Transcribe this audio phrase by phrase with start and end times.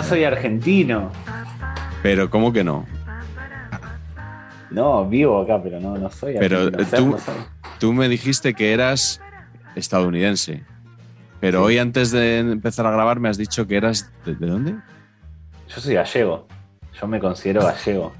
[0.00, 1.12] no soy argentino.
[2.02, 2.86] Pero ¿cómo que no?
[4.70, 6.82] No, vivo acá, pero no, no soy Pero argentino.
[6.82, 7.16] eh, Ser tú, no
[7.78, 9.20] tú me dijiste que eras
[9.76, 10.62] estadounidense.
[11.40, 14.10] Pero hoy antes de empezar a grabar me has dicho que eras...
[14.24, 14.74] ¿De, de dónde?
[15.68, 16.46] Yo soy gallego.
[16.98, 18.12] Yo me considero gallego.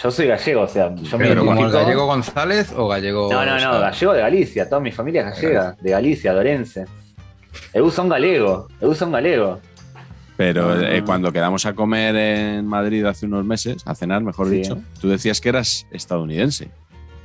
[0.00, 3.30] Yo soy gallego, o sea, yo me ¿Pero como el gallego González o gallego.?
[3.32, 6.86] No, no, no, gallego de Galicia, toda mi familia es gallega, de Galicia, Dorense.
[7.74, 9.58] Eu son galego, eu son galego.
[10.40, 10.94] Pero Ah.
[10.96, 14.54] eh, cuando quedamos a comer en Madrid hace unos meses, a cenar, mejor Sí.
[14.56, 16.70] dicho, tú decías que eras estadounidense.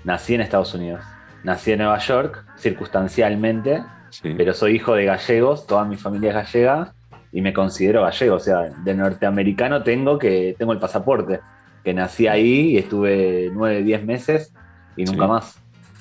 [0.03, 0.99] Nací en Estados Unidos.
[1.45, 4.33] Nací en Nueva York, circunstancialmente, Sí.
[4.35, 6.93] pero soy hijo de gallegos, toda mi familia es gallega
[7.31, 11.39] y me considero gallego, o sea, de norteamericano tengo que tengo el pasaporte,
[11.85, 14.53] que nací ahí y estuve nueve, diez meses
[14.97, 15.29] y nunca Sí.
[15.29, 15.59] más.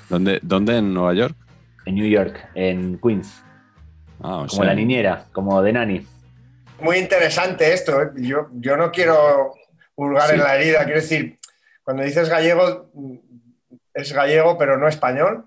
[0.08, 1.36] ¿Dónde, ¿Dónde en Nueva York?
[1.86, 3.40] En New York, en Queens,
[4.20, 6.06] Ah, o como sea, la niñera, como de nani.
[6.80, 8.02] Muy interesante esto.
[8.02, 8.10] ¿eh?
[8.16, 9.54] Yo, yo no quiero
[9.94, 10.34] hurgar Sí.
[10.34, 10.84] en la herida.
[10.84, 11.38] Quiero decir,
[11.82, 12.90] cuando dices gallego,
[13.94, 15.46] es gallego, pero no español.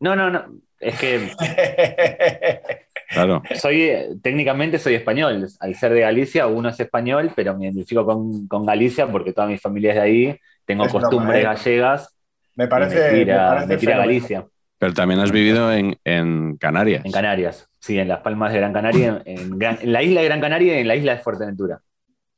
[0.00, 0.44] No, no, no,
[0.80, 1.30] es que
[3.08, 3.42] Claro.
[3.54, 5.46] soy eh, técnicamente soy español.
[5.60, 9.46] Al ser de Galicia, uno es español, pero me identifico con, con Galicia porque toda
[9.46, 10.40] mi familia es de ahí.
[10.66, 11.44] Tengo Es broma, costumbres ¿eh?
[11.44, 12.14] gallegas.
[12.56, 14.06] me parece, me tira, me parece me tira fenomenal.
[14.08, 14.46] Galicia.
[14.78, 17.04] Pero también has vivido en, en Canarias.
[17.04, 20.26] En Canarias, sí, en las Palmas de Gran Canaria, en, Gran- en la isla de
[20.26, 21.80] Gran Canaria y en la isla de Fuerteventura.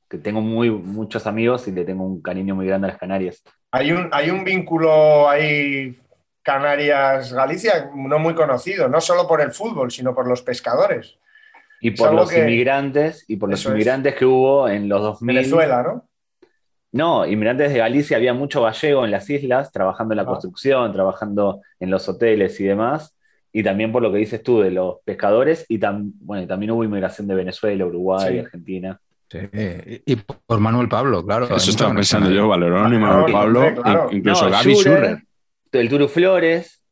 [0.08, 3.42] Que tengo muy, muchos amigos y le tengo un cariño muy grande a las Canarias.
[3.70, 5.96] Hay un, hay un vínculo ahí,
[6.42, 11.18] Canarias-Galicia, no muy conocido, no solo por el fútbol, sino por los pescadores.
[11.80, 13.74] Y por los que- inmigrantes, y por los Eso es.
[13.74, 15.36] inmigrantes que hubo en los 2000.
[15.36, 16.08] Venezuela, ¿no?
[16.92, 20.26] No, inmigrantes de Galicia, había mucho gallego en las islas, trabajando en la Ah.
[20.26, 23.15] construcción, trabajando en los hoteles y demás.
[23.52, 26.84] Y también por lo que dices tú de los pescadores, y, tam- bueno, también hubo
[26.84, 28.38] inmigración de Venezuela, Uruguay, Sí.
[28.40, 29.00] Argentina.
[29.28, 29.38] Sí,
[30.06, 31.46] Y por Manuel Pablo, claro.
[31.54, 32.46] Eso estaba pensando yo.
[32.48, 34.08] Valerón y Manuel Pablo, claro.
[34.12, 35.22] incluso No, Gaby Schurrer.
[35.72, 36.82] el Turu Flores,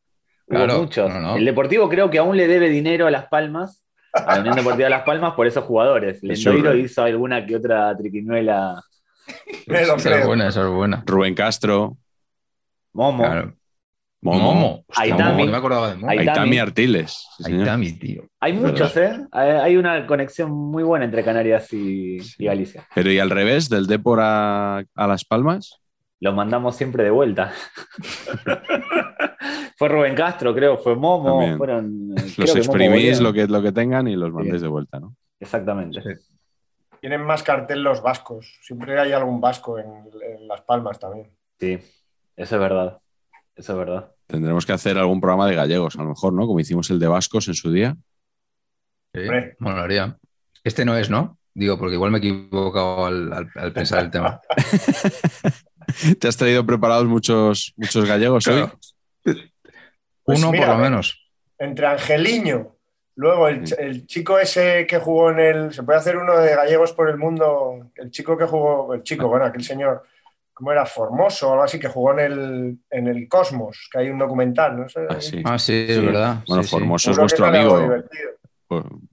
[0.47, 1.09] hubo Claro, muchos.
[1.13, 1.35] no, no.
[1.37, 4.89] El Deportivo creo que aún le debe dinero a Las Palmas, a la Unión Deportiva
[4.89, 6.21] Las Palmas, por esos jugadores.
[6.23, 8.81] Lendoiro hizo alguna que otra triquiñuela.
[9.67, 11.03] Esa es buena, esa es buena.
[11.05, 11.97] Rubén Castro,
[12.93, 13.23] Momo.
[13.23, 13.53] Claro.
[14.25, 14.83] Momo, Momo.
[14.87, 15.31] Hostia, Aitami.
[15.33, 16.09] Momo, no me acordaba de Momo.
[16.09, 16.29] Aitami.
[16.29, 17.27] Aitami Artiles.
[17.37, 17.51] sí.
[17.53, 18.23] Aitami, tío.
[18.39, 19.17] Hay muchos, ¿eh?
[19.31, 22.87] Hay una conexión muy buena entre Canarias y, y Galicia.
[22.93, 25.79] Pero y al revés, del Depor a, a Las Palmas.
[26.21, 27.51] Lo mandamos siempre de vuelta.
[29.77, 31.57] fue Rubén Castro, creo, fue Momo, También.
[31.57, 32.13] fueron.
[32.15, 34.35] creo Los Momo exprimís lo que, lo que tengan y los Sí.
[34.35, 35.15] mandéis de vuelta, ¿no?
[35.39, 36.01] Exactamente.
[37.01, 38.57] Tienen más cartel los vascos.
[38.61, 41.29] Siempre hay algún vasco en, en Las Palmas también.
[41.59, 41.73] Sí,
[42.35, 42.97] eso es verdad.
[43.55, 44.11] Eso es verdad.
[44.27, 46.47] Tendremos que hacer algún programa de gallegos, a lo mejor, ¿no?
[46.47, 47.95] Como hicimos el de vascos en su día.
[49.13, 49.21] Sí,
[49.59, 50.17] molaría.
[50.63, 51.37] Este no es, ¿no?
[51.53, 54.41] Digo, porque igual me he equivocado al, al- al pensar el tema.
[56.19, 58.67] ¿Te has traído preparados muchos, muchos gallegos hoy?
[59.23, 61.21] Pues Uno mira, por lo menos.
[61.59, 62.75] Entre Angeliño,
[63.15, 65.73] luego el, el chico ese que jugó en el.
[65.73, 67.91] Se puede hacer uno de gallegos por el mundo.
[67.95, 70.03] El chico que jugó, el chico, bueno, aquel señor,
[70.55, 70.85] ¿cómo era?
[70.87, 74.85] Formoso algo así, que jugó en el, en el Cosmos, que hay un documental, ¿no?
[75.09, 75.41] Ah, sí.
[75.45, 76.43] Ah, sí, es verdad.
[76.47, 76.75] Bueno, Sí, sí.
[76.75, 77.79] Formoso es vuestro amigo,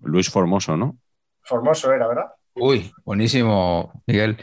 [0.02, 0.96] Luis Formoso, ¿no?
[1.42, 2.26] Formoso era, ¿verdad?
[2.54, 4.36] Uy, buenísimo, Miguel.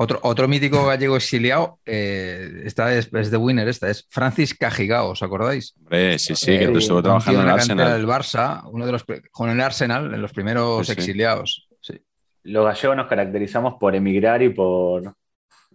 [0.00, 5.10] Otro, otro mítico gallego exiliado, eh, esta es, es de Winner, esta es Francis Cajigao,
[5.10, 5.74] ¿os acordáis?
[5.80, 7.92] Hombre, sí, sí, que Eh, tú estuvo trabajando en el Arsenal.
[7.92, 11.00] del Barça, uno de los con el Arsenal, en los primeros Sí, sí.
[11.00, 11.68] exiliados.
[11.80, 12.00] Sí.
[12.44, 15.14] Los gallegos nos caracterizamos por emigrar y por,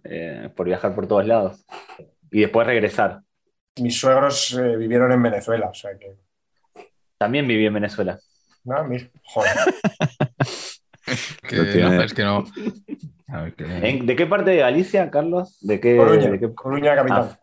[0.04, 1.64] eh, por viajar por todos lados.
[2.30, 3.20] Y después regresar.
[3.80, 6.16] Mis suegros eh, vivieron en Venezuela, o sea que.
[7.18, 8.18] También viví en Venezuela.
[8.64, 9.50] No, mira, joder.
[11.48, 11.96] Que Lo tiene.
[11.96, 12.44] no, es que no.
[13.28, 15.58] A ver, que- ¿En- ¿De qué parte de Galicia, Carlos?
[15.60, 15.96] ¿De qué?
[15.96, 17.28] Coruña, de qué- Coruña capital.
[17.32, 17.40] Ah.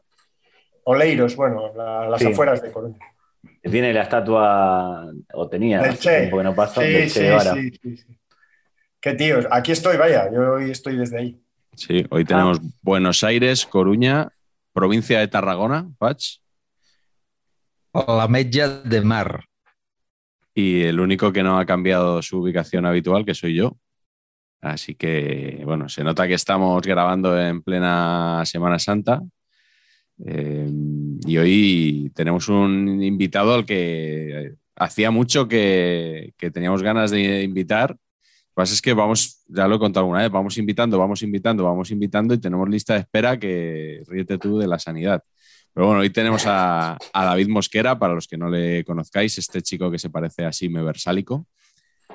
[0.86, 2.28] Oleiros, bueno, la- las Sí.
[2.28, 2.98] afueras de Coruña.
[3.62, 6.20] Tiene la estatua, o tenía, Del Che.
[6.22, 8.18] tiempo que no pasó, Sí, del Che sí, sí, sí.
[9.00, 9.48] Qué tíos.
[9.52, 11.42] Aquí estoy, vaya, yo hoy estoy desde ahí.
[11.76, 12.68] Sí, hoy tenemos Ah.
[12.82, 14.30] Buenos Aires, Coruña,
[14.74, 16.40] provincia de Tarragona, Pach,
[17.94, 19.46] La Metlla de Mar.
[20.54, 23.78] y el único que no ha cambiado su ubicación habitual, que soy yo.
[24.60, 29.22] Así que, bueno, se nota que estamos grabando en plena Semana Santa.
[30.24, 30.70] Eh,
[31.26, 37.96] y hoy tenemos un invitado al que hacía mucho que, que teníamos ganas de invitar.
[38.52, 41.22] Lo que pasa es que vamos, ya lo he contado alguna vez, vamos invitando, vamos
[41.22, 45.24] invitando, vamos invitando y tenemos lista de espera que ríete tú de la sanidad.
[45.74, 49.62] Pero bueno, hoy tenemos a, a David Mosquera, para los que no le conozcáis, este
[49.62, 51.48] chico que se parece a Sime Versálico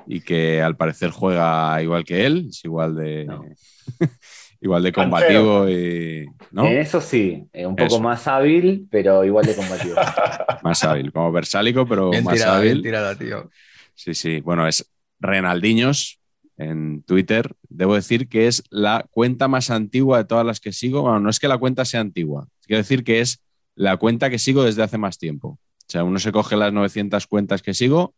[0.05, 3.43] y que al parecer juega igual que él, es igual de, No.
[4.61, 6.67] igual de combativo y ¿no?
[6.67, 7.99] Eso sí, eh, un poco Eso.
[7.99, 9.95] más hábil, pero igual de combativo.
[10.63, 12.83] más hábil, como Versálico, pero Bien más tirada, bien hábil.
[12.83, 13.49] tirada, tío.
[13.95, 14.39] Sí, sí.
[14.41, 14.87] Bueno, es
[15.19, 16.19] Renaldiños
[16.57, 17.53] en Twitter.
[17.69, 21.01] Debo decir que es la cuenta más antigua de todas las que sigo.
[21.03, 23.43] Bueno, no es que la cuenta sea antigua, quiero decir que es
[23.75, 25.49] la cuenta que sigo desde hace más tiempo.
[25.49, 28.13] O sea, uno se coge las 900 cuentas que sigo,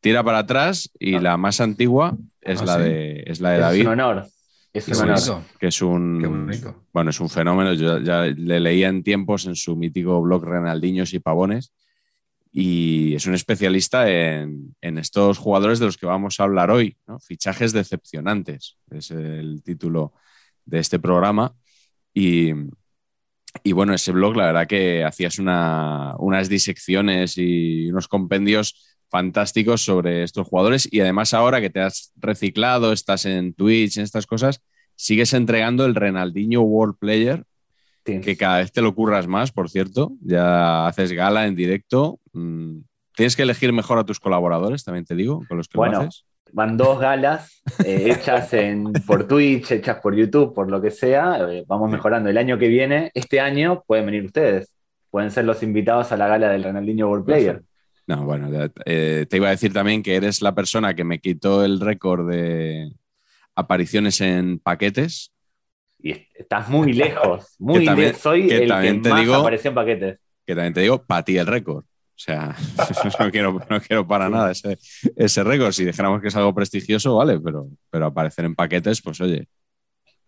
[0.00, 2.82] tira para atrás y la más antigua es, Ah, la, sí.
[2.82, 4.26] de, es la de es David, un honor.
[4.72, 5.42] Es un honor.
[5.58, 6.84] que es un, Qué bonito.
[6.92, 7.72] bueno, es un fenómeno.
[7.74, 11.72] Yo ya le leía en tiempos en su mítico blog Renaldiños y Pavones.
[12.58, 16.96] Y es un especialista en, estos jugadores de los que vamos a hablar hoy.
[17.20, 20.14] Fichajes decepcionantes, es el título
[20.64, 21.54] de este programa.
[22.14, 22.52] Y,
[23.74, 30.22] bueno, ese blog, la verdad que hacías una- unas disecciones y unos compendios fantásticos sobre
[30.22, 30.88] estos jugadores.
[30.90, 34.62] Y además, ahora que te has reciclado, estás en Twitch, en estas cosas,
[34.94, 37.44] sigues entregando el Renaldinho World Player,
[38.06, 38.20] Sí.
[38.20, 40.12] que cada vez te lo curras más, por cierto.
[40.20, 42.20] Ya haces gala en directo.
[42.32, 42.78] Mm,
[43.16, 45.94] Tienes que elegir mejor a tus colaboradores, también te digo, con los que Bueno.
[45.94, 46.24] lo haces.
[46.52, 51.38] Van dos galas eh, hechas en, por Twitch, hechas por YouTube, por lo que sea.
[51.50, 52.28] eh, vamos mejorando.
[52.28, 54.70] El año que viene, este año, pueden venir ustedes.
[55.10, 57.62] Pueden ser los invitados a la gala del Ronaldinho World Player.
[58.06, 58.48] No, bueno,
[58.84, 62.28] eh, te iba a decir también que eres la persona que me quitó el récord
[62.30, 62.92] de
[63.54, 65.32] apariciones en paquetes.
[65.98, 68.22] Y est- estás muy lejos, muy también- lejos.
[68.22, 70.18] Soy que el también que te más digo- apareció en paquetes.
[70.46, 71.84] que también te digo, para ti el récord.
[71.84, 72.56] O sea,
[73.20, 74.78] no quiero, no quiero para nada ese,
[75.16, 75.72] ese récord.
[75.72, 79.48] Si dijéramos que es algo prestigioso, vale, pero, pero aparecer en paquetes, pues oye,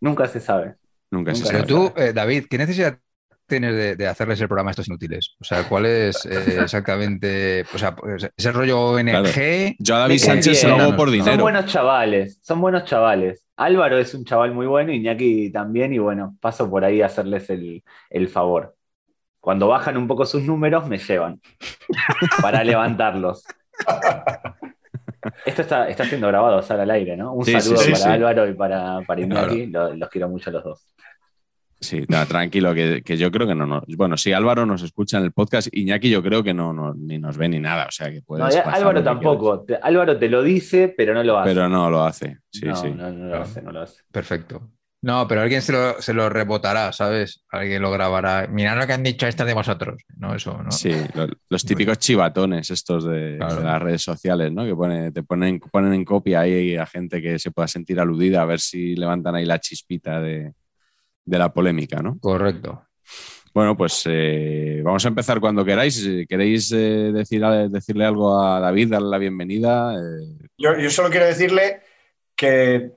[0.01, 0.75] Nunca se sabe.
[1.11, 1.65] nunca se sabe.
[1.65, 2.99] Pero tú, eh, David, ¿qué necesidad
[3.49, 5.35] tienes de, de hacerles el programa a estos inútiles?
[5.41, 7.65] O sea, ¿cuál es eh, exactamente?
[7.75, 9.77] O sea, pues, ese rollo ONG.
[9.81, 11.43] Yo a David Sánchez se lo hago por Son dinero.
[11.43, 13.45] buenos chavales, son buenos chavales.
[13.57, 17.51] Álvaro es un chaval muy bueno, Iñaki también, y bueno, paso por ahí a hacerles
[17.51, 18.77] el, el favor.
[19.41, 21.41] Cuando bajan un poco sus números, me llevan
[22.43, 23.45] para levantarlos.
[25.45, 27.33] Esto está, está siendo grabado, sale al aire, ¿no?
[27.33, 28.09] Un Sí, saludo sí, para sí.
[28.09, 30.87] Álvaro y para, para Iñaki, lo- los quiero mucho a los dos.
[31.81, 33.83] Sí, no, tranquilo, que, que yo creo que no, no.
[33.97, 37.19] Bueno, si Álvaro nos escucha en el podcast, Iñaki yo creo que no, no- ni
[37.19, 39.61] nos ve ni nada, o sea que puedes No, y pasar Álvaro tampoco.
[39.65, 41.51] Te- Álvaro te lo dice, pero no lo hace.
[41.51, 42.39] Pero no lo hace.
[42.51, 42.91] Sí, no, sí.
[42.91, 44.03] no, no lo hace, no lo hace.
[44.11, 44.71] Perfecto.
[45.01, 47.45] No, pero alguien se lo, se lo rebotará, ¿sabes?
[47.53, 48.49] Alguien lo grabará.
[48.49, 50.03] Mirad lo que han dicho estas de vosotros.
[50.17, 50.73] No, eso, ¿no?
[50.73, 53.55] Sí, lo- los típicos chivatones estos de, Claro.
[53.57, 54.65] de las redes sociales, ¿no?
[54.65, 58.43] Que pone- te ponen, ponen en copia ahí a gente que se pueda sentir aludida,
[58.43, 60.53] a ver si levantan ahí la chispita de,
[61.29, 62.19] de la polémica, ¿no?
[62.19, 62.85] Correcto.
[63.55, 65.97] Bueno, pues eh, vamos a empezar cuando queráis.
[65.97, 69.95] Si ¿Queréis eh, decir, decirle algo a David, darle la bienvenida?
[69.95, 71.81] Eh, Yo, yo solo quiero decirle
[72.37, 72.93] que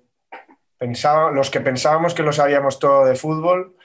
[0.77, 3.75] pensaba, los que pensábamos que lo sabíamos todo de fútbol,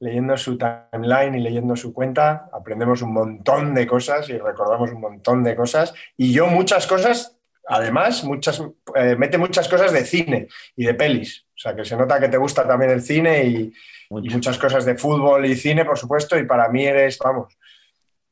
[0.00, 5.00] leyendo su timeline y leyendo su cuenta, aprendemos un montón de cosas y recordamos un
[5.00, 5.94] montón de cosas.
[6.16, 8.62] Y yo muchas cosas, además, muchas,
[8.96, 11.46] eh, mete muchas cosas de cine y de pelis.
[11.62, 13.72] O sea, que se nota que te gusta también el cine y,
[14.10, 17.56] muchas cosas de fútbol y cine, por supuesto, y para mí eres, vamos,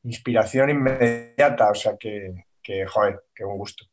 [0.03, 3.85] inspiración inmediata, o sea que, que joder, qué un gusto.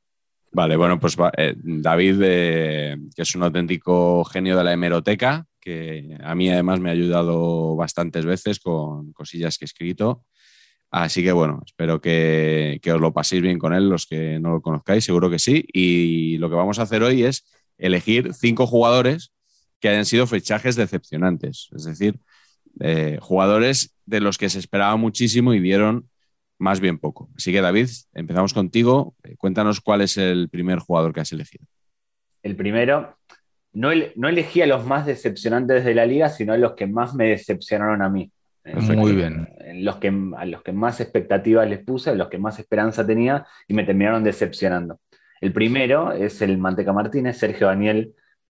[0.50, 6.18] Vale, bueno, pues eh, David, eh, que es un auténtico genio de la hemeroteca, que
[6.20, 10.24] a mí además me ha ayudado bastantes veces con cosillas que he escrito.
[10.90, 14.50] Así que bueno, espero que, que, os lo paséis bien con él, los que no
[14.50, 15.64] lo conozcáis, seguro que sí.
[15.72, 17.44] Y lo que vamos a hacer hoy es
[17.78, 19.32] elegir cinco jugadores
[19.80, 22.18] que hayan sido fichajes decepcionantes, es decir,
[22.80, 26.08] eh, jugadores de los que se esperaba muchísimo y dieron
[26.58, 27.30] más bien poco.
[27.36, 29.14] Así que David, empezamos contigo.
[29.22, 31.64] Eh, cuéntanos cuál es el primer jugador que has elegido.
[32.42, 33.16] El primero,
[33.72, 37.14] no, no elegí a los más decepcionantes de la liga, sino a los que más
[37.14, 38.32] me decepcionaron a mí.
[38.74, 39.48] Muy bien.
[39.76, 43.46] Los que, a los que más expectativas les puse, a los que más esperanza tenía
[43.66, 45.00] y me terminaron decepcionando.
[45.40, 48.14] El primero es el Manteca Martínez, Sergio Daniel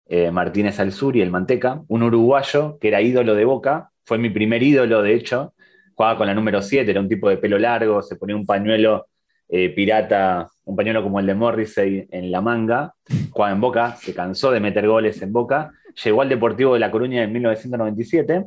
[0.08, 4.62] eh, Martínez Alzuri, el Manteca, un uruguayo que era ídolo de Boca, fue mi primer
[4.62, 5.54] ídolo, de hecho,
[5.96, 9.08] jugaba con la número 7, era un tipo de pelo largo, se ponía un pañuelo
[9.48, 12.94] eh, pirata, un pañuelo como el de Morrissey en la manga,
[13.30, 15.72] jugaba en Boca, se cansó de meter goles en Boca,
[16.04, 18.46] llegó al Deportivo de La Coruña en 1997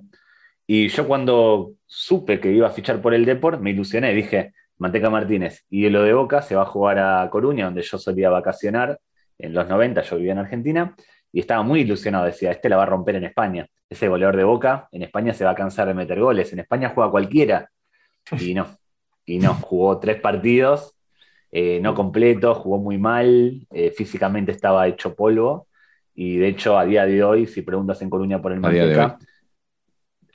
[0.66, 5.10] y yo cuando supe que iba a fichar por el Deport, me ilusioné, dije, Manteca
[5.10, 8.98] Martínez, y lo de Boca se va a jugar a Coruña, donde yo solía vacacionar
[9.38, 10.94] en los 90, yo vivía en Argentina,
[11.32, 14.44] y estaba muy ilusionado, decía, este la va a romper en España, ese goleador de
[14.44, 17.70] Boca, en España se va a cansar de meter goles, en España juega cualquiera,
[18.38, 18.66] y no,
[19.26, 20.96] y no, jugó tres partidos,
[21.50, 25.68] eh, no completo, jugó muy mal, eh, físicamente estaba hecho polvo,
[26.14, 29.18] y de hecho a día de hoy, si preguntas en Coruña por el Manteca,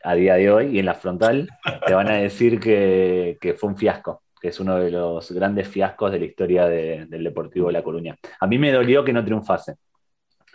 [0.03, 1.50] a día de hoy y en la frontal,
[1.86, 6.12] te van a decir que, fue un fiasco, que es uno de los grandes fiascos
[6.12, 8.17] de la historia del Deportivo de La Coruña.
[8.39, 9.75] A mí me dolió que no triunfase.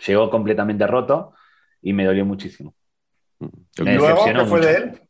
[0.06, 1.34] Llegó completamente roto
[1.82, 2.74] y me dolió muchísimo.
[3.40, 5.00] ¿Y luego qué fue de él?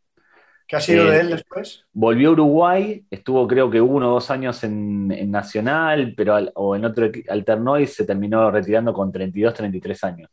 [0.67, 1.85] ¿Qué ha sido de eh, él después?
[1.93, 6.87] Volvió a Uruguay, estuvo creo que uno o dos años en, Nacional, pero o en
[6.87, 10.31] otro alternó y se terminó retirando con 32, 33 años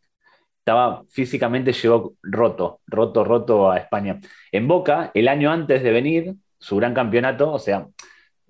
[0.61, 4.19] estaba físicamente llegó roto, roto, roto a España.
[4.51, 7.87] En Boca, el año antes de venir, su gran campeonato, o sea,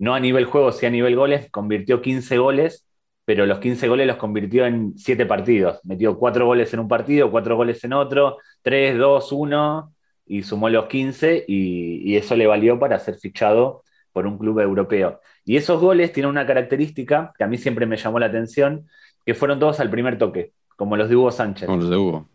[0.02, 2.88] no a nivel juego, sí a nivel goles, convirtió 15 goles,
[3.24, 5.78] pero los 15 goles los convirtió en 7 partidos.
[5.84, 9.94] Metió 4 goles en un partido, 4 goles en otro, 3, 2, 1,
[10.26, 14.58] y sumó los 15, y, y eso le valió para ser fichado por un club
[14.58, 15.20] europeo.
[15.44, 18.88] Y esos goles tienen una característica que a mí siempre me llamó la atención,
[19.24, 21.66] que fueron todos al primer toque como los de Hugo Sánchez.
[21.66, 22.28] Como los de Hugo.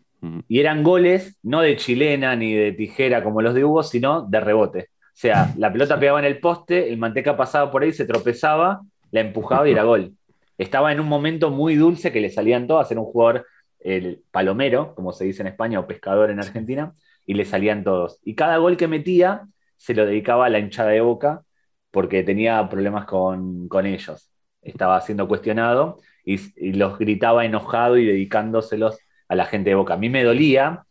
[0.48, 4.40] Y eran goles no de chilena ni de tijera como los de Hugo, sino de
[4.40, 4.90] rebote.
[5.18, 8.82] O sea, la pelota pegaba en el poste, el manteca pasaba por ahí, se tropezaba,
[9.10, 10.14] la empujaba y era gol.
[10.60, 13.48] Estaba en un momento muy dulce que le salían todas, era un jugador
[13.80, 16.94] el palomero, como se dice en España, o pescador en Argentina,
[17.26, 18.20] y le salían todos.
[18.24, 21.42] Y cada gol que metía se lo dedicaba a la hinchada de boca
[21.90, 24.30] porque tenía problemas con, con ellos.
[24.62, 26.38] Estaba siendo cuestionado y,
[26.74, 29.96] los gritaba enojado y dedicándoselos a la gente de Boca.
[29.96, 30.84] A mí me dolía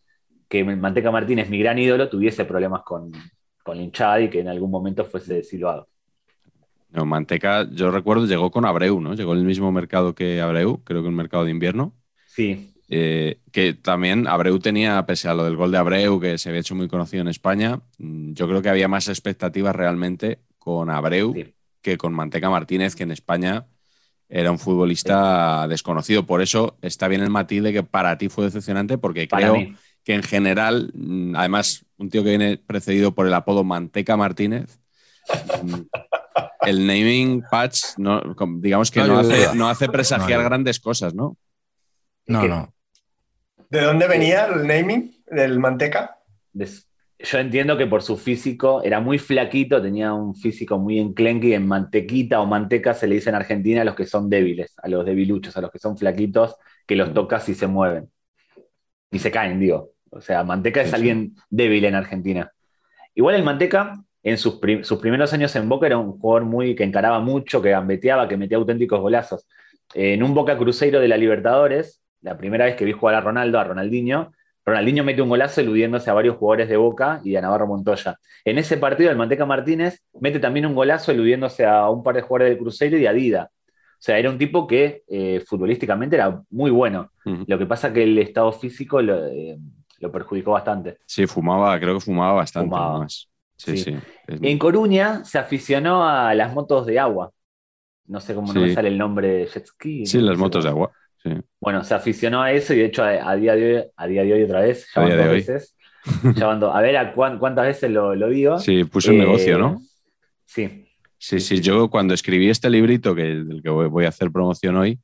[0.48, 3.12] que Manteca Martínez, mi gran ídolo, tuviese problemas con,
[3.66, 5.88] con hinchada y que en algún momento fuese silbado.
[6.92, 9.14] No, Manteca, yo recuerdo, llegó con Abreu, ¿no?
[9.14, 11.92] Llegó en el mismo mercado que Abreu, creo que un mercado de invierno.
[12.28, 12.72] Sí.
[12.88, 16.60] Eh, que también Abreu tenía, pese a lo del gol de Abreu, que se había
[16.60, 21.34] hecho muy conocido en España, mm, yo creo que había más expectativas realmente con Abreu
[21.82, 23.66] que con Manteca Martínez, que en España
[24.28, 26.24] era un futbolista desconocido.
[26.24, 29.56] Por eso está bien el matiz de que para ti fue decepcionante, porque creo
[30.06, 34.78] que en general, mm, además, un tío que viene precedido por el apodo Manteca Martínez,
[35.64, 35.80] mm,
[36.60, 37.80] el naming patch,
[38.58, 41.36] digamos que no, hace, presagiar grandes cosas, ¿no?
[42.28, 42.72] No, no.
[43.68, 46.12] ¿De dónde venía el naming del Manteca?
[46.52, 51.54] yo entiendo que por su físico era muy flaquito, tenía un físico muy enclenque y
[51.54, 54.88] en mantequita o manteca se le dice en Argentina a los que son débiles, a
[54.88, 56.54] los debiluchos, a los que son flaquitos,
[56.86, 58.08] que los tocas y se mueven.
[59.10, 59.95] Y se caen, digo.
[60.10, 62.52] O sea, manteca es alguien débil en Argentina.
[63.14, 67.20] Igual el manteca, en sus, primeros años en Boca, era un jugador muy que encaraba
[67.20, 69.46] mucho, que gambeteaba, que metía auténticos golazos.
[69.94, 73.58] En un Boca Cruzeiro de la Libertadores, la primera vez que vi jugar a Ronaldo,
[73.58, 74.32] a Ronaldinho,
[74.66, 78.18] Ronaldinho mete un golazo eludiéndose a varios jugadores de Boca y a Navarro Montoya.
[78.44, 82.22] En ese partido, el Manteca Martínez mete también un golazo eludiéndose a un par de
[82.22, 83.50] jugadores del Cruzeiro y a Dida.
[83.52, 87.12] O sea, era un tipo que eh, futbolísticamente era muy bueno.
[87.24, 89.56] Lo que pasa que el estado físico eh,
[89.98, 90.98] lo, perjudicó bastante.
[91.06, 93.28] Sí, fumaba, creo que fumaba bastante más.
[94.28, 97.32] En Coruña se aficionó a las motos de agua.
[98.06, 100.06] No sé cómo no me sale el nombre de jet ski.
[100.06, 100.92] Sí, las motos de agua.
[101.60, 104.32] Bueno, se aficionó a eso y de hecho a, día, de hoy, a día de
[104.32, 105.76] hoy otra vez, ya van dos veces.
[106.40, 108.58] a ver a cuántas veces lo, digo.
[108.58, 109.80] Sí, puso un negocio, ¿no?
[109.80, 109.86] Eh,
[110.44, 110.82] sí.
[111.18, 115.00] Sí, sí, yo cuando escribí este librito, que, del que voy a hacer promoción hoy,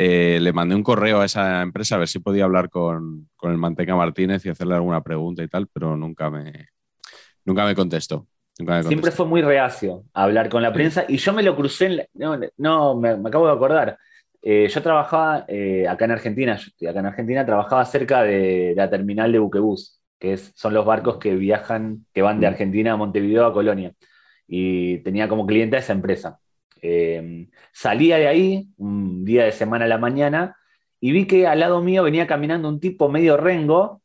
[0.00, 3.50] Eh, le mandé un correo a esa empresa a ver si podía hablar con, con,
[3.50, 6.68] el Manteca Martínez y hacerle alguna pregunta y tal, pero nunca me,
[7.44, 8.28] nunca me contestó.
[8.86, 12.06] Siempre fue muy reacio a hablar con la prensa y yo me lo crucé, en
[12.14, 13.98] no, no me, acabo de acordar.
[14.40, 18.88] Eh, yo trabajaba eh, acá en Argentina, yo acá en Argentina, trabajaba cerca de, la
[18.88, 22.50] terminal de buquebús, que es, son los barcos que viajan, que van de mm.
[22.50, 23.92] Argentina a Montevideo a Colonia.
[24.46, 26.38] Y tenía como cliente a esa empresa.
[26.82, 30.56] Eh, salía de ahí un día de semana a la mañana
[31.00, 34.02] y vi que al lado mío venía caminando un tipo medio rengo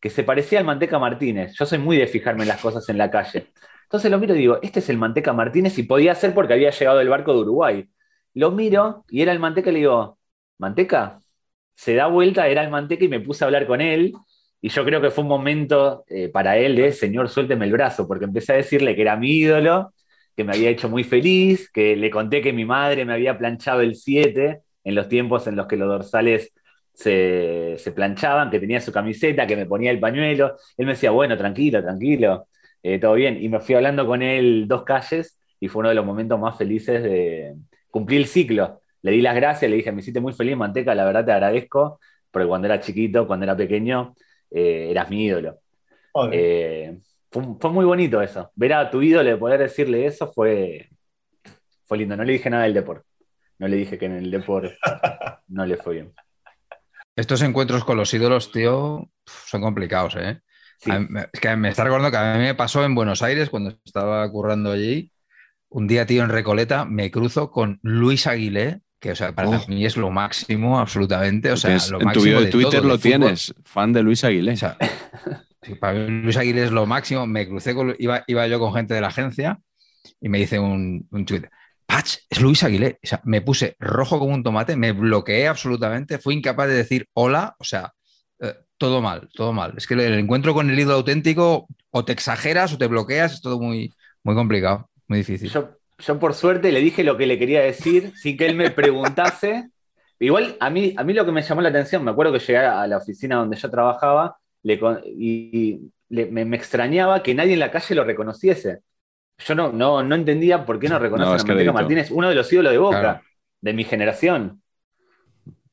[0.00, 1.54] que se parecía al Manteca Martínez.
[1.58, 3.52] Yo soy muy de fijarme en las cosas en la calle.
[3.84, 6.70] Entonces lo miro y digo, este es el Manteca Martínez y podía ser porque había
[6.70, 7.88] llegado el barco de Uruguay.
[8.34, 10.18] Lo miro y era el Manteca y le digo,
[10.58, 11.20] ¿Manteca?
[11.74, 14.14] Se da vuelta, era el Manteca y me puse a hablar con él.
[14.60, 18.06] Y yo creo que fue un momento eh, para él de, señor, suélteme el brazo,
[18.08, 19.92] porque empecé a decirle que era mi ídolo,
[20.36, 23.80] que me había hecho muy feliz, que le conté que mi madre me había planchado
[23.80, 26.52] el 7 en los tiempos en los que los dorsales
[26.94, 30.56] se, se, planchaban, que tenía su camiseta, que me ponía el pañuelo.
[30.76, 32.46] Él me decía, bueno, tranquilo, tranquilo.
[32.82, 33.42] Eh, todo bien.
[33.42, 36.58] Y me fui hablando con él dos calles y fue uno de los momentos más
[36.58, 37.54] felices de
[37.90, 38.80] cumplir el ciclo.
[39.02, 42.00] Le di las gracias, le dije, me hiciste muy feliz, Manteca, la verdad te agradezco,
[42.30, 44.14] porque cuando era chiquito, cuando era pequeño,
[44.50, 45.58] eh, eras mi ídolo.
[46.30, 46.98] Eh,
[47.32, 48.50] fue, muy bonito eso.
[48.54, 50.90] Ver a tu ídolo poder decirle eso fue,
[51.84, 52.16] fue lindo.
[52.16, 53.06] No le dije nada del deporte.
[53.58, 54.76] No le dije que en el deporte
[55.48, 56.12] no le fue bien.
[57.16, 60.40] Estos encuentros con los ídolos, tío, son complicados, ¿eh?
[60.84, 64.28] es que me está recordando que a mí me pasó en Buenos Aires cuando estaba
[64.30, 65.12] currando allí.
[65.68, 69.64] Un día, tío, en Recoleta, me cruzo con Luis Aguilé, que o sea, para oh.
[69.68, 71.52] mí es lo máximo, absolutamente.
[71.52, 74.54] O sea, lo en tu de Twitter lo tienes, fan de Luis Aguilé.
[75.80, 77.26] para mí Luis Aguilé es lo máximo.
[77.26, 79.58] Me crucé con, iba, iba yo con gente de la agencia
[80.20, 81.48] y me dice un, un tweet,
[81.86, 82.98] Patch, es Luis Aguilé.
[83.02, 87.06] O sea, me puse rojo como un tomate, me bloqueé absolutamente, fui incapaz de decir
[87.14, 87.92] hola, o sea,
[88.82, 89.74] todo mal, todo mal.
[89.76, 93.40] Es que el encuentro con el ídolo auténtico o te exageras o te bloqueas, es
[93.40, 95.50] todo muy, muy complicado, muy difícil.
[95.50, 98.70] Yo, yo por suerte le dije lo que le quería decir sin que él me
[98.72, 99.70] preguntase.
[100.18, 102.58] Igual a mí, a mí lo que me llamó la atención, me acuerdo que llegué
[102.58, 108.04] a la oficina donde yo trabajaba y me, extrañaba que nadie en la calle lo
[108.04, 108.80] reconociese.
[109.38, 112.72] Yo no, no, no entendía por qué no reconocen a Martínez, uno de los ídolos
[112.72, 113.22] de Boca,
[113.60, 114.62] de mi generación.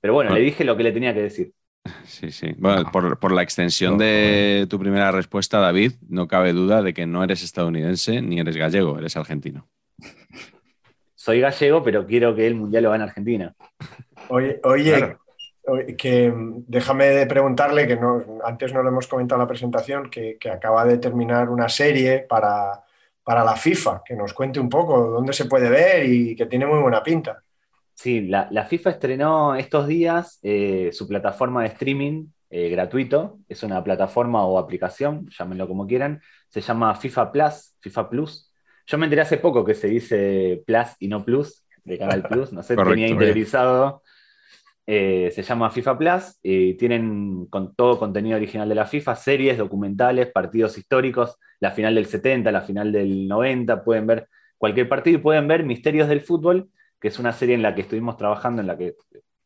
[0.01, 1.53] Pero bueno, le dije lo que le tenía que decir.
[2.05, 2.53] Sí, sí.
[2.57, 7.23] Bueno, por, la extensión de tu primera respuesta, David, no cabe duda de que no
[7.23, 9.67] eres estadounidense ni eres gallego, eres argentino.
[11.15, 13.53] Soy gallego, pero quiero que el mundial lo gane Argentina.
[14.29, 15.17] Oye, oye
[15.97, 16.33] que
[16.67, 20.85] déjame de preguntarle, que no, antes no lo hemos comentado en la presentación, que, acaba
[20.85, 22.83] de terminar una serie para,
[23.23, 26.65] para la FIFA, que nos cuente un poco dónde se puede ver y que tiene
[26.65, 27.43] muy buena pinta.
[27.93, 33.39] Sí, la, FIFA estrenó estos días eh, su plataforma de streaming eh, gratuito.
[33.49, 36.21] Es una plataforma o aplicación, llámenlo como quieran.
[36.47, 38.53] Se llama FIFA Plus, FIFA Plus.
[38.87, 42.53] Yo me enteré hace poco que se dice Plus y no Plus, de Canal Plus.
[42.53, 44.01] No sé, tenía interiorizado.
[44.91, 46.39] Eh, se llama FIFA Plus.
[46.41, 51.93] y tienen con todo contenido original de la FIFA, series, documentales, partidos históricos, la final
[51.93, 53.83] del 70, la final del 90.
[53.83, 57.61] Pueden ver cualquier partido y pueden ver misterios del fútbol que es una serie en
[57.61, 58.95] la que estuvimos trabajando, en la que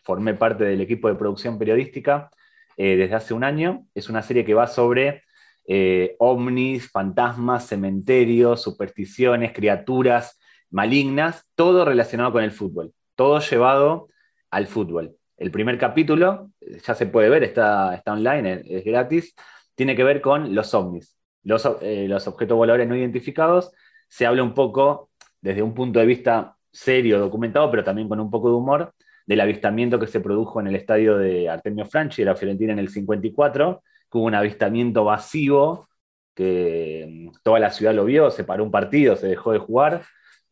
[0.04, 2.30] formé parte del equipo de producción periodística
[2.78, 3.86] eh, desde hace un año.
[3.94, 5.24] Es una serie que va sobre
[5.68, 10.40] eh, ovnis, fantasmas, cementerios, supersticiones, criaturas
[10.72, 14.08] malignas, todo relacionado con el fútbol, todo llevado
[14.50, 15.16] al fútbol.
[15.38, 19.36] El primer capítulo, ya se puede ver, está, está online, es, gratis,
[19.76, 23.72] tiene que ver con los ovnis, los, eh, los objetos voladores no identificados.
[24.08, 25.10] Se habla un poco
[25.42, 28.94] desde un punto de vista serio, documentado, pero también con un poco de humor,
[29.26, 32.80] del avistamiento que se produjo en el estadio de Artemio Franchi, de la Fiorentina en
[32.80, 35.88] el 54, que hubo un avistamiento vacío,
[36.36, 40.04] que mm, toda la ciudad lo vio, se paró un partido, se dejó de jugar,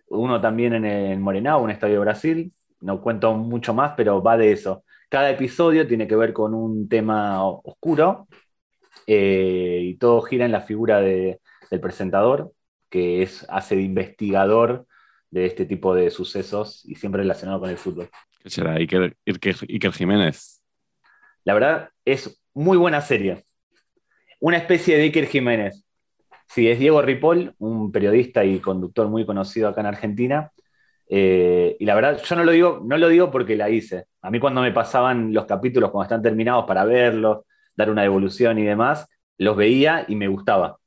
[0.08, 4.38] uno también en el Morenao, un estadio de Brasil, no cuento mucho más, pero va
[4.38, 4.84] de eso.
[5.10, 8.28] Cada episodio tiene que ver con un tema oscuro
[9.08, 11.40] eh, y todo gira en la figura del
[11.82, 12.54] presentador,
[12.90, 14.86] que es, hace de investigador
[15.30, 18.10] de este tipo de sucesos y siempre relacionado con el fútbol.
[18.44, 18.74] ¿Qué será?
[18.76, 19.16] Iker,
[19.94, 20.62] Jiménez.
[21.44, 23.46] La verdad, es muy buena serie.
[24.40, 25.86] Una especie de Iker Jiménez.
[26.48, 30.52] Sí, es Diego Ripoll, un periodista y conductor muy conocido acá en Argentina.
[31.14, 34.06] Eh, y la verdad, yo no lo, digo, no lo digo porque la hice.
[34.22, 37.40] A mí cuando me pasaban los capítulos, cuando están terminados para verlos,
[37.76, 40.78] dar una devolución y demás, los veía y me gustaba.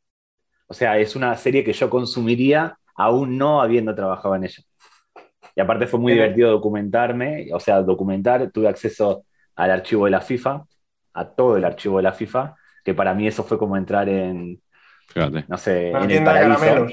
[0.67, 4.63] O sea, es una serie que yo consumiría aún no habiendo trabajado en ella.
[5.55, 10.23] Y aparte fue muy divertido documentarme, o sea, documentar, tuve acceso al archivo de la
[10.23, 10.65] FIFA,
[11.13, 14.59] a todo el archivo de la FIFA, que para mí eso fue como entrar en,
[15.09, 15.45] Fíjate.
[15.49, 16.87] no sé, Una en el paraíso.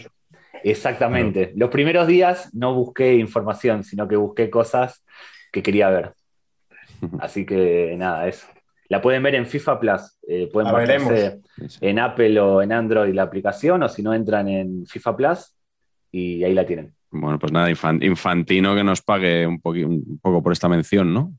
[0.63, 1.51] Exactamente.
[1.55, 5.03] Los primeros días no busqué información, sino que busqué cosas
[5.51, 6.13] que quería ver.
[7.19, 8.47] Así que nada, eso.
[8.89, 10.01] La pueden ver en FIFA Plus.
[10.27, 11.09] eh, pueden veremos.
[11.09, 11.39] bajarse
[11.79, 15.55] en Apple o en Android la aplicación, o si no entran en FIFA Plus
[16.11, 16.93] y ahí la tienen.
[17.09, 21.33] Bueno, pues nada, infan- infantino que nos pague un, un poco por esta mención, ¿no?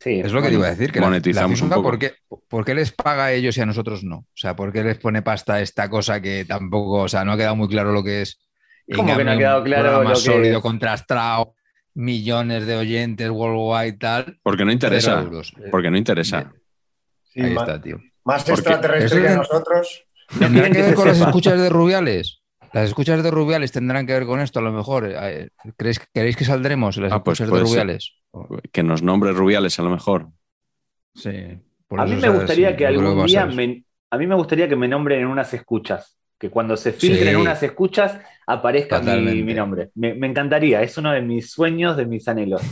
[0.00, 1.88] Sí, Es lo que te iba a decir, que monetizamos la un FIFA, poco.
[1.90, 2.14] ¿por qué,
[2.48, 4.16] por qué les paga a ellos y a nosotros no?
[4.16, 7.36] O sea, ¿por qué les pone pasta esta cosa que tampoco, o sea, no ha
[7.36, 8.40] quedado muy claro lo que es?
[8.94, 10.62] ¿Cómo que no ha quedado claro lo que sólido, es?
[10.62, 11.54] contrastado,
[11.94, 14.38] millones de oyentes worldwide tal.
[14.42, 15.24] Porque no interesa.
[15.70, 16.52] Porque no interesa.
[17.32, 18.00] Sí, Ahí ma- está, tío.
[18.24, 20.04] Más extraterrestre que nosotros.
[20.38, 22.40] ¿Tendrán que ver con las escuchas de Rubiales?
[22.72, 25.06] Las escuchas de Rubiales tendrán que ver con esto, a lo mejor.
[25.06, 28.00] Eh, ¿Creéis, ¿Queréis que saldremos en las Ah, pues escuchas de ser.
[28.72, 30.28] Que nos nombre Rubiales a lo mejor.
[31.14, 31.30] Sí.
[31.86, 33.54] por A eso, mí me gustaría que algún día eso.
[33.54, 37.34] me, a mí me gustaría que me nombren en unas escuchas, que cuando se filtren
[37.34, 37.40] Sí.
[37.40, 39.90] unas escuchas aparezca mi, nombre.
[39.94, 42.62] Me, me encantaría, es uno de mis sueños, de mis anhelos.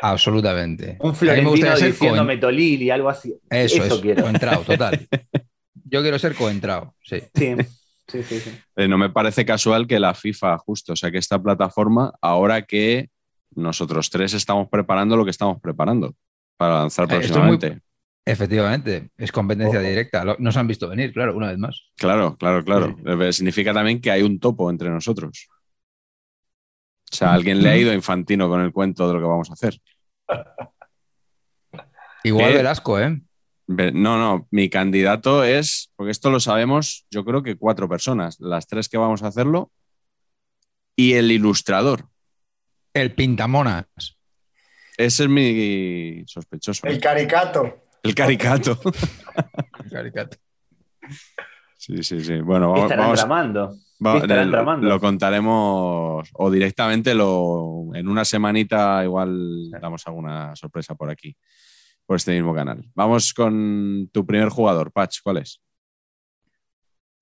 [0.00, 0.96] Absolutamente.
[1.00, 3.34] Un A mí me florentino gustaría ser diciéndome Tolili, algo así.
[3.50, 4.22] Eso, Eso es, quiero.
[4.22, 5.06] coentrao, total.
[5.84, 7.20] Yo quiero ser coentrao, sí.
[7.34, 7.54] Sí,
[8.08, 8.40] sí, sí.
[8.40, 8.50] sí.
[8.76, 12.62] Eh, no me parece casual que la FIFA, justo, o sea, que esta plataforma, ahora
[12.62, 13.10] que
[13.56, 16.14] nosotros tres estamos preparando lo que estamos preparando
[16.56, 17.80] para lanzar Eh, esto es muy- próximamente.
[18.26, 19.88] Efectivamente, es competencia Ojo.
[19.88, 20.24] directa.
[20.38, 21.82] Nos han visto venir, claro, una vez más.
[21.96, 22.96] Claro, claro, claro.
[23.04, 25.48] Eh, Significa también que hay un topo entre nosotros.
[27.12, 29.50] O sea, alguien le ha ido a Infantino con el cuento de lo que vamos
[29.50, 29.78] a hacer.
[32.24, 32.54] Igual.
[32.54, 33.20] Velasco, ¿eh?
[33.66, 38.66] No, no, mi candidato es, porque esto lo sabemos, yo creo que cuatro personas, las
[38.66, 39.70] tres que vamos a hacerlo,
[40.96, 42.06] y el ilustrador.
[42.94, 43.86] El Pintamonas.
[44.96, 46.86] Ese es mi sospechoso.
[46.86, 47.82] El caricato.
[48.02, 48.78] El caricato.
[49.90, 50.36] Caricato.
[51.76, 52.40] Sí, sí, sí.
[52.40, 53.76] Bueno, ¿Qué vamos, estarán vamos- tramando?
[54.04, 54.88] va- ¿Qué estarán lo, tramando?
[54.88, 61.36] lo contaremos o directamente lo, en una semanita igual damos alguna sorpresa por aquí,
[62.06, 62.84] por este mismo canal.
[62.94, 65.60] Vamos con tu primer jugador, Patch, ¿cuál es?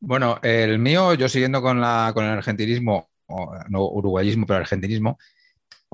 [0.00, 5.16] Bueno, el mío, yo siguiendo con, la, con el argentinismo, o, no uruguayismo, pero argentinismo,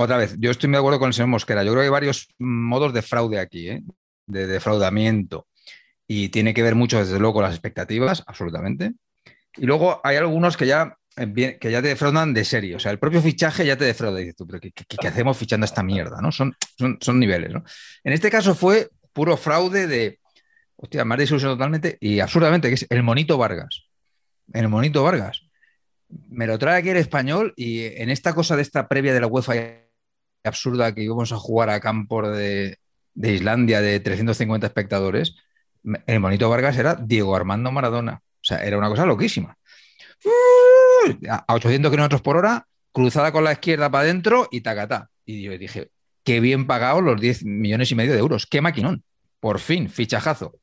[0.00, 1.64] otra vez, yo estoy de acuerdo con el señor Mosquera.
[1.64, 3.82] Yo creo que hay varios modos de fraude aquí, ¿eh?
[4.26, 5.48] de defraudamiento.
[6.06, 8.92] Y tiene que ver mucho, desde luego, con las expectativas, absolutamente.
[9.56, 12.76] Y luego hay algunos que ya, eh, que ya te defraudan de serie.
[12.76, 14.20] O sea, el propio fichaje ya te defrauda.
[14.20, 16.20] Dices tú, pero ¿qué, hacemos fichando esta mierda?
[16.20, 16.30] ¿no?
[16.30, 16.54] Son,
[17.00, 17.52] son, niveles.
[17.52, 17.64] ¿no?
[18.04, 20.20] En este caso fue puro fraude de,
[20.76, 23.88] hostia, más desilusión totalmente y absurdamente, que es el Monito Vargas.
[24.52, 25.42] El Monito Vargas.
[26.08, 29.26] Me lo trae aquí el español y en esta cosa de esta previa de la
[29.26, 29.87] UEFA
[30.44, 32.78] absurda que íbamos a jugar a campos de,
[33.14, 35.36] de Islandia de 350 espectadores,
[36.06, 38.22] el Monito Vargas era Diego Armando Maradona.
[38.40, 39.56] O sea, era una cosa loquísima.
[41.28, 45.10] A 800 kilómetros por hora, cruzada con la izquierda para adentro y tacatá.
[45.24, 45.90] Y yo dije,
[46.24, 48.46] qué bien pagados los 10 millones y medio de euros.
[48.46, 49.04] Qué maquinón.
[49.40, 50.58] Por fin, fichajazo.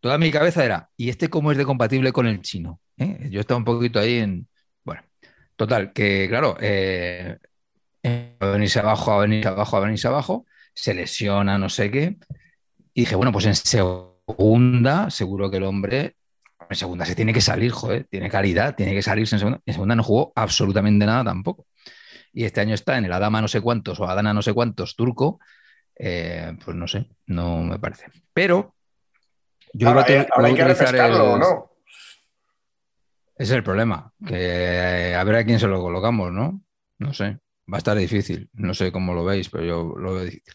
[0.00, 2.80] Toda mi cabeza era, ¿y este cómo es de compatible con el chino?
[2.96, 3.28] ¿Eh?
[3.30, 4.48] Yo estaba un poquito ahí en.
[4.82, 5.02] Bueno,
[5.56, 7.36] total, que claro, eh,
[8.02, 12.16] a venirse abajo, a venirse abajo, a venirse abajo, se lesiona, no sé qué.
[12.94, 16.16] Y dije, bueno, pues en segunda, seguro que el hombre,
[16.68, 19.60] en segunda se tiene que salir, joder, tiene calidad, tiene que salirse en segunda.
[19.66, 21.66] En segunda no jugó absolutamente nada tampoco.
[22.32, 24.94] Y este año está en el Adama no sé cuántos o Adana no sé cuántos
[24.96, 25.40] turco,
[25.96, 28.06] eh, pues no sé, no me parece.
[28.32, 28.74] Pero
[29.72, 31.70] yo Ahora, tu- hay- ahora hay que refrescarlo, el- ¿o no?
[33.36, 36.62] ese es el problema, que a ver a quién se lo colocamos, ¿no?
[36.98, 37.38] No sé,
[37.70, 40.54] va a estar difícil, no sé cómo lo veis, pero yo lo veo difícil.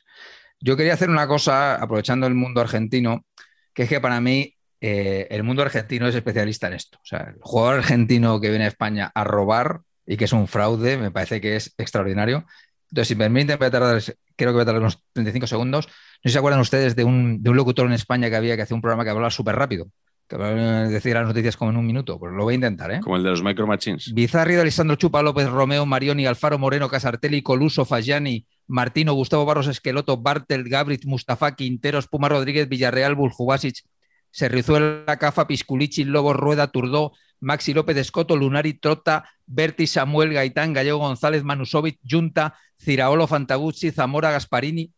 [0.59, 3.25] Yo quería hacer una cosa, aprovechando el mundo argentino,
[3.73, 6.97] que es que para mí eh, el mundo argentino es especialista en esto.
[6.97, 10.47] O sea, el jugador argentino que viene a España a robar y que es un
[10.47, 12.45] fraude, me parece que es extraordinario.
[12.89, 14.01] Entonces, si me permiten, voy a tardar,
[14.35, 15.87] creo que voy a tardar unos 35 segundos.
[15.87, 18.55] No sé si se acuerdan ustedes de un, de un locutor en España que había
[18.55, 19.87] que hacía un programa que hablaba súper rápido,
[20.29, 22.17] hablaba- decía las noticias como en un minuto.
[22.17, 22.99] Pues lo voy a intentar, ¿eh?
[23.01, 24.11] Como el de los Micro Machines.
[24.13, 29.67] Bizarri, de Alessandro Chupa, López Romeo, Marioni, Alfaro Moreno, Casartelli, Coluso, Fagiani, Martino, Gustavo Barros
[29.67, 33.83] Esqueloto, Bartel, Gabrit, Mustafa, Quinteros, Puma Rodríguez, Villarreal, Buljubasic,
[34.31, 40.97] Serrizuela, Cafa, Pisculichi, Lobo, Rueda, Turdó, Maxi López Escoto, Lunari, Trota, Berti, Samuel, Gaitán, Gallego
[40.97, 44.91] González, Manusovic, Junta, Ciraolo, Fantaguzzi, Zamora, Gasparini,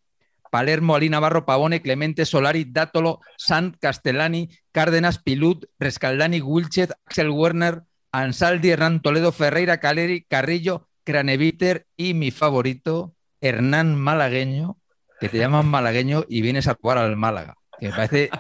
[0.52, 7.84] Palermo, Ali Navarro, Pavone, Clemente, Solari, Dátolo, Sant, Castellani, Cárdenas, Pilut, Rescaldani, Wilchez, Axel Werner,
[8.12, 14.78] Ansaldi, Hernán Toledo, Ferreira, Caleri, Carrillo, Craneviter y mi favorito, Hernán Malagueño,
[15.20, 17.56] que te llaman malagueño y vienes a jugar al Málaga.
[17.80, 18.38] Que me parece, o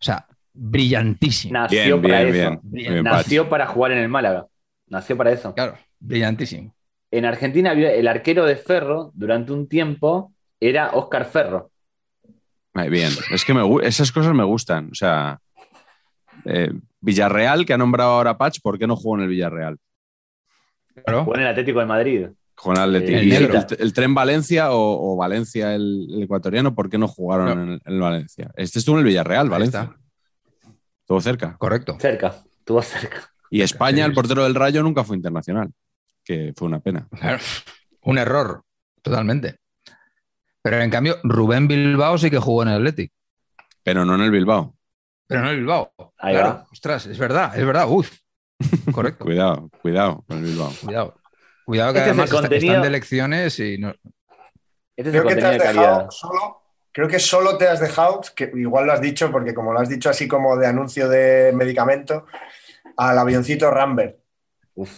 [0.00, 1.52] sea, brillantísimo.
[1.54, 2.60] Nació Bien, para bien, eso.
[2.62, 2.92] bien.
[2.94, 4.46] Bien, Nació para jugar en el Málaga.
[4.88, 5.54] Nació para eso.
[5.54, 6.74] Claro, brillantísimo.
[7.10, 11.70] En Argentina había- el arquero de Ferro durante un tiempo era Oscar Ferro.
[12.74, 14.90] Ay, bien, es que me esas cosas me gustan.
[14.92, 15.38] O sea,
[16.44, 19.78] eh, Villarreal, que ha nombrado ahora Patch, ¿por qué no jugó en el Villarreal?
[21.04, 21.24] Claro.
[21.24, 22.26] Jugó en el Atlético de Madrid.
[22.54, 23.14] Con el Atleti.
[23.14, 27.46] El ¿Y el, tren Valencia o, o Valencia el, el ecuatoriano, ¿por qué no jugaron
[27.46, 27.52] No.
[27.52, 28.50] en, el, en el Valencia?
[28.56, 29.96] Este estuvo en el Villarreal, Valencia.
[31.00, 31.56] Estuvo cerca.
[31.56, 31.96] Correcto.
[32.00, 33.30] Cerca, estuvo cerca.
[33.50, 35.70] Y España, el portero del Rayo, nunca fue internacional,
[36.24, 37.08] que fue una pena.
[37.18, 37.38] Claro,
[38.02, 38.62] Un error,
[39.02, 39.56] totalmente.
[40.70, 43.12] Pero en cambio, Rubén Bilbao sí que jugó en el Athletic,
[43.82, 44.74] Pero no en el Bilbao.
[45.26, 45.92] pero no en Bilbao.
[46.18, 46.66] Ahí claro, va.
[46.72, 47.86] ostras, es verdad, es verdad.
[47.88, 48.10] Uf,
[48.92, 49.24] correcto.
[49.24, 50.72] Cuidado, cuidado con el Bilbao.
[50.84, 51.14] Cuidado.
[51.64, 53.88] Cuidado que Este es el además está- contenido- están de elecciones y no.
[53.90, 54.00] Este
[54.96, 56.62] es el Creo que te has dejado solo.
[56.90, 59.88] Creo que solo te has dejado, que igual lo has dicho, porque como lo has
[59.88, 62.26] dicho así como de anuncio de medicamento,
[62.96, 64.18] al avioncito Rambert.
[64.74, 64.90] Uf.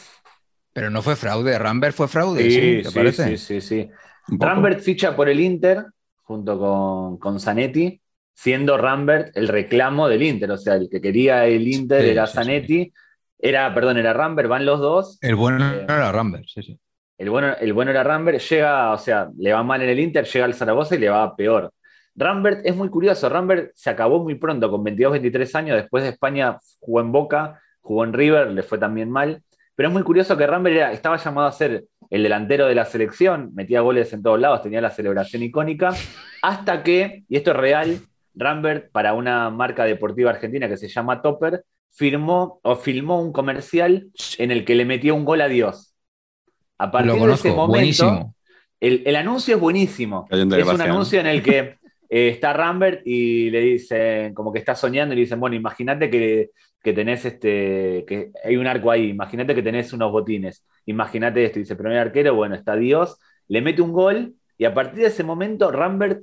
[0.72, 1.59] Pero no fue fraude.
[1.59, 3.37] Rambert fue fraude, Sí, sí, ¿te sí, parece?
[3.37, 3.90] sí, sí, sí.
[4.38, 5.87] Rambert ficha por el Inter
[6.23, 8.01] junto con, con Zanetti,
[8.33, 10.51] siendo Rambert el reclamo del Inter.
[10.53, 12.93] O sea, el que quería el Inter Sí, era sí, Zanetti,
[13.38, 15.19] era, perdón, era Rambert, van los dos.
[15.21, 16.79] El bueno Eh, era Rambert, sí, sí.
[17.19, 20.25] El bueno, el bueno era Rambert, llega, o sea, le va mal en el Inter,
[20.25, 21.73] llega al Zaragoza y le va peor.
[22.14, 26.11] Rambert es muy curioso, Rambert se acabó muy pronto, con 22, 23 años, después de
[26.11, 29.43] España jugó en Boca, jugó en River, le fue también mal,
[29.81, 32.85] pero es muy curioso que Rambert era- estaba llamado a ser el delantero de la
[32.85, 35.95] selección, metía goles en todos lados, tenía la celebración icónica,
[36.43, 37.99] hasta que, y esto es real,
[38.35, 44.11] Rambert para una marca deportiva argentina que se llama Topper, firmó o filmó un comercial
[44.37, 45.95] en el que le metió un gol a Dios.
[46.77, 48.35] A partir Lo de ese momento, buenísimo.
[48.81, 50.29] el, el anuncio es buenísimo.
[50.31, 51.79] Es un anuncio en el que
[52.11, 56.11] eh, está Rambert y le dicen, como que está soñando, y le dicen, bueno, imagínate
[56.11, 56.51] que,
[56.83, 61.61] que tenés este, que hay un arco ahí, imagínate que tenés unos botines, imagínate esto,
[61.61, 65.07] y dice, hay arquero, bueno, está Dios, le mete un gol, y a partir de
[65.07, 66.23] ese momento Rambert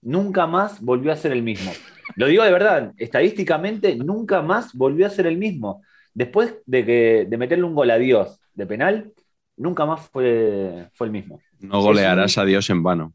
[0.00, 1.72] nunca más volvió a ser el mismo.
[2.16, 5.82] Lo digo de verdad, estadísticamente nunca más volvió a ser el mismo.
[6.12, 9.12] Después de, que, de meterle un gol a Dios de penal,
[9.56, 11.40] nunca más fue, fue el mismo.
[11.58, 13.14] No golearás a Dios en vano.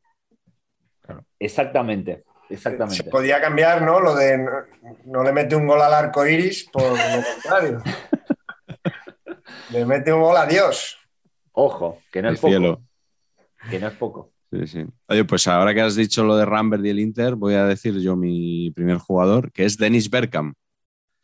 [1.40, 3.04] Exactamente, Se exactamente.
[3.06, 4.00] podía cambiar, ¿no?
[4.00, 4.52] Lo de no,
[5.06, 6.98] no le mete un gol al arco iris por lo
[7.34, 7.82] contrario.
[9.72, 10.98] le mete un gol a Dios.
[11.52, 12.52] Ojo, que no El es poco.
[12.52, 12.82] cielo.
[13.70, 14.32] Que no es poco.
[14.52, 14.86] Sí, sí.
[15.08, 18.00] Oye, pues ahora que has dicho lo de Rambert y el Inter, voy a decir
[18.00, 20.56] yo mi primer jugador, que es Dennis Bergkamp,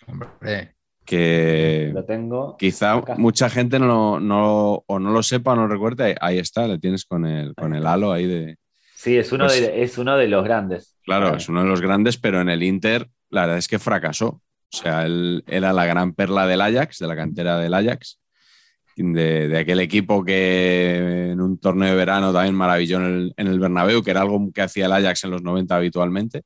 [0.07, 2.55] Hombre, que Lo tengo.
[2.57, 3.15] quizá acá.
[3.15, 6.15] mucha gente no, no- o no lo sepa o no lo recuerde.
[6.21, 8.57] Ahí está, le tienes con el, con el halo ahí de...
[9.05, 10.97] Sí, es uno, Pues- de, es uno de los grandes.
[11.03, 14.27] Claro, es uno de los grandes, pero en el Inter la verdad es que fracasó.
[14.27, 14.41] O
[14.77, 18.19] sea, él era la gran perla del Ajax, de la cantera del Ajax,
[18.95, 23.45] de, de aquel equipo que en un torneo de verano también maravilló en el, en
[23.45, 26.41] el Bernabéu, que era algo que hacía el Ajax en los 90 habitualmente.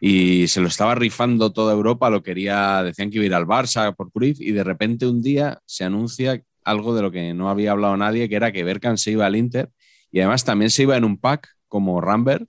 [0.00, 3.46] Y se lo estaba rifando toda Europa, lo quería, decían que iba a ir al
[3.46, 7.48] Barça por Cruyff, y de repente un día se anuncia algo de lo que no
[7.48, 9.70] había hablado nadie, que era que Berkan se iba al Inter,
[10.12, 12.46] y además también se iba en un pack como Rambert,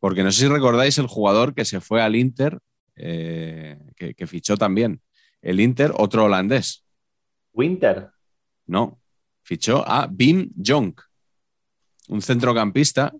[0.00, 2.58] porque no sé si recordáis el jugador que se fue al Inter,
[2.96, 5.00] eh, que, que fichó también.
[5.40, 6.84] El Inter, otro holandés.
[7.52, 8.08] Winter.
[8.66, 8.98] No,
[9.42, 11.00] fichó a Bim Jonk,
[12.08, 13.12] un centrocampista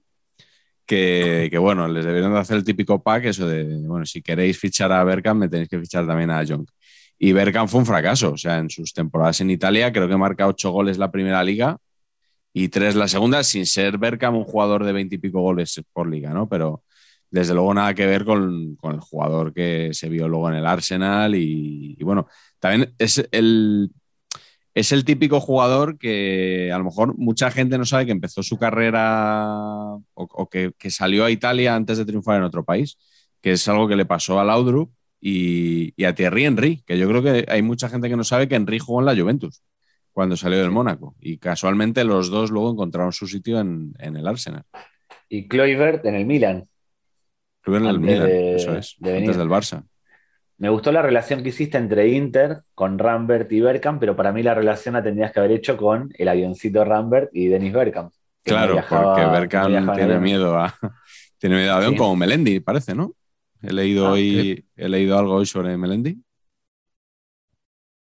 [0.85, 4.59] que, que, bueno, les debieron de hacer el típico pack, eso de, bueno, si queréis
[4.59, 6.71] fichar a Bergkamp, me tenéis que fichar también a Jonk.
[7.19, 10.47] Y Bergkamp fue un fracaso, o sea, en sus temporadas en Italia creo que marca
[10.47, 11.79] ocho goles la primera liga
[12.53, 16.49] y tres la segunda, sin ser Bergkamp un jugador de veintipico goles por liga, ¿no?
[16.49, 16.83] Pero
[17.31, 20.67] desde luego nada que ver con, con, el jugador que se vio luego en el
[20.67, 22.27] Arsenal y, bueno,
[22.59, 23.91] también es el,
[24.75, 28.59] es el típico jugador que a lo mejor mucha gente no sabe que empezó su
[28.59, 32.99] carrera o, o que, que, salió a Italia antes de triunfar en otro país,
[33.43, 37.09] que es algo que le pasó a Laudrup y, y, a Thierry Henry, que yo
[37.09, 39.63] creo que hay mucha gente que no sabe que Henry jugó en la Juventus
[40.19, 44.27] cuando salió del Mónaco y casualmente los dos luego encontraron su sitio en, en el
[44.27, 44.65] Arsenal.
[45.29, 46.67] Y Kluivert en el Milan.
[47.61, 49.85] Kluivert en el Milan, de, eso es, de antes del Barça.
[50.57, 54.43] Me gustó la relación que hiciste entre Inter con Rambert y Bergkamp, pero para mí
[54.43, 58.13] la relación la tendrías que haber hecho con el avioncito Rambert y Dennis Bergkamp.
[58.43, 60.75] Claro, viajaba, porque Bergkamp tiene miedo a
[61.39, 61.97] tiene miedo a avión sí.
[61.97, 63.15] como Melendi, parece, ¿no?
[63.63, 66.21] He leído ah, hoy, he leído algo hoy sobre Melendi.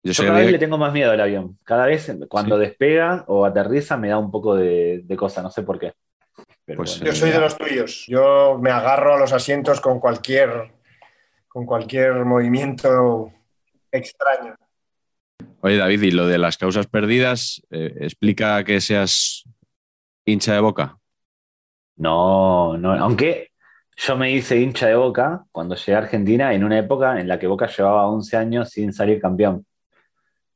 [0.04, 1.60] Yo cada vez le tengo más miedo al avión.
[1.64, 5.62] Cada vez cuando despega o aterriza me da un poco de, de cosa, no sé
[5.62, 5.94] por qué.
[6.66, 7.12] Pero Pues, bueno.
[7.12, 8.06] Yo soy de los tuyos.
[8.08, 10.72] Yo me agarro a los asientos con cualquier,
[11.48, 13.32] con cualquier movimiento
[13.92, 14.56] extraño.
[15.62, 19.44] Oye, David, y lo de las causas perdidas, eh, explica que seas
[20.26, 20.98] hincha de boca.
[21.98, 23.52] No, no, aunque
[23.96, 27.38] yo me hice hincha de Boca cuando llegué a Argentina en una época en la
[27.38, 29.66] que Boca llevaba 11 años sin salir campeón.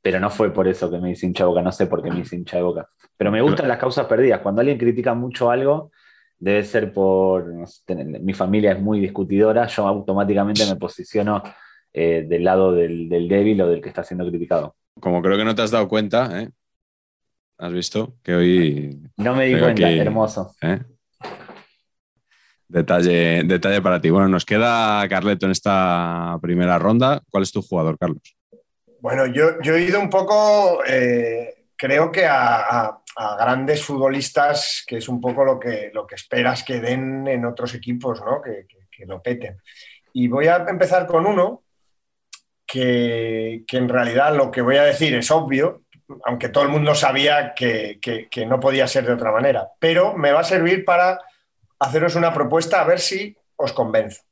[0.06, 2.12] Pero no fue por eso que me hice hincha de Boca, no sé por qué
[2.12, 2.88] me hice hincha de Boca.
[3.16, 4.38] Pero me gustan las causas perdidas.
[4.38, 5.90] Cuando alguien critica mucho algo,
[6.38, 11.42] debe ser por, no sé, ten- mi familia es muy discutidora, yo automáticamente me posiciono
[11.92, 14.76] eh, del lado del, del débil o del que está siendo criticado.
[15.00, 16.50] Como creo que no te has dado cuenta, ¿eh?
[17.58, 18.14] ¿Has visto?
[18.22, 20.54] Que hoy No me di cuenta, hermoso.
[20.62, 20.78] ¿eh?
[22.68, 24.10] Detalle, detalle para ti.
[24.10, 27.22] Bueno, nos queda Carleto en esta primera ronda.
[27.28, 28.22] ¿Cuál es tu jugador, Carlos?
[29.06, 32.98] Bueno, yo, he ido un poco, eh, creo que a,
[33.38, 38.42] grandes futbolistas, que es un poco lo que, esperas que den en otros equipos, ¿no?
[38.42, 38.66] Que,
[39.06, 39.62] lo peten.
[40.12, 41.62] Y voy a empezar con uno
[42.66, 45.84] que, que en realidad lo que voy a decir es obvio,
[46.24, 50.16] aunque todo el mundo sabía que, que- que no podía ser de otra manera, pero
[50.16, 51.20] me va a servir para
[51.78, 54.25] haceros una propuesta a ver si os convenzo.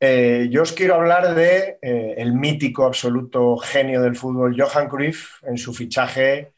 [0.00, 5.42] Eh, yo os quiero hablar de eh, el mítico absoluto genio del fútbol Johan Cruyff
[5.44, 6.52] en su fichaje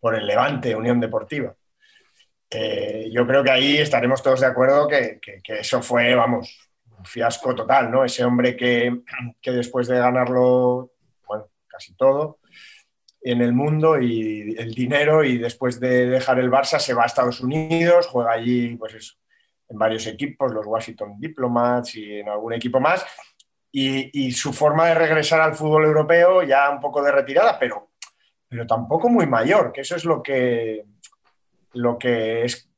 [0.00, 1.54] por el Levante Unión Deportiva.
[3.10, 6.64] Yo creo que ahí estaremos todos de acuerdo que eso fue, vamos,
[6.98, 8.04] un fiasco total, ¿no?
[8.04, 9.02] Ese hombre que,
[9.40, 10.92] que después de ganarlo,
[11.26, 12.38] bueno, casi todo
[13.20, 17.06] en el mundo y el dinero y después de dejar el Barça se va a
[17.06, 19.14] Estados Unidos, juega allí, pues eso,
[19.74, 23.04] en varios equipos, los Washington Diplomats y en algún equipo más.
[23.72, 27.90] Y, su forma de regresar al fútbol europeo ya un poco de retirada, pero,
[28.48, 30.84] pero tampoco muy mayor, que eso es lo que,
[31.72, 32.70] lo que es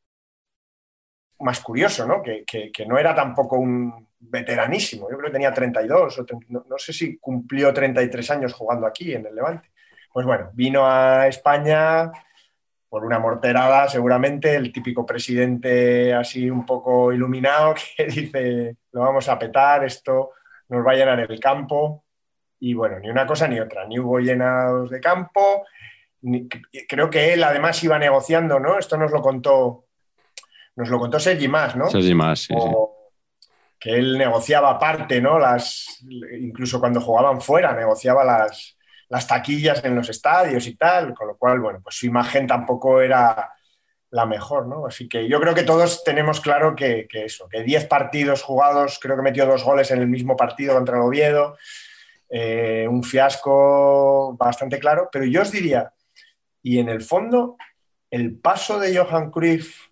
[1.40, 2.22] más curioso, ¿no?
[2.22, 6.46] Que, que- que no era tampoco un veteranísimo, yo creo que tenía 32, o 30,
[6.48, 9.70] no, no sé si cumplió 33 años jugando aquí en el Levante.
[10.10, 12.10] Pues bueno, vino a España
[12.88, 19.28] por una morterada, seguramente, el típico presidente así un poco iluminado que dice, lo vamos
[19.28, 20.30] a petar, esto
[20.68, 22.04] nos va a llenar el campo.
[22.58, 25.64] Y bueno, ni una cosa ni otra, ni hubo llenados de campo.
[26.22, 26.48] ni-
[26.88, 28.78] creo que él además iba negociando, ¿no?
[28.78, 29.84] Esto nos lo contó,
[30.76, 31.88] nos lo contó Sergi Más, ¿no?
[31.90, 33.48] Sergi Mas, sí, sí.
[33.78, 35.38] Que él negociaba aparte, ¿no?
[35.38, 35.98] Las,
[36.40, 38.75] incluso cuando jugaban fuera, negociaba las,
[39.08, 43.00] las taquillas en los estadios y tal, con lo cual, bueno, pues su imagen tampoco
[43.00, 43.52] era
[44.10, 44.86] la mejor, ¿no?
[44.86, 49.16] Así que yo creo que todos tenemos claro que, eso, que 10 partidos jugados, creo
[49.16, 51.56] que metió dos goles en el mismo partido contra el Oviedo,
[52.28, 55.92] eh, un fiasco bastante claro, pero yo os diría,
[56.62, 57.56] y en el fondo,
[58.10, 59.88] el paso de Johan Cruyff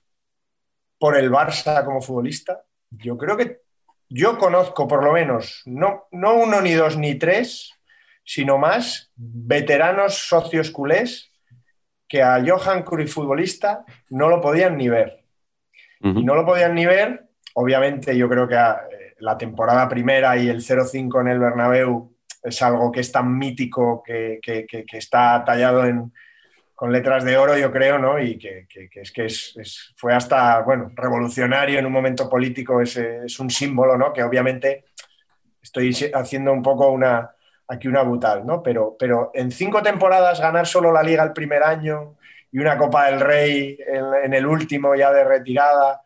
[0.99, 3.61] por el Barça como futbolista, yo creo que
[4.09, 7.73] yo conozco por lo menos, no, no uno, ni dos, ni tres,
[8.25, 11.31] sino más veteranos socios culés
[12.09, 15.25] que a Johan Cruyff futbolista no lo podían ni ver.
[16.19, 20.49] Y no lo podían ni ver, obviamente yo creo que eh, la temporada primera y
[20.49, 24.99] el 0-5 en el Bernabéu es algo que es tan mítico que, que- que- que
[24.99, 26.13] está tallado en,
[26.75, 28.19] con letras de oro, yo creo, ¿no?
[28.21, 32.97] Y que, es que es, es- fue hasta, bueno, revolucionario en un momento político, es,
[32.97, 34.13] es un símbolo, ¿no?
[34.13, 34.85] Que obviamente
[35.63, 37.31] estoy haciendo un poco una,
[37.69, 38.63] aquí una butal, ¿no?
[38.63, 42.17] Pero, pero en cinco temporadas ganar solo la liga el primer año
[42.53, 46.01] y una Copa del Rey en, en el último ya de retirada,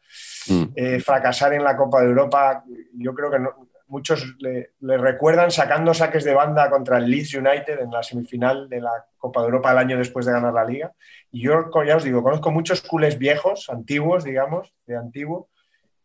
[0.51, 0.65] Mm.
[0.77, 5.51] eh, fracasar en la Copa de Europa, yo creo que no- muchos le, le recuerdan
[5.51, 9.47] sacando saques de banda contra el Leeds United en la semifinal de la Copa de
[9.49, 10.93] Europa el año después de ganar la liga.
[11.31, 15.49] Y yo ya os digo, conozco muchos culés viejos, antiguos, digamos, de antiguo,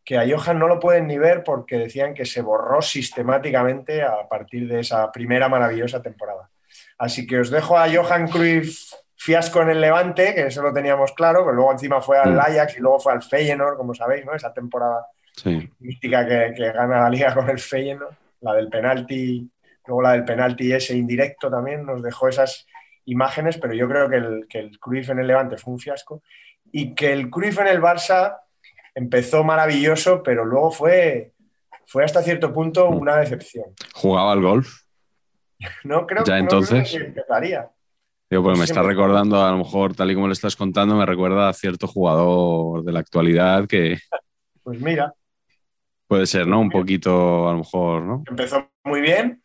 [0.06, 4.28] que a Johan no lo pueden ni ver porque decían que se borró sistemáticamente a
[4.28, 6.50] partir de esa primera maravillosa temporada.
[6.98, 11.14] Así que os dejo a Johan Cruyff fiasco en el Levante, que eso lo teníamos
[11.14, 12.40] claro, pero luego encima fue al Mm.
[12.40, 14.34] Ajax y luego fue al Feyenoord, como sabéis, ¿no?
[14.34, 15.70] Esa temporada Sí.
[15.80, 19.50] mística que, que gana la liga con el Feyenoord, la del penalti,
[19.88, 22.68] luego la del penalti ese indirecto también, nos dejó esas
[23.06, 26.22] imágenes, pero yo creo que el, que el Cruyff en el Levante fue un fiasco
[26.72, 28.38] y que el Cruyff en el Barça
[28.96, 31.34] empezó maravilloso, pero luego fue,
[31.86, 33.66] fue hasta cierto punto una decepción.
[33.94, 34.70] ¿Jugaba al golf?
[35.86, 36.92] No creo, Ya no creo entonces.
[36.92, 37.70] que empezaría.
[38.30, 41.06] Digo, porque me está recordando, a lo mejor, tal y como le estás contando, me
[41.06, 43.98] recuerda a cierto jugador de la actualidad que
[44.64, 45.14] Pues mira,
[46.08, 46.60] puede ser, ¿no?
[46.60, 48.24] Un poquito, a lo mejor, ¿no?
[48.28, 49.42] empezó muy bien,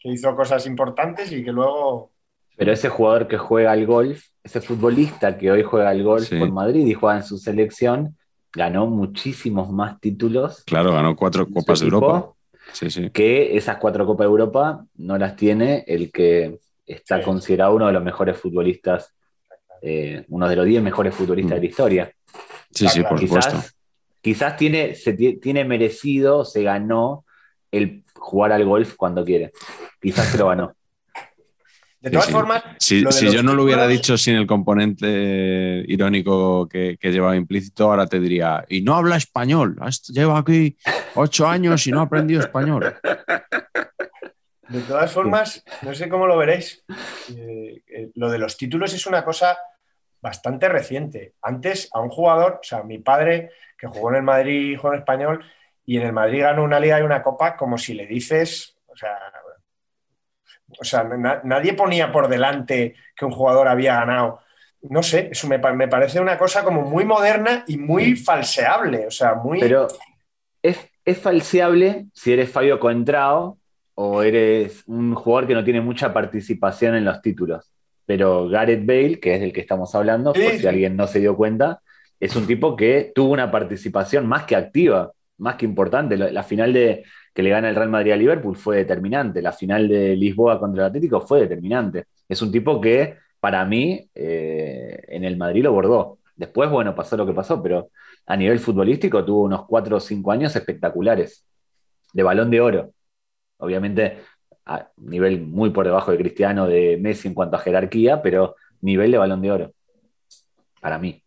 [0.00, 2.12] que hizo cosas importantes y que luego...
[2.56, 6.38] Pero ese jugador que juega al golf, ese futbolista que hoy juega al golf Sí.
[6.38, 8.16] por Madrid y juega en su selección,
[8.52, 12.32] ganó muchísimos más títulos Claro, ganó cuatro Copas de Europa.
[12.72, 13.10] Sí, sí.
[13.10, 17.24] que esas cuatro Copas de Europa no las tiene el que está Sí.
[17.24, 19.14] considerado uno de los mejores futbolistas,
[19.82, 22.12] eh, uno de los 10 mejores futbolistas de la historia.
[22.70, 23.62] Sí, sí, por supuesto.
[24.20, 27.24] Quizás, tiene, se ti- tiene merecido, se ganó
[27.70, 29.52] el jugar al golf cuando quiere.
[30.00, 30.74] Quizás se lo ganó.
[32.06, 32.32] De todas sí.
[32.32, 33.02] formas, Si,
[33.32, 38.20] yo no lo hubiera dicho sin el componente irónico que, que llevaba implícito, ahora te
[38.20, 39.76] diría, y no habla español,
[40.10, 40.76] lleva aquí
[41.16, 42.94] ocho años y no ha aprendido español.
[44.68, 46.84] De todas formas, no sé cómo lo veréis.
[47.36, 49.58] eh, eh, lo de los títulos es una cosa
[50.20, 51.34] bastante reciente.
[51.42, 55.00] Antes, a un jugador, o sea, mi padre, que jugó en el Madrid, jugó en
[55.00, 55.44] español,
[55.84, 58.96] y en el Madrid ganó una liga y una copa, como si le dices, o
[58.96, 59.18] sea,
[60.80, 64.40] o sea na- nadie ponía por delante que un jugador había ganado.
[64.82, 69.10] No sé, eso me, me parece una cosa como muy moderna y muy falseable, o
[69.10, 69.58] sea, muy...
[69.58, 69.88] Pero
[70.62, 73.58] es, es falseable si eres Fabio Contrao
[73.94, 77.72] o eres un jugador que no tiene mucha participación en los títulos.
[78.04, 81.18] Pero Gareth Bale, que es del que estamos hablando, Sí, por si alguien no se
[81.18, 81.80] dio cuenta,
[82.20, 86.16] es un tipo que tuvo una participación más que activa, más que importante.
[86.16, 87.04] La final de
[87.36, 89.42] que le gana el Real Madrid a Liverpool fue determinante.
[89.42, 92.06] La final de Lisboa contra el Atlético fue determinante.
[92.26, 96.18] Es un tipo que, para mí, eh, en el Madrid lo bordó.
[96.34, 97.90] Después, bueno, pasó lo que pasó, pero
[98.24, 101.46] a nivel futbolístico tuvo unos cuatro o cinco años espectaculares,
[102.14, 102.92] de balón de oro.
[103.58, 104.16] Obviamente,
[104.64, 109.10] a nivel muy por debajo de Cristiano, de Messi en cuanto a jerarquía, pero nivel
[109.10, 109.72] de balón de oro,
[110.80, 111.22] para mí.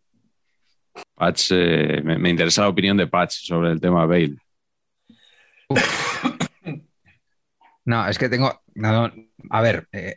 [1.14, 4.34] Patch, eh, me, me interesa la opinión de Patch sobre el tema Bale.
[7.84, 8.60] No, es que tengo.
[8.74, 9.10] no,
[9.50, 10.16] a ver, eh,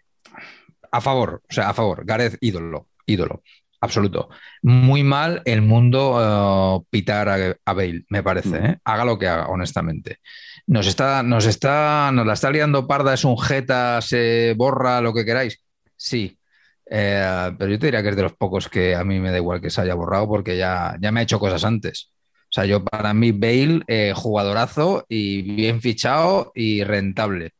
[0.91, 2.05] a favor, o sea, a favor.
[2.05, 3.41] Gareth, ídolo, ídolo,
[3.81, 4.29] absoluto.
[4.61, 8.59] Muy mal el mundo eh, pitar a, a Bale, me parece.
[8.61, 8.65] Mm.
[8.65, 8.79] ¿eh?
[8.83, 10.19] Haga lo que haga, honestamente.
[10.67, 15.13] Nos está, nos está, nos la está liando parda, es un jeta, se borra, lo
[15.13, 15.59] que queráis.
[15.95, 16.37] Sí.
[16.85, 19.37] Eh, pero yo te diría que es de los pocos que a mí me da
[19.37, 22.12] igual que se haya borrado porque ya, ya me ha hecho cosas antes.
[22.53, 27.53] O sea, yo para mí Bale, eh, jugadorazo y bien fichado y rentable.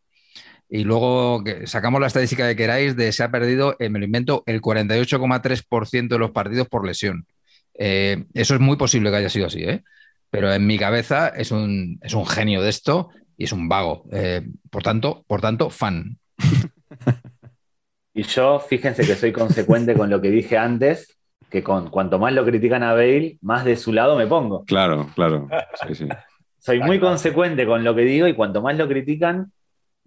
[0.70, 4.44] Y luego sacamos la estadística que queráis de se ha perdido, eh, me lo invento,
[4.46, 7.26] el 48,3% de los partidos por lesión.
[7.74, 9.84] Eh, eso es muy posible que haya sido así, ¿eh?
[10.30, 14.06] Pero en mi cabeza es un, es un genio de esto y es un vago.
[14.12, 16.20] Eh, por tanto, por tanto, fan.
[18.16, 21.18] Y yo, fíjense que soy consecuente con lo que dije antes,
[21.54, 24.66] que con cuanto más lo critican a Bale, más de su lado me pongo.
[24.66, 25.48] Claro, claro.
[25.88, 26.08] Sí, sí.
[26.58, 27.12] Soy muy claro.
[27.12, 29.52] consecuente con lo que digo y cuanto más lo critican,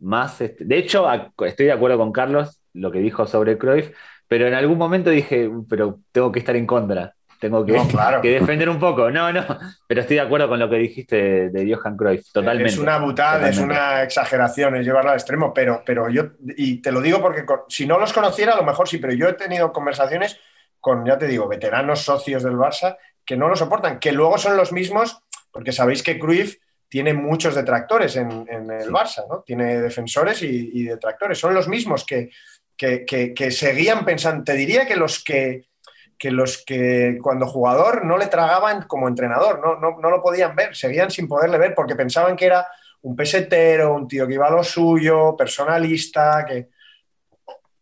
[0.01, 0.41] más...
[0.41, 1.07] este- De hecho,
[1.45, 3.93] estoy de acuerdo con Carlos, lo que dijo sobre Cruyff,
[4.27, 7.87] pero en algún momento dije, "Uh, pero tengo que estar en contra, tengo que, No,
[7.87, 8.21] claro.
[8.21, 9.09] que defender un poco.
[9.13, 9.45] No, no,
[9.87, 12.73] pero estoy de acuerdo con lo que dijiste de, de Johan Cruyff, totalmente.
[12.73, 16.25] Es una butada, es una exageración, es llevarla al extremo, pero, pero yo,
[16.57, 19.29] y te lo digo porque si no los conociera, a lo mejor sí, pero yo
[19.29, 20.41] he tenido conversaciones
[20.87, 24.57] con, ya te digo, veteranos socios del Barça que no lo soportan, que luego son
[24.57, 25.19] los mismos,
[25.51, 26.59] porque sabéis que Cruyff
[26.89, 28.91] tiene muchos detractores en, en el Sí.
[28.91, 29.43] Barça, ¿no?
[29.45, 32.31] Tiene defensores y, y detractores, son los mismos que,
[32.77, 35.65] que, que- que seguían pensando, te diría que los que
[36.19, 40.55] que los que cuando jugador no le tragaban como entrenador, no, no, no lo podían
[40.57, 42.67] ver, seguían sin poderle ver porque pensaban que era
[43.03, 46.69] un pesetero, un tío que iba a lo suyo, personalista, que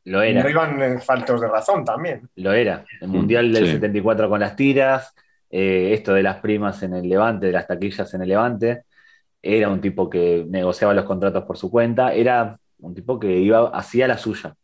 [0.05, 0.43] Lo era.
[0.43, 2.29] no iban eh, faltos de razón también.
[2.37, 2.85] Lo era.
[3.01, 3.73] El Mundial del sí.
[3.73, 5.15] 74 con las tiras,
[5.51, 8.83] eh, esto de las primas en el Levante, de las taquillas en el Levante.
[9.43, 12.13] Era un tipo que negociaba los contratos por su cuenta.
[12.15, 14.55] Era un tipo que iba, hacía la suya.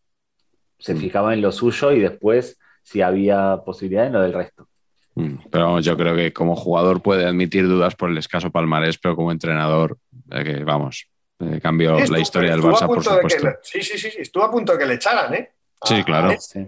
[0.78, 0.98] Se Mm.
[0.98, 4.66] fijaba en lo suyo y después, si había posibilidad, en lo del resto.
[5.14, 8.96] Mm, Pero vamos, yo creo que como jugador puede admitir dudas por el escaso palmarés,
[8.98, 9.98] pero como entrenador,
[10.30, 11.09] eh, que vamos,
[11.40, 13.46] eh, cambió la historia del Barça, por punto de que supuesto.
[13.48, 15.52] le- sí, sí, sí, estuvo a punto de que le echaran, ¿eh?
[15.80, 16.30] A- Sí, claro.
[16.32, 16.66] Eh,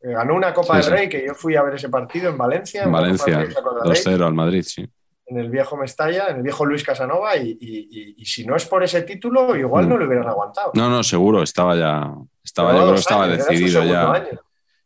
[0.00, 0.90] Ganó una Copa Sí, del sí.
[0.90, 2.84] Rey, que yo fui a ver ese partido en Valencia.
[2.84, 4.04] En Valencia, del Rey, ¿os acordaréis?
[4.06, 4.88] 2-0 al Madrid, sí.
[5.30, 8.56] en el viejo Mestalla, en el viejo Luis Casanova, y, y- y- y si no
[8.56, 9.88] es por ese título, igual Mm.
[9.90, 10.70] no le hubieran aguantado.
[10.74, 14.40] No, no, seguro, estaba ya, estaba, yo creo que dos estaba años, decidido ya, año.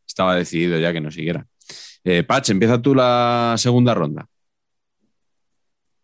[0.04, 1.46] estaba decidido ya que no siguiera.
[2.02, 4.26] Eh, Patch, empieza tú la segunda ronda.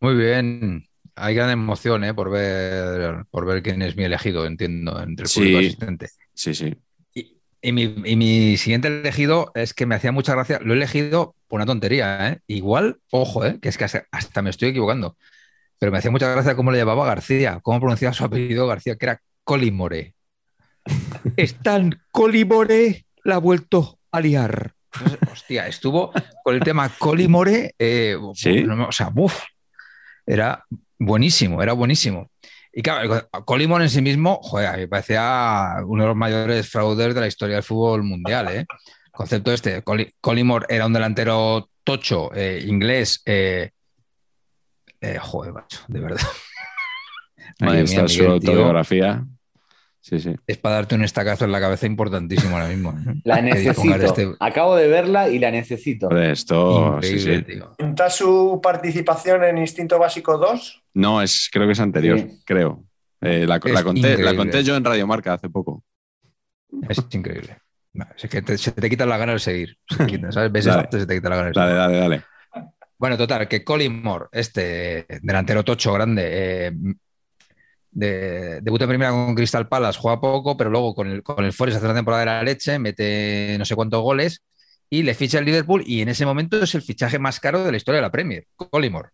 [0.01, 0.88] Muy bien.
[1.21, 2.15] Hay gran emoción ¿eh?
[2.15, 5.41] por, ver, por ver quién es mi elegido, entiendo, entre el Sí.
[5.41, 6.09] público asistente.
[6.35, 6.77] Sí, sí.
[7.15, 10.61] Y, y mi, y mi siguiente elegido es que me hacía mucha gracia.
[10.63, 12.39] Lo he elegido por una tontería, ¿eh?
[12.47, 13.59] Igual, ojo, ¿eh?
[13.61, 15.17] que es que hasta, hasta me estoy equivocando.
[15.79, 19.07] Pero me hacía mucha gracia cómo le llamaba García, cómo pronunciaba su apellido García, que
[19.07, 20.15] era Colin More.
[21.37, 24.73] Stan Colimore la ha vuelto a liar.
[24.95, 26.13] Entonces, hostia, estuvo
[26.43, 28.65] con el tema Colimore, eh, ¿Sí?
[28.67, 29.39] o sea, buf,
[30.27, 30.65] era
[30.99, 32.31] buenísimo, era buenísimo.
[32.73, 36.69] Y claro, Colimore en sí mismo, joder, a mí me parecía uno de los mayores
[36.69, 38.67] fraudes de la historia del fútbol mundial, ¿eh?
[39.11, 43.71] Concepto este, Coli- Colimore era un delantero tocho, eh, inglés, eh,
[45.01, 46.21] eh, joder, macho, de verdad.
[47.61, 48.67] Ahí está mía, su tío.
[50.17, 50.19] Autobiografía.
[50.19, 50.35] Sí, sí.
[50.47, 52.91] Es para darte un estacazo en la cabeza importantísimo ahora mismo.
[52.93, 53.15] ¿eh?
[53.25, 53.95] La necesito.
[53.95, 56.11] este- Acabo de verla y la necesito.
[56.17, 57.43] Esto, sí, Increíble, sí.
[57.55, 57.75] tío.
[57.79, 60.83] ¿Cuenta su participación en Instinto Básico 2?
[60.95, 62.43] No, es, creo que es anterior, Sí.
[62.45, 62.85] creo.
[63.21, 65.83] Eh, la, conté, la conté yo en Radio Marca hace poco.
[66.89, 67.59] Es increíble.
[67.95, 69.77] No, es que te- se te quitan las ganas de seguir.
[69.89, 70.53] Se te quitan, ¿sabes?
[70.53, 70.83] Ves Dale.
[70.85, 71.81] esto, se te quitan las ganas de Dale, seguir.
[71.81, 72.23] dale, dale.
[72.99, 76.23] Bueno, total, que Colin Moore, este delantero tocho grande,
[76.67, 76.73] eh,
[77.99, 81.53] de, debuta en primera con Crystal Palace, juega poco, pero luego con el, con el
[81.53, 84.43] Forest hace una temporada de la leche, mete no sé cuántos goles
[84.89, 87.73] y le ficha el Liverpool y en ese momento es el fichaje más caro de
[87.73, 89.11] la historia de la Premier, Collymore.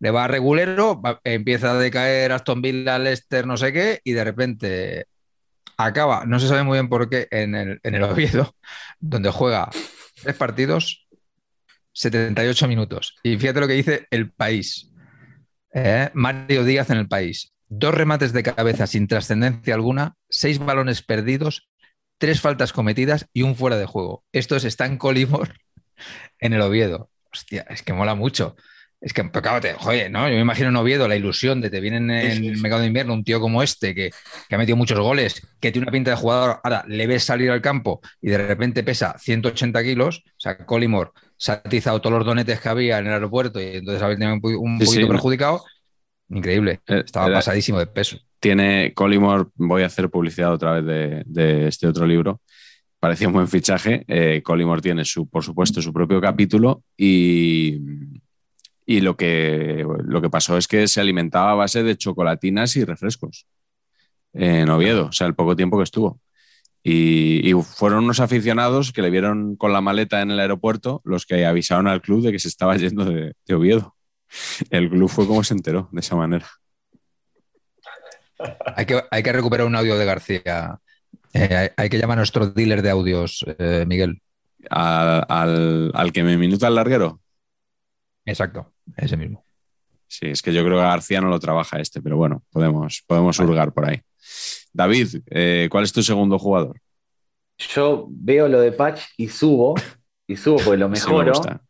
[0.00, 4.24] Le va a regulero, empieza a decaer Aston Villa, Leicester, no sé qué, y de
[4.24, 5.06] repente
[5.76, 8.56] acaba, no se sabe muy bien por qué, en el, en el Oviedo,
[9.00, 9.70] donde juega
[10.20, 11.06] tres partidos,
[11.92, 13.16] 78 minutos.
[13.22, 14.90] Y fíjate lo que dice el país.
[15.74, 17.52] Eh, Mario Díaz en el país.
[17.74, 21.70] Dos remates de cabeza sin trascendencia alguna, seis balones perdidos,
[22.18, 24.24] tres faltas cometidas y un fuera de juego.
[24.30, 25.54] Esto es Stan Colimor
[26.38, 27.08] en el Oviedo.
[27.32, 28.56] Hostia, es que mola mucho.
[29.00, 30.28] Es que, pero claro, te- joder, ¿no?
[30.28, 33.14] Yo me imagino en Oviedo la ilusión de te vienen en el mercado de invierno
[33.14, 34.10] un tío como este que,
[34.48, 37.50] que ha metido muchos goles, que tiene una pinta de jugador, ahora le ves salir
[37.50, 42.18] al campo y de repente pesa 180 kilos, o sea, Colimor se ha atizado todos
[42.18, 45.10] los donetes que había en el aeropuerto y entonces había tenido un, Sí, poquito sí.
[45.10, 45.64] perjudicado.
[46.32, 46.80] Increíble.
[46.86, 48.18] Eh, Estaba era- pasadísimo de peso.
[48.40, 52.40] Tiene Collymore, voy a hacer publicidad otra vez de, de este otro libro.
[52.98, 54.04] Parecía un buen fichaje.
[54.08, 57.78] Eh, Collymore tiene, su, por supuesto, su propio capítulo y,
[58.86, 62.84] y lo, que, lo que pasó es que se alimentaba a base de chocolatinas y
[62.84, 63.46] refrescos
[64.32, 66.20] en Oviedo, o sea, el poco tiempo que estuvo.
[66.84, 71.26] Y, y fueron unos aficionados que le vieron con la maleta en el aeropuerto los
[71.26, 73.94] que avisaron al club de que se estaba yendo de, de Oviedo.
[74.70, 76.46] El club fue como se enteró de esa manera.
[78.76, 80.78] Hay que, hay que recuperar un audio de García.
[81.32, 84.20] Eh, hay, hay que llamar a nuestro dealer de audios, eh, Miguel.
[84.70, 87.20] Al, al- al que me minuta el larguero.
[88.24, 89.44] Exacto, ese mismo.
[90.06, 93.38] Sí, es que yo creo que García no lo trabaja este, pero bueno, podemos, podemos
[93.38, 94.00] hurgar por ahí.
[94.72, 96.78] David, eh, ¿cuál es tu segundo jugador?
[97.58, 99.74] Yo veo lo de Patch y subo,
[100.26, 101.30] y subo porque lo Sí, me mejoro.
[101.30, 101.62] gusta.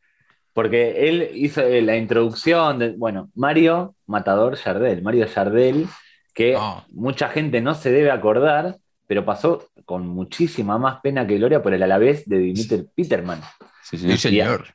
[0.52, 5.86] Porque él hizo eh, la introducción de, bueno, Mario Matador Yardel, Mario Yardel,
[6.34, 6.84] que Ah.
[6.90, 8.76] mucha gente no se debe acordar,
[9.06, 13.40] pero pasó con muchísima más pena que gloria por el Alavés de Dimitri Peterman.
[13.82, 14.10] Sí, sí.
[14.12, 14.66] Sí, señor.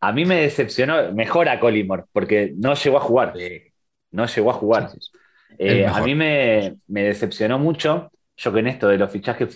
[0.00, 3.34] A mí me decepcionó, mejor a Colimor, porque no llegó a jugar,
[4.10, 4.90] no llegó a jugar.
[4.90, 5.18] Sí, sí, sí.
[5.58, 9.54] Eh, a mí me, me decepcionó mucho, yo que en esto de los fichajes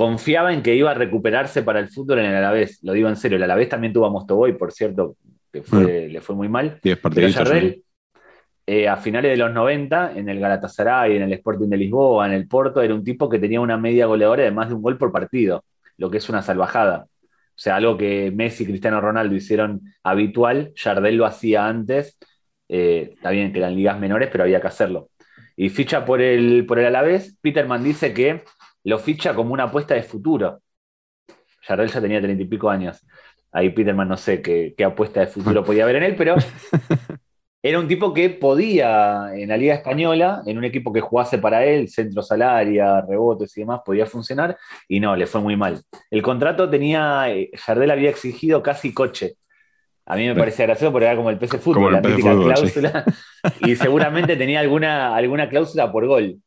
[0.00, 3.16] confiaba en que iba a recuperarse para el fútbol en el Alavés, lo digo en
[3.16, 5.16] serio, el Alavés también tuvo a Mostoboy, por cierto,
[5.52, 6.78] que fue- le fue muy mal,
[7.16, 7.26] pero.
[7.44, 7.82] Yardel,
[8.66, 12.32] eh, a finales de los 90, en el Galatasaray, en el Sporting de Lisboa, en
[12.32, 14.96] el Porto, era un tipo que tenía una media goleadora de más de un gol
[14.96, 15.64] por partido,
[15.98, 17.04] lo que es una salvajada.
[17.04, 22.16] O sea, algo que Messi y Cristiano Ronaldo hicieron habitual, Jardel lo hacía antes,
[22.70, 25.10] eh, está bien que eran ligas menores, pero había que hacerlo.
[25.56, 28.44] Y ficha por el, por el Alavés, Peterman dice que
[28.84, 30.60] lo ficha como una apuesta de futuro.
[31.62, 33.04] Jardel ya tenía treinta y pico años.
[33.52, 36.36] Ahí Peterman no sé qué, qué apuesta de futuro podía haber en él, pero
[37.62, 41.64] era un tipo que podía en la Liga Española, en un equipo que jugase para
[41.64, 44.56] él, centro salaria, rebotes y demás, podía funcionar,
[44.88, 45.82] y no, le fue muy mal.
[46.10, 49.34] El contrato tenía, eh, Jardel había exigido casi coche.
[50.06, 52.32] A mí me parecía gracioso porque era como el PC Fútbol, el la PC mítica
[52.32, 52.72] Fútbol, sí.
[52.72, 53.04] cláusula,
[53.60, 56.40] y seguramente tenía alguna, alguna cláusula por gol.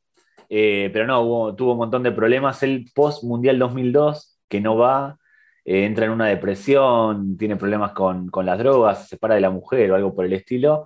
[0.56, 2.62] Eh, pero no, hubo- tuvo un montón de problemas.
[2.62, 5.18] El post-Mundial 2002, que no va,
[5.66, 9.50] eh, entra en una depresión, tiene problemas con, con las drogas, se separa de la
[9.50, 10.86] mujer o algo por el estilo,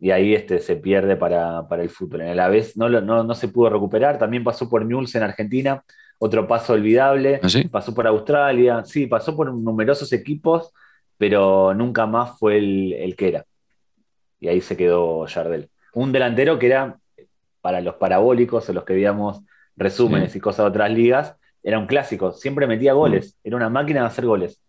[0.00, 2.22] y ahí este, se pierde para, para el fútbol.
[2.22, 5.84] En el vez no, no, no se pudo recuperar, también pasó por Newell's en Argentina,
[6.18, 7.64] otro paso olvidable, ¿Ah, sí?
[7.68, 10.72] pasó por Australia, sí, pasó por numerosos equipos,
[11.18, 13.44] pero nunca más fue el, el que era.
[14.40, 15.68] Y ahí se quedó Jardel.
[15.94, 16.98] Un delantero que era,
[17.62, 19.40] para los parabólicos o los que veíamos
[19.76, 20.38] resúmenes Sí.
[20.38, 24.06] y cosas de otras ligas, era un clásico, siempre metía goles, era una máquina de
[24.08, 24.60] hacer goles.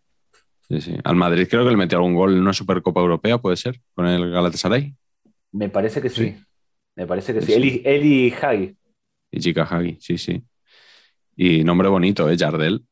[0.62, 0.96] Sí, sí.
[1.04, 4.06] Al Madrid creo que le metió algún gol en una Supercopa Europea, puede ser, con
[4.08, 4.96] el Galatasaray.
[5.52, 6.32] Me parece que sí.
[6.38, 6.44] Sí.
[6.96, 7.52] Me parece que Sí.
[7.54, 8.78] Eli, Eli Hagi.
[9.32, 10.42] Ichika Hagi, sí, sí.
[11.36, 12.38] Y nombre bonito, ¿eh?
[12.38, 12.86] Jardel.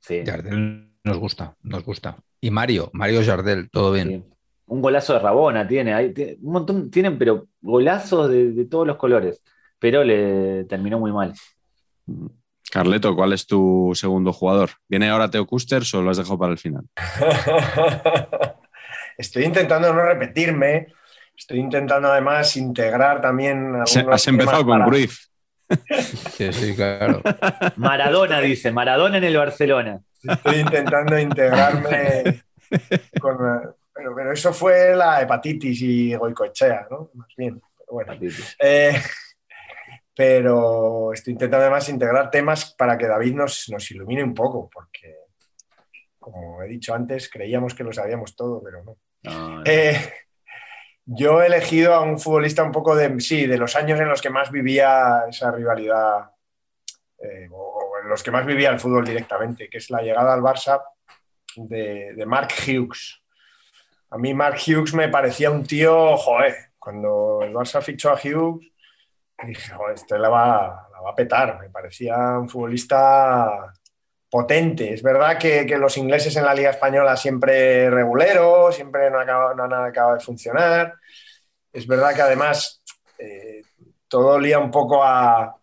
[0.00, 0.22] Sí.
[0.26, 2.16] Jardel nos gusta, nos gusta.
[2.40, 4.24] Y Mario, Mario Jardel, todo bien.
[4.72, 8.86] Un golazo de Rabona tiene, hay, tiene- un montón, tienen, pero golazos de, de todos
[8.86, 9.42] los colores.
[9.78, 11.34] Pero le terminó muy mal.
[12.70, 14.70] Carleto, ¿cuál es tu segundo jugador?
[14.88, 16.84] ¿Viene ahora Teo Custers o lo has dejado para el final?
[19.18, 20.86] Estoy intentando no repetirme.
[21.36, 23.74] Estoy intentando además integrar también.
[23.76, 25.18] Has, has empezado con para- Cruyff.
[26.32, 27.22] Sí, sí, claro.
[27.76, 30.00] Maradona dice, Maradona en el Barcelona.
[30.22, 32.42] Estoy intentando integrarme
[33.20, 33.36] con.
[34.02, 37.10] Pero, pero eso fue la hepatitis y goicoechea, ¿no?
[37.14, 37.62] Más bien.
[37.78, 38.14] Pero bueno.
[38.58, 39.00] Eh,
[40.14, 45.18] pero estoy intentando además integrar temas para que David nos, nos ilumine un poco, porque,
[46.18, 48.96] como he dicho antes, creíamos que lo sabíamos todo, pero no.
[49.22, 49.62] No, no.
[49.64, 49.96] Eh,
[51.04, 54.20] yo he elegido a un futbolista un poco de, sí, de los años en los
[54.20, 56.32] que más vivía esa rivalidad,
[57.18, 60.34] eh, o, o en los que más vivía el fútbol directamente, que es la llegada
[60.34, 60.82] al Barça
[61.54, 63.21] de, de Mark Hughes.
[64.12, 68.70] A mí Mark Hughes me parecía un tío, joder, cuando el Barça fichó a Hughes,
[69.42, 71.58] dije, joder, este la va, va a petar.
[71.58, 73.72] Me parecía un futbolista
[74.28, 74.92] potente.
[74.92, 79.54] Es verdad que, que los ingleses en la Liga Española siempre reguleros, siempre no, acaba,
[79.54, 80.94] no han acabado de funcionar.
[81.72, 82.82] Es verdad que además
[83.16, 83.62] eh,
[84.08, 85.56] todo lía un poco a,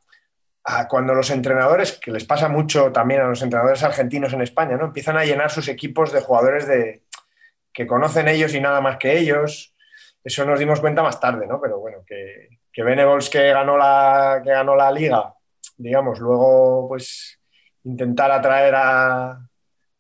[0.64, 4.76] a cuando los entrenadores, que les pasa mucho también a los entrenadores argentinos en España,
[4.76, 4.86] ¿no?
[4.86, 7.04] empiezan a llenar sus equipos de jugadores de,
[7.74, 9.76] que conocen ellos y nada más que ellos.
[10.24, 11.60] Eso nos dimos cuenta más tarde, ¿no?
[11.62, 12.84] Pero bueno, que, que
[13.32, 15.34] que ganó la, que ganó la liga,
[15.78, 17.40] digamos, luego pues
[17.84, 19.40] intentar atraer a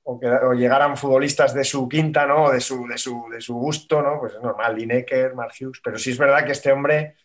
[0.04, 2.46] o, que, o llegaran futbolistas de su quinta, ¿no?
[2.46, 4.20] O de su, de su, de su gusto, ¿no?
[4.20, 7.16] Pues es normal, Lineker, Mark Hughes, pero sí es verdad que este hombre,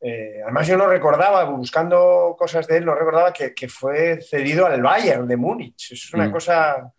[0.00, 4.66] eh, además yo no recordaba, buscando cosas de él, no recordaba que, que fue cedido
[4.66, 5.92] al Bayern de Múnich.
[5.92, 6.32] Es una Mm.
[6.32, 6.92] cosa,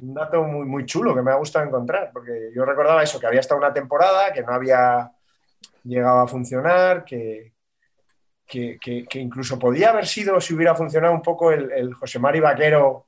[0.00, 3.26] Un dato muy, muy chulo que me ha gustado encontrar, porque yo recordaba eso, que
[3.26, 5.12] había estado una temporada, que no había
[5.84, 7.52] llegado a funcionar, que,
[8.46, 13.06] que, incluso podía haber sido, si hubiera funcionado un poco, el, José Mari Vaquero,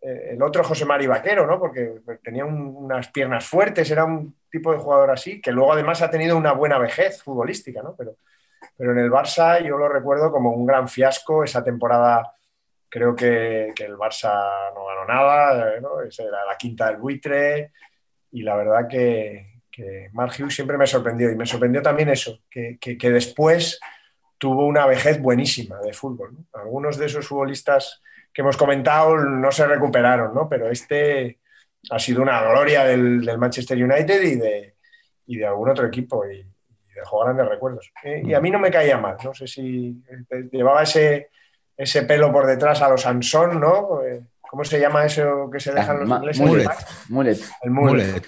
[0.00, 1.58] eh, el otro José Mari Vaquero, ¿no?
[1.58, 6.00] Porque tenía un- unas piernas fuertes, era un tipo de jugador así, que luego además
[6.02, 7.94] ha tenido una buena vejez futbolística, ¿no?
[7.96, 8.16] Pero,
[8.76, 12.32] pero en el Barça yo lo recuerdo como un gran fiasco esa temporada
[12.92, 15.76] creo que, que el Barça no ganó nada.
[16.06, 17.72] Esa era la quinta del buitre
[18.32, 22.40] y la verdad que, que Mark Hughes siempre me sorprendió y me sorprendió también eso,
[22.50, 23.80] que, que- después
[24.36, 26.34] tuvo una vejez buenísima de fútbol.
[26.34, 26.60] ¿no?
[26.60, 30.46] Algunos de esos futbolistas que hemos comentado no se recuperaron, ¿no?
[30.46, 31.38] pero este
[31.90, 34.74] ha sido una gloria del, Manchester United y de,
[35.28, 36.46] y de algún otro equipo y,
[36.94, 37.90] dejó grandes recuerdos.
[38.04, 39.98] Eh, y a mí no me caía mal, no sé si
[40.30, 41.30] eh, llevaba ese
[41.76, 44.02] ese pelo por detrás a los Sansón, ¿no?
[44.02, 46.46] Eh, ¿Cómo se llama eso que se dejan los ingleses?
[46.46, 46.68] mullet.
[47.08, 47.38] Mullet.
[47.62, 48.06] El mullet.
[48.06, 48.22] Mullet.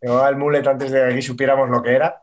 [0.00, 2.22] Llevaba el mullet antes de que aquí supiéramos lo que era.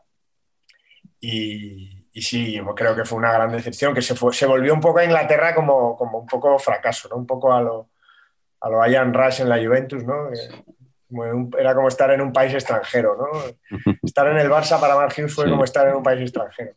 [1.20, 4.80] Y, y sí, creo que fue una gran decepción, que se, fue, se volvió un
[4.80, 7.16] poco a Inglaterra como, como un poco fracaso, ¿no?
[7.16, 7.90] Un poco a lo,
[8.60, 10.28] a lo Ian Rush en la Juventus, ¿no?
[10.32, 10.48] Eh,
[11.58, 13.88] era como estar en un país extranjero, ¿no?
[14.02, 15.50] Estar en el Barça para Mark Hughes fue Sí.
[15.50, 16.72] como estar en un país extranjero.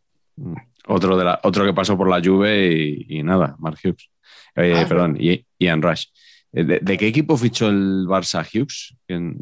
[0.87, 4.09] Otro, de la, otro que pasó por la Juve y, y nada, Mark Hughes.
[4.55, 6.05] Eh, Ah, perdón, y- Ian Rush.
[6.53, 8.95] Eh, ¿De, de qué equipo fichó el Barça Hughes?
[9.07, 9.37] ¿Quién?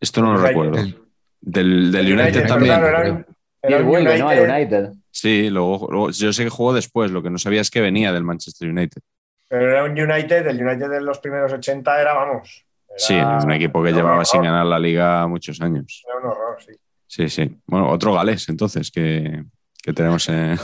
[0.00, 0.48] Esto no lo United.
[0.48, 0.78] recuerdo.
[0.78, 1.02] El-
[1.40, 2.78] Del, del El United, United, también.
[2.78, 3.24] claro,
[3.62, 4.28] era Y vuelve, ¿no?
[4.28, 4.92] Al United-.
[5.10, 8.12] Sí, luego, luego- yo sé que jugó después, lo que no sabía es que venía
[8.12, 9.00] del Manchester United.
[9.48, 12.64] Pero era un United, el United de los primeros 80 era, vamos.
[12.88, 13.14] era- Sí,
[13.46, 16.02] un equipo que llevaba horror, sin ganar la liga muchos años.
[16.08, 16.72] Era un horror, sí.
[17.06, 17.56] Sí, sí.
[17.66, 19.44] Bueno, otro galés entonces que,
[19.86, 20.58] que tenemos en,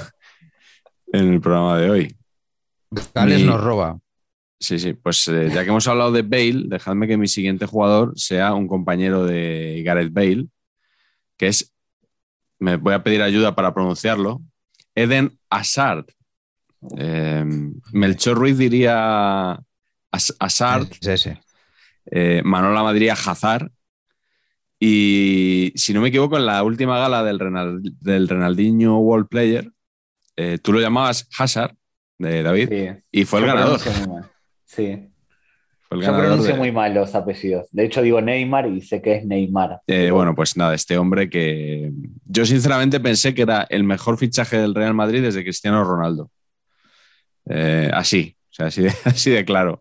[1.12, 2.16] en el programa de hoy.
[3.14, 3.98] Gales Mi- nos roba.
[4.58, 4.92] Sí, sí.
[4.94, 8.66] Pues eh, ya que hemos hablado de Bale, dejadme que mi siguiente jugador sea un
[8.68, 10.46] compañero de Gareth Bale,
[11.36, 11.72] que es,
[12.58, 14.42] me voy a pedir ayuda para pronunciarlo,
[14.94, 16.06] Eden Hazard.
[16.96, 17.44] Eh,
[17.92, 19.58] Melchor Ruiz diría
[20.10, 21.40] Hazard, Es ese.
[22.06, 23.70] eh, Manola Madrid Hazard.
[24.84, 29.70] Y si no me equivoco, en la última gala del, Renal- del Renaldinho World Player,
[30.34, 31.76] eh, tú lo llamabas Hazard,
[32.18, 32.88] de David, Sí.
[33.12, 33.78] y fue el ganador.
[34.08, 34.22] muy.
[34.64, 35.08] Sí.
[35.88, 37.68] Fue el Yo ganador pronuncio de- muy mal los apellidos.
[37.70, 39.82] De hecho, digo Neymar y sé que es Neymar.
[39.86, 41.92] Eh, bueno, pues nada, este hombre que
[42.24, 46.28] yo sinceramente pensé que era el mejor fichaje del Real Madrid desde Cristiano Ronaldo.
[47.48, 49.80] Eh, así, o sea, así de, así de claro.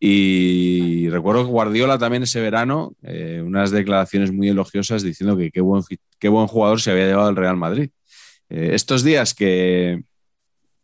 [0.00, 5.60] Y recuerdo que Guardiola también ese verano, eh, unas declaraciones muy elogiosas diciendo que qué
[5.60, 5.82] buen,
[6.18, 7.90] qué buen jugador se había llevado el Real Madrid.
[8.48, 10.02] Eh, estos días que,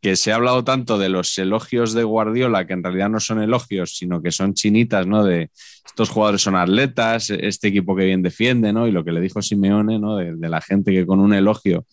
[0.03, 3.41] que se ha hablado tanto de los elogios de Guardiola, que en realidad no son
[3.41, 5.25] elogios, sino que son chinitas, ¿no?
[5.25, 5.51] De
[5.87, 8.89] estos jugadores son atletas, este equipo que bien defiende, ¿no?
[8.89, 10.17] Y lo que le dijo Simeone, ¿no?
[10.17, 11.87] De, de la gente que con un elogio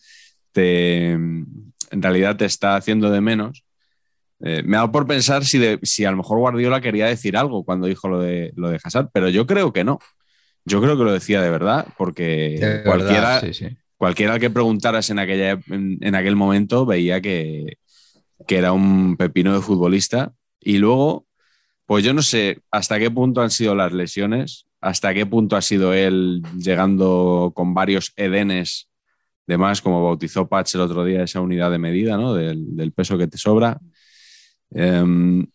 [0.51, 3.63] te, en realidad te está haciendo de menos.
[4.43, 7.37] Eh, me ha dado por pensar si, de- si a lo mejor Guardiola quería decir
[7.37, 9.99] algo cuando dijo lo de, lo de Hazard, pero yo creo que no.
[10.65, 13.77] Yo creo que lo decía de verdad, porque De verdad, cualquiera, sí, sí.
[13.97, 17.77] cualquiera que preguntaras en, aquella, en, en aquel momento veía que,
[18.47, 20.33] que era un pepino de futbolista.
[20.59, 21.25] Y luego,
[21.85, 25.61] pues yo no sé hasta qué punto han sido las lesiones, hasta qué punto ha
[25.61, 28.89] sido él llegando con varios edenes
[29.47, 32.33] de más, como bautizó Patch el otro día, esa unidad de medida, ¿no?
[32.33, 33.79] Del, del peso que te sobra.
[34.72, 35.45] Em,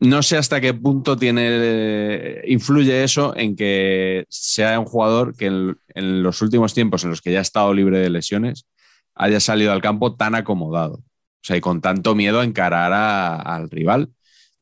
[0.00, 6.22] no sé hasta qué punto tiene, influye eso en que sea un jugador que en,
[6.22, 8.66] los últimos tiempos en los que ya ha estado libre de lesiones
[9.14, 10.96] haya salido al campo tan acomodado.
[10.96, 14.10] O sea, y con tanto miedo a encarar al rival.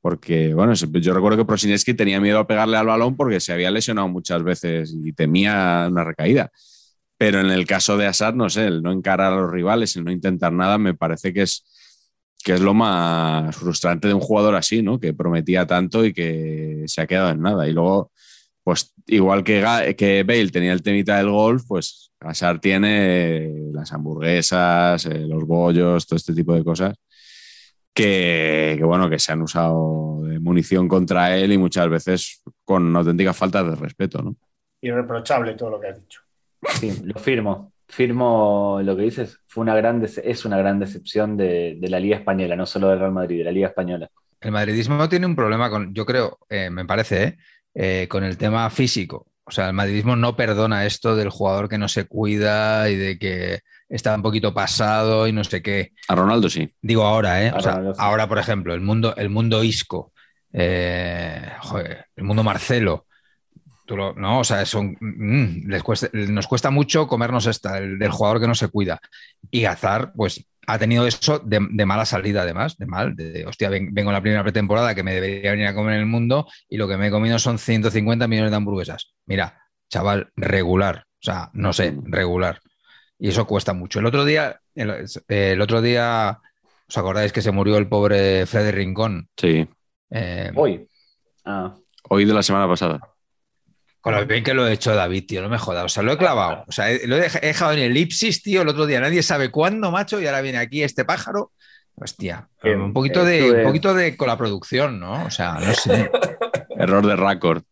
[0.01, 3.71] Porque, bueno, yo recuerdo que Prosineski tenía miedo a pegarle al balón porque se había
[3.71, 6.53] lesionado muchas veces y temía una recaída.
[7.17, 10.05] Pero en el caso de Assad, no sé, el no encarar a los rivales, el
[10.05, 11.65] no intentar nada, me parece que es,
[12.45, 15.01] que es lo más frustrante de un jugador así, ¿no?
[15.01, 17.67] Que prometía tanto y que se ha quedado en nada.
[17.67, 18.13] Y luego,
[18.63, 25.07] pues igual que, que Bale tenía el temita del golf, pues Hazard tiene las hamburguesas,
[25.07, 26.95] eh, los bollos, todo este tipo de cosas
[27.95, 32.95] que, que, bueno, que se han usado de munición contra él y muchas veces con
[32.95, 34.37] auténticas faltas de respeto, ¿no?
[34.83, 36.21] Irreprochable todo lo que has dicho.
[36.79, 37.73] Sí, lo firmo.
[37.95, 39.39] Firmo lo que dices.
[39.47, 42.99] Fue una gran es una gran decepción de, de la Liga Española, no solo del
[42.99, 44.09] Real Madrid, de la Liga Española.
[44.41, 47.37] El madridismo tiene un problema con, yo creo, eh, me parece, ¿eh?
[47.75, 49.29] Eh, con el tema físico.
[49.45, 53.19] O sea, el madridismo no perdona esto del jugador que no se cuida y de
[53.19, 55.93] que está un poquito pasado y no sé qué.
[56.09, 56.75] A Ronaldo sí.
[56.83, 57.51] Digo ahora, ¿eh?
[57.51, 58.01] A O sea, Ronaldo, sí.
[58.03, 60.13] ahora, por ejemplo, el mundo, el mundo Isco,
[60.53, 63.07] eh, joder, el mundo Marcelo.
[63.85, 67.99] Tú lo- no, o sea, son, mm, les cuesta- nos cuesta mucho comernos esta, el
[67.99, 69.01] del jugador que no se cuida.
[69.51, 73.69] Y Hazard, pues, ha tenido eso de, de mala salida, además, de mal, de, hostia,
[73.69, 76.47] ven- vengo en la primera pretemporada que me debería venir a comer en el mundo
[76.69, 79.13] y lo que me he comido son 150 millones de hamburguesas.
[79.27, 79.59] Mira,
[79.91, 82.61] chaval, regular, o sea, no sé, regular.
[83.19, 84.01] Y eso cuesta mucho.
[84.01, 86.41] El otro día, el, el otro día,
[86.89, 89.29] ¿os acordáis que se murió el pobre Freddy Rincón?
[89.37, 89.69] Sí.
[90.11, 90.89] Eh, Hoy.
[91.45, 91.75] Ah,
[92.09, 93.01] Hoy de la semana pasada.
[94.05, 95.85] Con lo bien que lo he hecho David, tío, no me jodas.
[95.85, 96.65] O sea, lo he clavado.
[96.69, 99.01] O sea, lo he dej- he dejado en elipsis, tío, el otro día.
[99.01, 101.53] Nadie sabe cuándo, macho, y ahora viene aquí este pájaro.
[101.97, 105.25] Hostia, un poquito de, un poquito de con la producción, ¿no?
[105.25, 106.11] O sea, no sé,
[106.79, 107.63] Error de récord.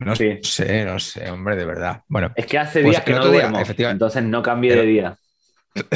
[0.00, 0.38] no Sí.
[0.42, 2.02] sé, no sé, hombre, de verdad.
[2.08, 4.04] Bueno, es que hace Pues días que no día, duermo, efectivamente.
[4.04, 5.16] entonces no cambié Pero- de día.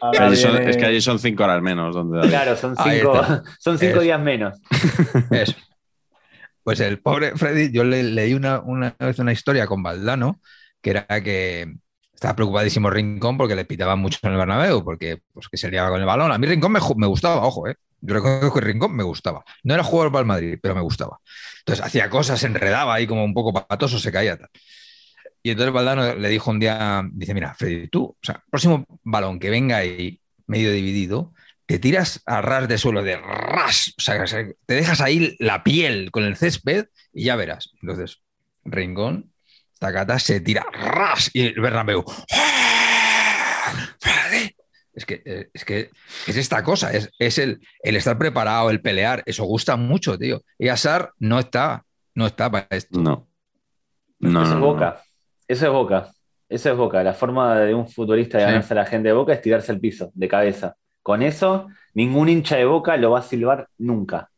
[0.00, 1.94] Ahora Allí son- viene- es que allí son cinco horas menos.
[1.94, 3.22] Donde Claro, son cinco,
[3.58, 4.58] son cinco días menos.
[5.30, 5.54] Eso.
[6.64, 10.40] Pues el pobre Freddy, yo le leí una, una vez una historia con Valdano,
[10.80, 11.74] que era que
[12.12, 15.90] estaba preocupadísimo Rincón porque le pitaban mucho en el Bernabéu, porque pues, que se liaba
[15.90, 16.32] con el balón.
[16.32, 17.76] A mí Rincón me, me gustaba, ojo, ¿eh?
[18.00, 19.44] Yo reconozco que Rincón me gustaba.
[19.62, 21.20] No era jugador para el Madrid, pero me gustaba.
[21.60, 24.48] Entonces hacía cosas, se enredaba ahí como un poco patoso, se caía tal.
[25.42, 29.38] Y entonces Valdano le dijo un día, dice, mira, Freddy, tú, o sea, próximo balón
[29.38, 31.34] que venga ahí medio dividido,
[31.66, 34.24] te tiras a ras de suelo de ras, o sea,
[34.66, 37.70] te dejas ahí la piel con el césped y ya verás.
[37.80, 38.22] Entonces,
[38.64, 39.32] Rincón,
[39.78, 42.04] Tacata se tira ras y el Bernabéu.
[42.32, 43.72] ¡Ah!
[44.00, 44.54] Freddy.
[44.92, 45.90] Es que, eh, es que
[46.28, 50.42] es esta cosa, es, es el, el estar preparado, el pelear, eso gusta mucho, tío.
[50.58, 51.84] Y Asar no está,
[52.14, 53.00] no está para esto.
[53.00, 53.28] No.
[54.20, 54.60] No, Eso no, es no.
[54.60, 55.02] Boca.
[55.48, 56.12] Eso es Boca.
[56.48, 57.02] Eso es Boca.
[57.02, 58.50] La forma de un futbolista de Sí.
[58.50, 60.76] ganarse a la gente de Boca es tirarse al piso, de cabeza.
[61.04, 64.30] Con eso, ningún hincha de Boca lo va a silbar nunca.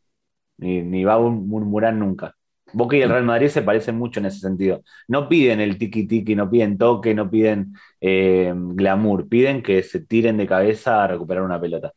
[0.57, 2.35] Ni, ni va a murmurar nunca.
[2.73, 4.83] Boca y el Real Madrid se parecen mucho en ese sentido.
[5.07, 9.29] No piden el tiki-tiki, no piden toque, no piden eh, glamour.
[9.29, 11.93] Piden que se tiren de cabeza a recuperar una pelota.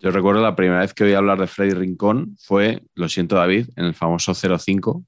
[0.00, 3.68] Yo recuerdo la primera vez que oí hablar de Freddy Rincón fue, lo siento David,
[3.76, 5.04] en el famoso 0-5.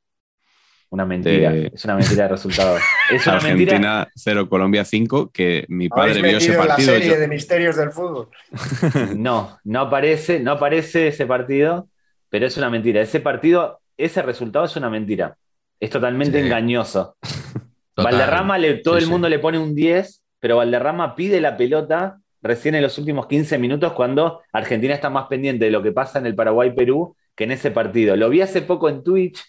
[0.91, 1.51] Una mentira.
[1.51, 2.81] De- Es una mentira de resultados.
[3.13, 3.73] Es una mentira.
[3.77, 6.93] Argentina 0, Colombia 5, que mi padre vio ese en la partido.
[6.93, 8.29] serie yo- de misterios del fútbol.
[9.17, 11.89] No, no aparece, no aparece ese partido,
[12.29, 13.01] pero es una mentira.
[13.01, 15.37] Ese partido, ese resultado es una mentira.
[15.81, 16.47] Es totalmente Sí.
[16.47, 17.17] engañoso.
[17.95, 18.13] Total.
[18.13, 19.11] Valderrama, le- todo Sí, el sí.
[19.11, 23.59] mundo le pone un 10, pero Valderrama pide la pelota recién en los últimos 15
[23.59, 27.51] minutos cuando Argentina está más pendiente de lo que pasa en el Paraguay-Perú que en
[27.53, 28.15] ese partido.
[28.17, 29.43] Lo vi hace poco en Twitch,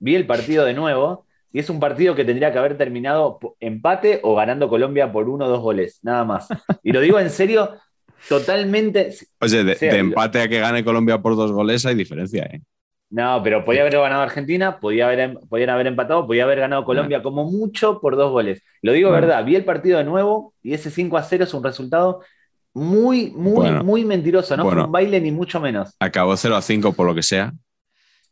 [0.00, 4.20] vi el partido de nuevo y es un partido que tendría que haber terminado empate
[4.22, 6.48] o ganando Colombia por uno o dos goles, nada más.
[6.82, 7.70] Y lo digo en serio,
[8.28, 9.14] totalmente.
[9.40, 12.60] Oye, de, sea, de empate a que gane Colombia por dos goles hay diferencia, ¿eh?
[13.12, 17.22] No, pero podía haber ganado Argentina, podía haber, podían haber empatado, podía haber ganado Colombia
[17.24, 18.62] como mucho por dos goles.
[18.82, 19.26] Lo digo Bueno.
[19.26, 22.20] verdad, vi el partido de nuevo y ese 5 a 0 es un resultado
[22.72, 23.82] muy, muy, Bueno.
[23.82, 24.56] muy mentiroso.
[24.56, 24.82] No Bueno.
[24.82, 25.96] fue un baile ni mucho menos.
[25.98, 27.52] Acabó 0 a 5 por lo que sea.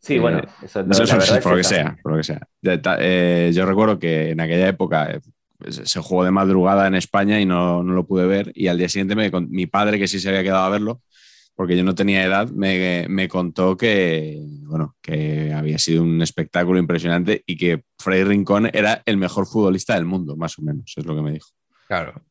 [0.00, 2.40] Sí, Eh, bueno, eso, Eso la es- por lo que sea, por lo que sea.
[2.62, 5.20] De ta- eh, yo recuerdo que en aquella época eh,
[5.70, 8.52] se se jugó de madrugada en España y no, no lo pude ver.
[8.54, 11.02] Y al día siguiente me con- mi padre, que sí se había quedado a verlo,
[11.56, 16.78] porque yo no tenía edad, me, me contó que, bueno, que había sido un espectáculo
[16.78, 21.04] impresionante y que Freddy Rincón era el mejor futbolista del mundo, más o menos, es
[21.04, 21.48] lo que me dijo.
[21.88, 22.22] Claro.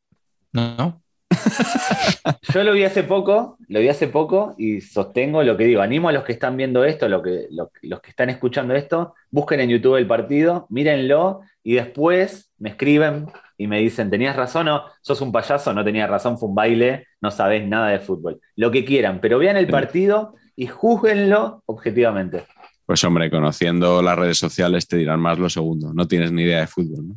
[0.53, 1.03] No, no.
[2.53, 5.82] Yo lo vi hace poco, lo vi hace poco y sostengo lo que digo.
[5.82, 9.13] Animo a los que están viendo esto, lo que, lo- los que están escuchando esto,
[9.32, 14.67] busquen en YouTube el partido, mírenlo y después me escriben y me dicen, ¿tenías razón
[14.69, 15.73] o sos un payaso?
[15.73, 18.39] No tenías razón, fue un baile, no sabés nada de fútbol.
[18.55, 22.45] Lo que quieran, pero vean el partido y júzguenlo objetivamente.
[22.86, 25.93] Pues hombre, conociendo las redes sociales te dirán más lo segundo.
[25.93, 27.15] No tienes ni idea de fútbol, ¿no?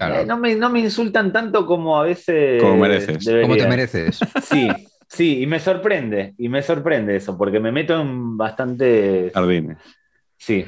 [0.00, 0.20] Claro.
[0.22, 3.28] Eh, no, me, no me insultan tanto como a veces Como mereces.
[3.42, 4.18] ¿Cómo te mereces?
[4.42, 4.68] Sí,
[5.06, 9.30] sí, y me sorprende, y me sorprende eso, porque me meto en bastante.
[9.34, 9.76] Jardines.
[10.38, 10.64] Sí,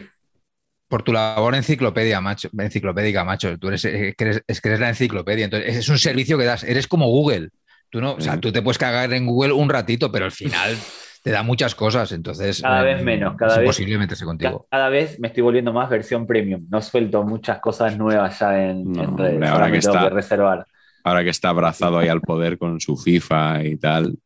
[0.86, 3.56] Por tu labor enciclopedia, macho, enciclopédica, macho.
[3.58, 5.46] Tú eres, eh, que eres- es que eres la enciclopedia.
[5.46, 6.64] Entonces, es un servicio que das.
[6.64, 7.48] Eres como Google.
[7.88, 10.76] Tú no, o sea, tú te puedes cagar en Google un ratito, pero al final
[11.22, 12.10] te da muchas cosas.
[12.12, 14.66] Entonces, Cada eh, vez menos, cada es vez- imposible meterse contigo.
[14.70, 16.66] cada vez me estoy volviendo más versión premium.
[16.68, 19.32] No suelto muchas cosas nuevas ya en, No, en redes.
[19.34, 20.66] hombre, Ahora que tengo está- que reservar.
[21.04, 24.16] Ahora que está abrazado ahí al poder con su FIFA y tal,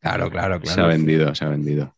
[0.00, 0.88] Claro, claro, se ha claro.
[0.90, 1.94] vendido, se ha vendido.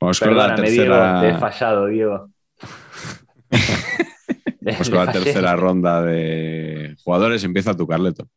[0.00, 2.30] Vamos con la Perdóname, Diego, te he tercera, fallado, Diego.
[4.60, 7.42] vamos con la tercera ronda de jugadores.
[7.44, 8.28] Empieza tu Carleto.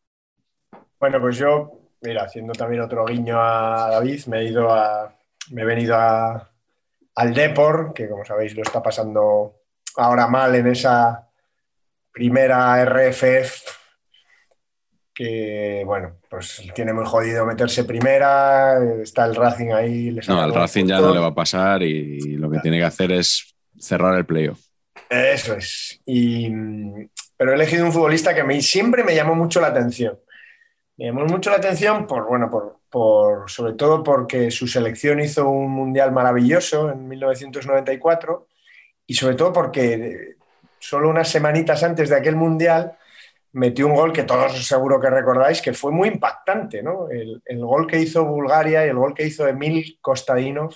[0.99, 5.15] Bueno, pues yo, mira, haciendo también otro guiño a David, me he ido a.
[5.51, 6.51] Me he venido a,
[7.15, 9.55] al Depor, que como sabéis lo está pasando
[9.95, 11.27] ahora mal en esa
[12.11, 13.63] primera RFF,
[15.13, 20.15] que bueno, pues tiene muy jodido meterse primera, está el Racing ahí.
[20.27, 23.11] No, al Racing ya no le va a pasar y lo que tiene que hacer
[23.11, 24.59] es cerrar el playoff.
[25.09, 25.99] Eso es.
[26.05, 26.49] Y,
[27.35, 30.19] pero he elegido un futbolista que me, siempre me llamó mucho la atención.
[30.99, 35.49] Me llamó mucho la atención por, bueno, por, por- sobre todo porque su selección hizo
[35.49, 38.47] un mundial maravilloso en 1994
[39.07, 40.35] y sobre todo porque eh,
[40.77, 42.97] solo unas semanitas antes de aquel mundial
[43.53, 47.09] metió un gol que todos seguro que recordáis que fue muy impactante, ¿no?
[47.09, 50.75] El, el gol que hizo Bulgaria y el gol que hizo Emil Kostadinov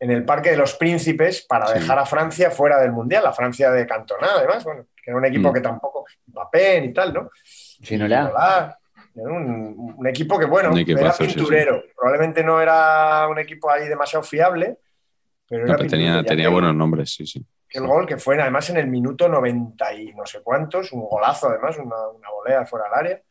[0.00, 1.74] en el Parque de los Príncipes para Sí.
[1.74, 5.24] dejar a Francia fuera del Mundial, la Francia de Cantona, además, bueno, que era un
[5.24, 5.54] equipo Mm.
[5.54, 7.30] que tampoco, Mbappé y tal, ¿no?
[9.14, 11.36] Un, un equipo que, bueno, era equipazo, sí, sí.
[11.36, 11.82] pinturero.
[11.96, 14.78] Probablemente no era un equipo ahí demasiado fiable,
[15.48, 16.28] pero No, era pero tenía, pinturero.
[16.28, 17.44] tenía que buenos nombres, sí, sí.
[17.70, 21.48] El gol que fue además en el minuto 90 y no sé cuántos, un golazo
[21.48, 23.22] además, una, una volea fuera del área.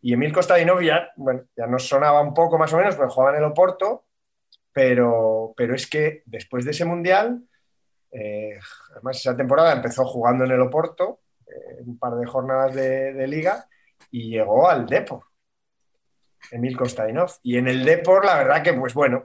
[0.00, 3.36] Y Emil Kostadinov ya, bueno, ya nos sonaba un poco más o menos, pues jugaba
[3.36, 4.04] en el Oporto,
[4.72, 7.42] pero, pero es que después de ese mundial,
[8.12, 8.58] eh,
[8.92, 13.26] además esa temporada empezó jugando en el Oporto, eh, un par de jornadas de, de
[13.26, 13.66] liga,
[14.16, 15.24] y llegó al Depor,
[16.52, 17.32] Emil Kostadinov.
[17.42, 19.24] Y en el Depor, la verdad que, pues bueno,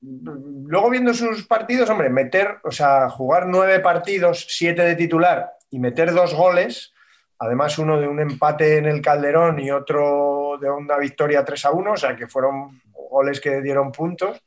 [0.00, 5.80] luego viendo sus partidos, hombre, meter, o sea, jugar nueve partidos, siete de titular y
[5.80, 6.94] meter dos goles,
[7.40, 11.70] además uno de un empate en el Calderón y otro de una victoria 3 a
[11.72, 12.80] 1, o sea, que fueron
[13.10, 14.40] goles que dieron puntos,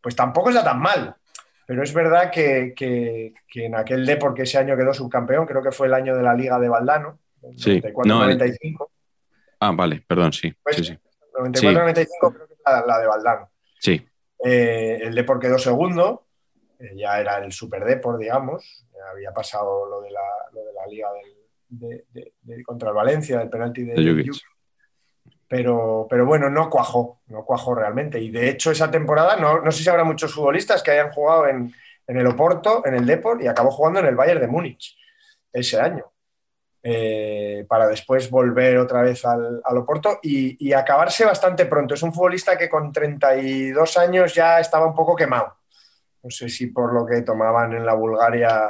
[0.00, 1.16] pues tampoco está tan mal.
[1.66, 5.62] Pero es verdad que, que, que en aquel D, porque ese año quedó subcampeón, creo
[5.64, 7.18] que fue el año de la Liga de Valdano,
[7.56, 8.86] Sí, no, el- 94-95.
[9.64, 10.52] Ah, vale, perdón, sí.
[10.62, 10.98] Pues, Sí, sí.
[11.38, 13.50] 94-95 creo que es la, la de Valdano.
[13.78, 14.04] Sí,
[14.44, 16.26] Eh, el Depor quedó segundo,
[16.80, 18.84] eh, ya era el Super Depor, digamos.
[18.92, 20.20] Ya había pasado lo de la,
[20.52, 21.36] lo de la liga del-
[21.68, 23.94] de- de- de- contra el Valencia, del penalti de.
[24.28, 24.42] Jukic.
[25.48, 28.18] Pero, pero bueno, no cuajó, no cuajó realmente.
[28.18, 31.46] Y de hecho, esa temporada, no, no sé si habrá muchos futbolistas que hayan jugado
[31.46, 31.72] en,
[32.06, 34.96] en el Oporto, en el Depor, y acabó jugando en el Bayern de Múnich
[35.52, 36.10] ese año.
[36.84, 41.94] Eh, para después volver otra vez al, al Oporto y, y acabarse bastante pronto.
[41.94, 45.54] Es un futbolista que con 32 años ya estaba un poco quemado.
[46.24, 48.66] No sé si por lo que tomaban en la Bulgaria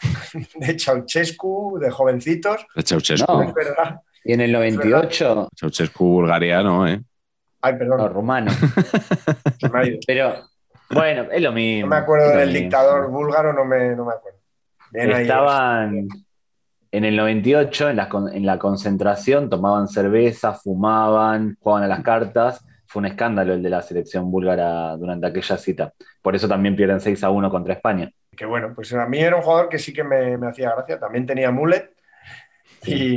[0.54, 2.66] de Ceausescu, de jovencitos.
[2.74, 3.32] de Ceausescu.
[3.32, 3.42] No.
[3.42, 4.00] Es verdad.
[4.24, 7.00] Y en el 98, Ceausescu bulgariano, ¿eh?
[7.62, 8.52] Ay, perdón, no, rumano.
[10.06, 10.34] Pero
[10.90, 11.88] bueno, es lo mismo.
[11.88, 12.60] No me acuerdo del mismo.
[12.60, 14.38] dictador búlgaro, no me, no me acuerdo.
[14.92, 15.28] Bien ahí.
[16.92, 22.64] En el 98, en la, en la concentración, tomaban cerveza, fumaban, jugaban a las cartas.
[22.86, 25.92] fue un escándalo el de la selección búlgara durante aquella cita.
[26.22, 28.10] Por eso también pierden 6 a 1 contra España.
[28.36, 30.98] Que bueno, pues a mí era un jugador que sí que me, me hacía gracia.
[30.98, 31.90] También tenía mullet
[32.84, 33.16] y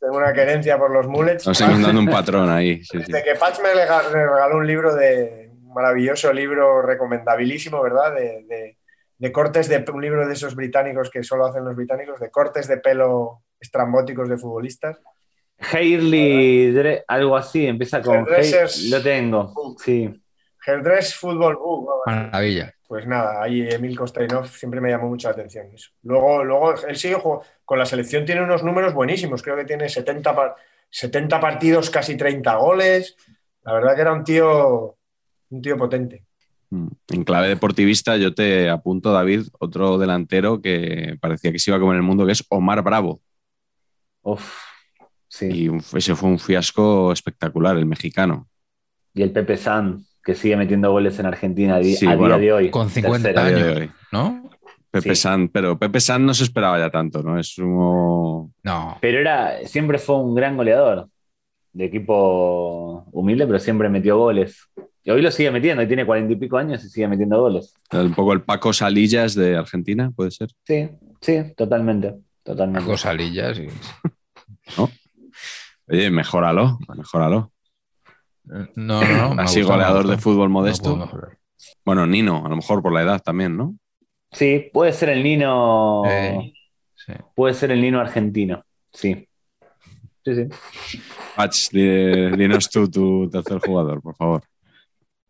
[0.00, 1.46] tengo una querencia por los mullets.
[1.46, 2.76] Nos hemos dando un patrón ahí.
[2.84, 3.12] sí, sí.
[3.12, 8.14] Desde que Patch me regaló un libro de un maravilloso libro recomendabilísimo, ¿verdad?
[8.14, 8.76] De, de-
[9.20, 12.66] de cortes de un libro de esos británicos que solo hacen los británicos, de cortes
[12.66, 14.98] de pelo estrambóticos de futbolistas.
[15.58, 20.22] Hailey, Dre- algo así, empieza con Hairdressers Lo tengo, sí.
[20.66, 21.88] Hairdress Football Book.
[22.06, 22.72] Maravilla.
[22.88, 25.90] Pues nada, ahí Emil Kostainov siempre me llamó mucha atención eso.
[26.02, 29.42] Luego, luego él sigue jugando- con la selección, tiene unos números buenísimos.
[29.42, 30.56] Creo que tiene 70, par-
[30.88, 33.16] 70 partidos, casi 30 goles.
[33.62, 34.96] La verdad que era un tío,
[35.50, 36.24] un tío potente.
[36.70, 36.86] Mm.
[37.08, 41.80] En clave deportivista, yo te apunto, David, otro delantero que parecía que se iba a
[41.80, 43.20] comer el mundo, que es Omar Bravo.
[44.22, 44.54] Uf,
[45.28, 45.46] sí.
[45.50, 48.48] Y ese fue un fiasco espectacular, el mexicano.
[49.14, 52.38] Y el Pepe San, que sigue metiendo goles en Argentina a, di- Sí, a bueno,
[52.38, 52.70] día de hoy.
[52.70, 53.40] con 50 Tercero.
[53.40, 53.74] a día años.
[53.76, 53.90] de hoy.
[54.12, 54.50] ¿No?
[54.92, 55.22] Pepe Sí.
[55.22, 57.38] San, pero Pepe San no se esperaba ya tanto, ¿no?
[57.38, 58.52] Es un...
[58.62, 58.98] No.
[59.00, 61.08] Pero era, siempre fue un gran goleador.
[61.72, 64.68] De equipo humilde, pero siempre metió goles.
[65.02, 67.74] Y hoy lo sigue metiendo, y tiene cuarenta y pico años y sigue metiendo goles.
[67.92, 70.50] un poco el Paco Salillas de Argentina, puede ser.
[70.66, 70.88] Sí,
[71.20, 72.14] sí, totalmente.
[72.42, 72.86] Totalmente.
[72.88, 73.58] Cosalillas.
[73.58, 73.68] y-
[75.88, 77.52] Oye, mejóralo, mejóralo.
[78.44, 79.42] No, no, no.
[79.42, 81.08] Así goleador de fútbol No modesto.
[81.84, 83.76] bueno, Nino, a lo mejor por la edad también, ¿no?
[84.32, 86.02] Sí, puede ser el Nino.
[86.08, 86.52] Eh,
[86.94, 87.12] sí.
[87.34, 88.64] Puede ser el Nino argentino.
[88.92, 89.26] Sí.
[90.24, 90.98] Sí, sí.
[91.36, 94.42] Patch, di- dinos tú tu tercer jugador, por favor.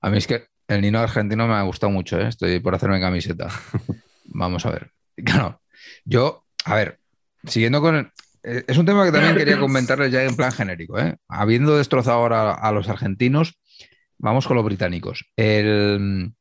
[0.00, 2.28] A mí es que el Nino argentino me ha gustado mucho, ¿eh?
[2.28, 3.48] estoy por hacerme camiseta.
[4.24, 4.92] Vamos a ver.
[5.24, 5.60] Claro,
[6.04, 7.00] yo, a ver,
[7.44, 7.96] siguiendo con...
[7.96, 8.10] el-
[8.42, 10.98] eh, es un tema que también quería comentarles ya en plan genérico.
[10.98, 11.16] ¿eh?
[11.28, 13.58] Habiendo destrozado ahora a los argentinos,
[14.16, 15.26] vamos con los británicos.
[15.36, 16.32] El-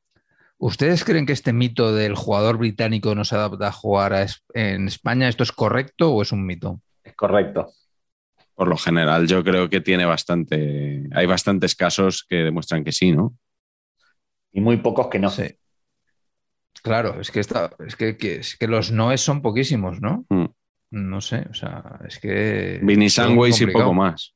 [0.62, 4.44] ¿Ustedes creen que este mito del jugador británico no se adapta a jugar a es-
[4.54, 6.82] en España, esto es correcto o es un mito?
[7.04, 7.72] Es correcto.
[8.56, 11.04] Por lo general, yo creo que tiene bastante.
[11.14, 13.36] Hay bastantes casos que demuestran que sí, ¿no?
[14.52, 15.30] Y muy pocos que no.
[15.30, 15.56] Sí.
[16.82, 20.26] Claro, es que, está, es que, que- es que los noes son poquísimos, ¿no?
[20.30, 20.46] Mm.
[20.92, 22.80] No sé, o sea, es que.
[22.82, 24.34] Vinny Sandways y poco más.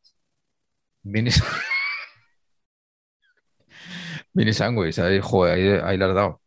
[4.34, 6.42] Vinny Sandwich, ahí, joder, ahí, ahí le has dado.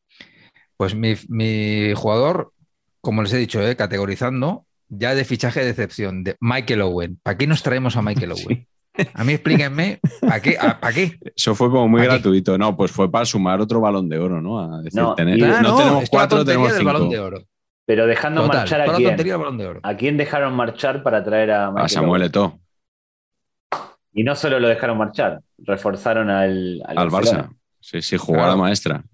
[0.77, 2.53] Pues mi, mi jugador,
[3.01, 7.19] como les he dicho, eh, categorizando, ya de fichaje de decepción, de Michael Owen.
[7.23, 8.69] ¿Para qué nos traemos a Michael Owen?
[9.15, 10.57] A mí explíquenme, ¿para qué?
[10.59, 11.19] ¿A- ¿Para qué?
[11.37, 12.57] Eso fue como muy gratuito.
[12.59, 14.59] No, pues fue para sumar otro balón de oro, ¿no?
[14.61, 16.85] A decir, No, tener- Ah, no, tenemos la cuatro, tenemos cinco.
[16.93, 17.43] balón de oro.
[17.85, 19.11] Pero dejando Total, marchar a la quién.
[19.11, 19.81] tontería balón de oro.
[19.83, 22.29] ¿A quién dejaron marchar para traer a A Michael Samuel Owen?
[22.31, 22.61] Eto'o,
[24.13, 27.11] Y no solo lo dejaron marchar, reforzaron al, al.
[27.11, 27.51] Barça.
[27.81, 28.59] Sí, sí, jugada Claro.
[28.63, 29.05] maestra.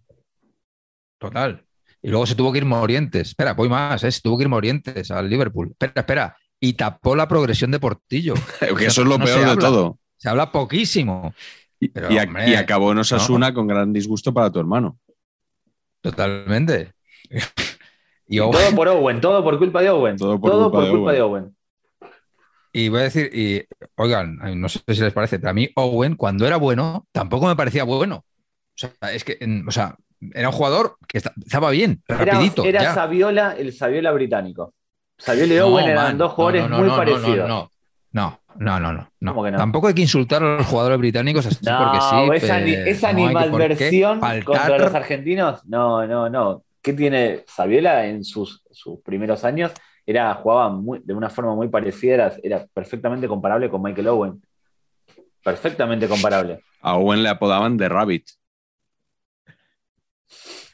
[1.19, 1.65] Total.
[2.03, 3.29] Y luego se tuvo que ir Morientes.
[3.29, 4.11] Espera, voy más, ¿eh?
[4.11, 5.69] Se tuvo que ir Morientes al Liverpool.
[5.71, 6.37] Espera, espera.
[6.65, 8.35] Y tapó la progresión de Portillo.
[8.79, 9.61] Que eso es lo no peor de habla.
[9.61, 9.99] todo.
[10.17, 11.35] Se habla poquísimo.
[11.81, 14.97] Y, Pero, y a- hombre, y acabó en Osasuna con gran disgusto para tu hermano.
[16.01, 16.93] Totalmente.
[18.27, 20.17] y, Y Owen- todo por Owen, todo por culpa de Owen.
[20.17, 21.15] Todo por culpa de culpa Owen.
[21.17, 21.57] de Owen.
[22.73, 23.65] y voy a decir, y
[23.97, 27.57] oigan, no sé si les parece, pero a mí Owen, cuando era bueno, tampoco me
[27.57, 28.25] parecía bueno.
[28.25, 29.97] O sea, es que, en- o sea,
[30.33, 32.65] era un jugador que esta- estaba bien, Era, rapidito.
[32.65, 32.95] era ya.
[32.95, 34.73] Saviola, el Saviola británico.
[35.25, 37.49] Saviola y No, Owen eran man, dos jugadores no, no, muy parecidos.
[37.49, 37.71] No,
[38.13, 38.41] no,
[38.81, 39.57] no, no, no.
[39.57, 41.79] Tampoco hay que insultar a los jugadores británicos así No,
[42.27, 42.45] porque sí.
[42.47, 43.13] esa, pero esa
[44.21, 46.65] faltar- contra los argentinos, no, no, no.
[46.83, 49.73] ¿Qué tiene Saviola en sus, sus primeros años?
[50.05, 54.43] Era, jugaba muy- de una forma muy parecida, era, era perfectamente comparable con Michael Owen.
[55.45, 56.61] Perfectamente comparable.
[56.81, 58.27] A Owen le apodaban The Rabbit.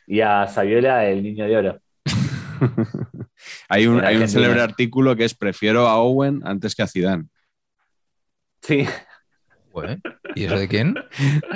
[0.06, 1.78] Y a Saviola, el niño de oro.
[3.68, 7.24] Hay un, hay un célebre artículo que es prefiero a Owen antes que a Zidane.
[8.62, 8.86] Sí,
[10.34, 10.94] ¿Y eso de quién?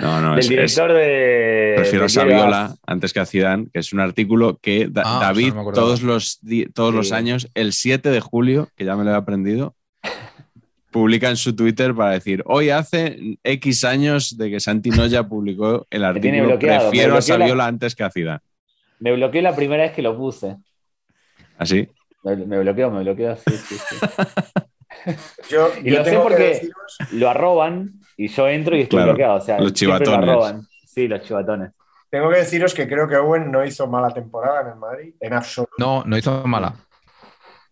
[0.00, 1.74] No, no, del es, es- director de.
[1.76, 5.54] prefiero a Saviola antes que a Zidane, que es un artículo que Da- Ah, David
[5.54, 9.10] no todos, los, di- todos los años, el 7 de julio, que ya me lo
[9.10, 9.74] he aprendido,
[10.90, 15.86] publica en su Twitter para decir, hoy hace X años de que Santi Noya publicó
[15.90, 18.40] el artículo prefiero a bloqueó la- Saviola antes que a Zidane.
[19.00, 20.56] Me bloqueé la primera vez que lo puse.
[21.58, 21.88] Así.
[22.24, 23.96] Me, me bloqueó, me bloqueó, sí, sí, sí.
[25.50, 29.12] Yo, Y yo lo sé porque- deciros- Lo arroban y yo entro y estoy Claro,
[29.12, 29.34] bloqueado.
[29.36, 30.28] O sea, los lo chivatones.
[30.28, 30.66] arroban.
[30.86, 31.70] Sí, los chivatones.
[32.10, 35.32] tengo que deciros que creo que Owen no hizo mala temporada en el Madrid, en
[35.32, 35.72] absoluto.
[35.78, 36.74] No, no hizo mala.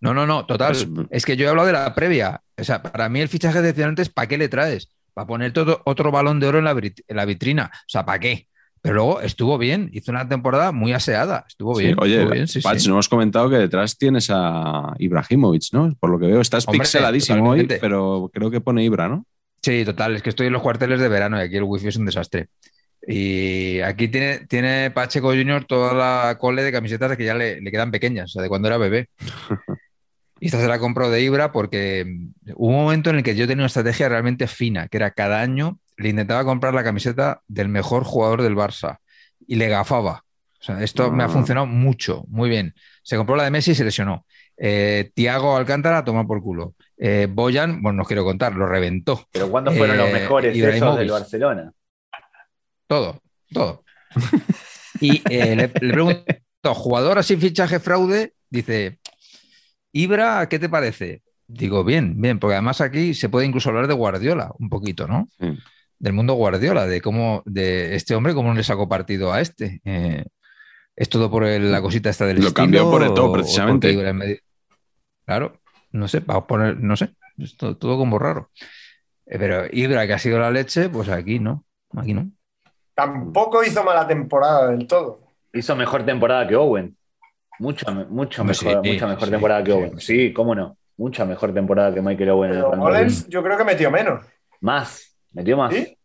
[0.01, 0.69] No, no, no, total.
[0.73, 2.41] Pues- es que yo he hablado de la previa.
[2.59, 4.89] O sea, para mí el fichaje de decepcionante es ¿para qué le traes?
[5.13, 7.71] para poner todo, otro balón de oro en la, vit- en la vitrina.
[7.75, 8.49] O sea, ¿para qué?
[8.83, 11.45] Pero luego estuvo bien, hizo una temporada muy aseada.
[11.47, 11.97] Estuvo Sí, bien.
[12.01, 12.89] oye, estuvo bien, sí, Patch, sí.
[12.89, 15.95] no hemos comentado que detrás tienes a Ibrahimovic, ¿no?
[16.01, 19.27] Por lo que veo, estás Hombre, pixeladísimo hoy, pero creo que pone Ibra, ¿no?
[19.63, 21.97] Sí, total, es que estoy en los cuarteles de verano y aquí el wifi es
[21.97, 22.49] un desastre.
[23.07, 27.71] Y aquí tiene, tiene Pacheco Junior toda la cole de camisetas que ya le, le
[27.71, 29.09] quedan pequeñas, o sea, de cuando era bebé.
[30.43, 32.17] Y esta se la compró de Ibra porque
[32.55, 35.43] hubo un momento en el que yo tenía una estrategia realmente fina, que era cada
[35.43, 38.99] año le intentaba comprar la camiseta del mejor jugador del Barça
[39.47, 40.25] y le gafaba.
[40.61, 41.31] O sea, esto me ha Ah.
[41.31, 42.75] funcionado mucho, muy bien.
[43.03, 44.27] Se compró la de Messi y se lesionó.
[44.59, 46.75] Eh, Tiago Alcántara toma por culo.
[46.99, 49.27] Eh, Boyan, bueno, no os quiero contar, lo reventó.
[49.33, 51.73] Pero ¿cuándo fueron los Eh, mejores esos del Barcelona?
[52.87, 53.21] Todo,
[53.53, 53.85] todo.
[55.01, 56.25] Y eh, le, le pregunto,
[56.75, 58.99] jugador así fichaje fraude, dice,
[59.93, 61.23] Ibra, ¿qué te parece?
[61.47, 65.29] Digo, bien, bien, porque además aquí se puede incluso hablar de Guardiola un poquito, ¿no?
[65.39, 65.57] Sí.
[66.01, 69.81] Del mundo Guardiola, de cómo, de este hombre, cómo no le sacó partido a este.
[69.85, 70.25] Eh,
[70.97, 73.33] ¿Es todo por el- la cosita esta del Lo estilo cambió por Eto'o, o- o
[73.33, 73.95] precisamente.
[73.95, 74.41] porque
[75.25, 75.61] Claro,
[75.93, 78.51] no sé, va a poner, no sé, es todo, todo como raro.
[79.27, 81.65] Eh, Pero Ibra, que ha sido la leche, pues aquí no,
[81.97, 82.31] aquí no.
[82.95, 85.21] Tampoco hizo mala temporada del todo.
[85.53, 86.97] Hizo mejor temporada que Owen.
[87.59, 89.99] Mucho, mucho mejor, sí, mucha mejor sí, temporada que Owen.
[90.01, 90.07] sí.
[90.29, 90.77] Sí, cómo no.
[90.97, 94.25] Mucha mejor temporada que Michael Owen en el goles yo creo que metió menos.
[94.61, 95.75] Más, metió más.
[95.75, 95.97] ¿Sí?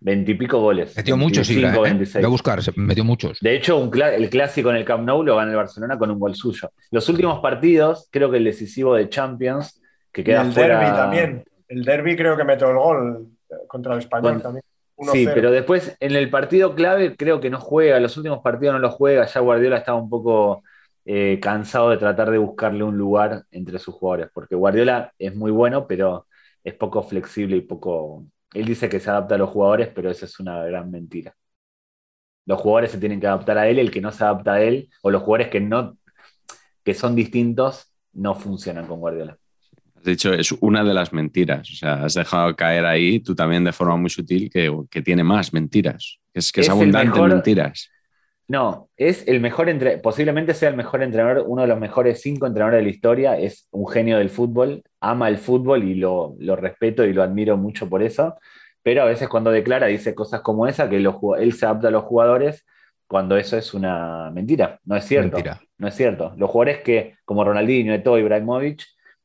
[0.00, 0.96] Veintipico goles.
[0.96, 1.90] Metió muchos, 25, Ibra, ¿eh?
[1.92, 2.22] 26.
[2.22, 3.38] Voy a buscar, metió muchos.
[3.40, 6.18] De hecho, un el clásico en el Camp Nou lo gana el Barcelona con un
[6.18, 6.72] gol suyo.
[6.90, 9.80] Los últimos partidos, creo que el decisivo de Champions,
[10.12, 10.78] que Y queda el fuera.
[10.80, 11.44] derby también.
[11.68, 14.64] El derby creo que metió el gol eh, contra el español Bueno, también.
[15.12, 15.34] Sí, 1-0.
[15.34, 18.94] pero después en el partido clave creo que no juega, los últimos partidos no los
[18.94, 20.62] juega, ya Guardiola estaba un poco
[21.04, 25.50] eh, cansado de tratar de buscarle un lugar entre sus jugadores, porque Guardiola es muy
[25.50, 26.26] bueno, pero
[26.62, 28.24] es poco flexible y poco...
[28.54, 31.34] Él dice que se adapta a los jugadores, pero eso es una gran mentira.
[32.44, 34.88] Los jugadores se tienen que adaptar a él, el que no se adapta a él,
[35.02, 35.96] o los jugadores que no,
[36.84, 39.38] que son distintos, no funcionan con Guardiola.
[39.96, 41.70] Has dicho, es una de las mentiras.
[41.70, 45.22] O sea, has dejado caer ahí, tú también de forma muy sutil, que, que tiene
[45.22, 46.18] más mentiras.
[46.34, 47.90] Es, que es, abundante mejor- en mentiras.
[48.52, 52.46] No, es el mejor entre, posiblemente sea el mejor entrenador, uno de los mejores cinco
[52.46, 56.54] entrenadores de la historia, es un genio del fútbol, ama el fútbol y lo, lo
[56.54, 58.36] respeto y lo admiro mucho por eso,
[58.82, 61.92] pero a veces cuando declara dice cosas como esa, que los él se adapta a
[61.92, 62.66] los jugadores
[63.06, 65.58] cuando eso es una mentira, no es cierto, Mentira.
[65.78, 66.34] no es cierto.
[66.36, 68.84] Los jugadores que, como Ronaldinho, Eto'o, Ibrahimovic,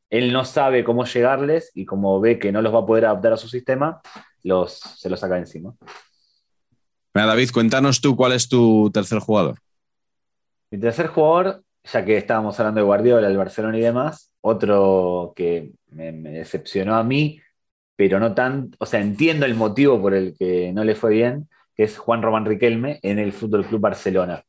[0.10, 3.34] él no sabe cómo llegarles y como ve que no los va a poder adaptar
[3.34, 4.00] a su sistema,
[4.44, 5.74] los, se los saca encima.
[7.26, 9.58] David, cuéntanos tú cuál es tu tercer jugador.
[10.70, 15.72] Mi tercer jugador, ya que estábamos hablando de Guardiola, el Barcelona y demás, otro que
[15.92, 17.42] me, me decepcionó a mí,
[17.96, 21.48] pero no tan, o sea, entiendo el motivo por el que no le fue bien,
[21.76, 24.44] que es Juan Román Riquelme en el Fútbol Club Barcelona.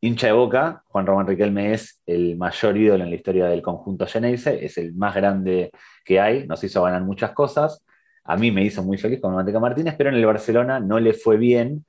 [0.00, 4.06] Hincha de Boca, Juan Román Riquelme es el mayor ídolo en la historia del conjunto
[4.06, 5.72] Geneise, es el más grande
[6.04, 7.84] que hay, nos hizo ganar muchas cosas.
[8.28, 11.14] A mí me hizo muy feliz con Manteca Martínez, pero en el Barcelona no le
[11.14, 11.86] fue bien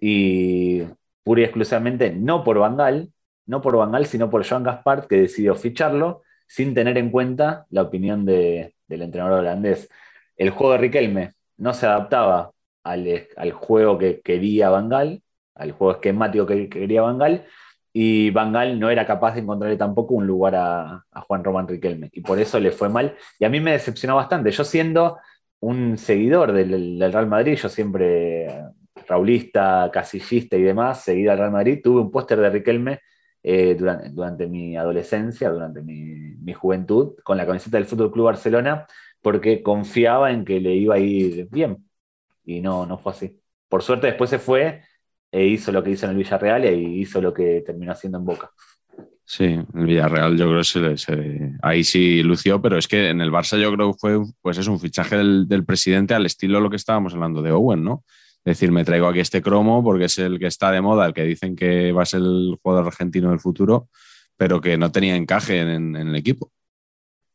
[0.00, 0.82] y
[1.24, 3.10] pura y exclusivamente no por Bangal,
[3.46, 8.24] no por sino por Joan Gaspart, que decidió ficharlo sin tener en cuenta la opinión
[8.24, 9.88] de- del entrenador holandés.
[10.36, 12.52] El juego de Riquelme no se adaptaba
[12.84, 15.22] al, al juego que quería Bangal,
[15.54, 17.46] al juego esquemático que quería Bangal,
[17.92, 22.10] y Bangal no era capaz de encontrarle tampoco un lugar a, a Juan Román Riquelme,
[22.12, 23.16] y por eso le fue mal.
[23.38, 24.50] Y a mí me decepcionó bastante.
[24.50, 25.18] Yo siendo
[25.60, 28.46] un seguidor del, Real Madrid, yo siempre
[29.08, 33.00] raulista, casillista y demás, seguida al Real Madrid, tuve un póster de Riquelme
[33.42, 38.26] eh, durante, durante mi adolescencia, durante mi, mi juventud, con la camiseta del Fútbol Club
[38.26, 38.86] Barcelona,
[39.20, 41.88] porque confiaba en que le iba a ir bien.
[42.44, 43.40] Y no, no fue así.
[43.68, 44.82] Por suerte después se fue
[45.30, 48.24] e hizo lo que hizo en el Villarreal y hizo lo que terminó haciendo en
[48.24, 48.50] Boca.
[49.28, 53.32] Sí, el Villarreal yo creo que se, ahí sí lució, pero es que en el
[53.32, 56.76] Barça yo creo que fue pues es un fichaje del, presidente al estilo lo que
[56.76, 58.04] estábamos hablando de Owen, ¿no?
[58.44, 61.12] Es decir, me traigo aquí este cromo porque es el que está de moda, el
[61.12, 63.88] que dicen que va a ser el jugador argentino del futuro,
[64.36, 66.52] pero que no tenía encaje en, el equipo.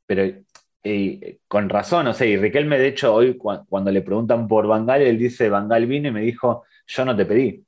[0.05, 0.33] Pero
[1.49, 5.01] con razón, o sea, y Riquelme, de hecho, hoy cua- cuando le preguntan por Bangal,
[5.01, 7.65] él dice, Bangal vino y me dijo, yo no te pedí,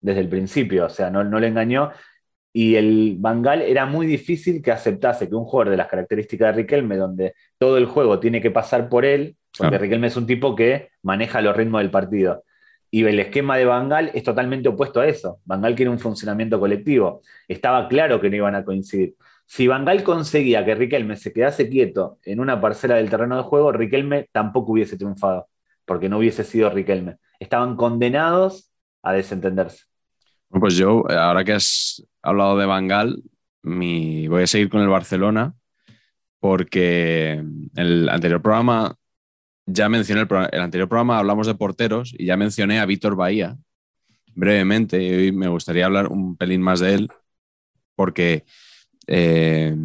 [0.00, 1.90] desde el principio, o sea, no, no le engañó.
[2.52, 6.62] Y el Bangal era muy difícil que aceptase que un jugador de las características de
[6.62, 9.82] Riquelme, donde todo el juego tiene que pasar por él, porque Claro.
[9.82, 12.44] Riquelme es un tipo que maneja los ritmos del partido.
[12.90, 15.38] Y el esquema de Bangal es totalmente opuesto a eso.
[15.44, 17.22] Bangal quiere un funcionamiento colectivo.
[17.46, 19.14] Estaba claro que no iban a coincidir.
[19.46, 23.70] Si Bangal conseguía que Riquelme se quedase quieto en una parcela del terreno de juego,
[23.70, 25.46] Riquelme tampoco hubiese triunfado.
[25.84, 27.16] porque no hubiese sido Riquelme.
[27.40, 28.70] Estaban condenados
[29.02, 29.84] a desentenderse.
[30.48, 33.22] Pues yo, ahora que has hablado de Bangal,
[33.62, 35.54] voy a seguir con el Barcelona
[36.40, 37.44] porque
[37.76, 38.96] el anterior programa
[39.66, 43.58] ya mencioné el, el anterior programa hablamos de porteros y ya mencioné a Víctor Bahía
[44.34, 47.08] brevemente y hoy me gustaría hablar un pelín más de él
[47.94, 48.44] porque
[49.06, 49.76] eh,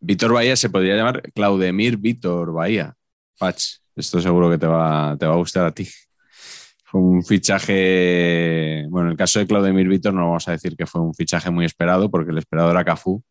[0.00, 2.94] Víctor Bahía se podría llamar Claudemir Víctor Bahía.
[3.38, 3.62] Pach,
[3.94, 5.86] esto seguro que te va, te va a gustar a ti.
[6.92, 10.84] Fue un fichaje, bueno, en el caso de Claudemir Víctor no vamos a decir que
[10.84, 13.24] fue un fichaje muy esperado porque el esperado era Cafú,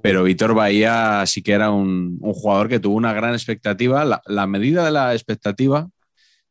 [0.00, 4.02] pero Víctor Bahía sí que era un, un jugador que tuvo una gran expectativa.
[4.06, 5.90] La, la medida de la expectativa,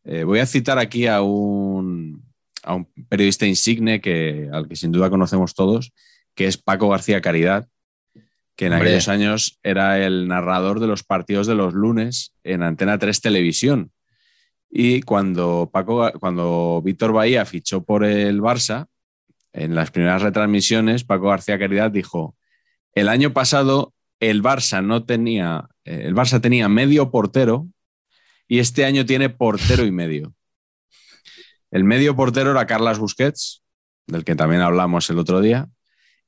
[0.03, 2.23] eh, voy a citar aquí a un,
[2.61, 5.93] a un periodista insigne que, al que sin duda conocemos todos,
[6.35, 7.67] que es Paco García Caridad,
[8.55, 8.89] que en Hombre.
[8.89, 13.93] aquellos años era el narrador de los partidos de los lunes en Antena 3 Televisión.
[14.69, 18.87] Y cuando, Paco, cuando Víctor Bahía fichó por el Barça,
[19.53, 22.35] en las primeras retransmisiones, Paco García Caridad dijo,
[22.93, 27.67] el año pasado el Barça no tenía, eh, el Barça tenía medio portero
[28.47, 30.33] y este año tiene portero y medio.
[31.71, 33.63] El medio portero era Carlas Busquets,
[34.07, 35.67] del que también hablamos el otro día,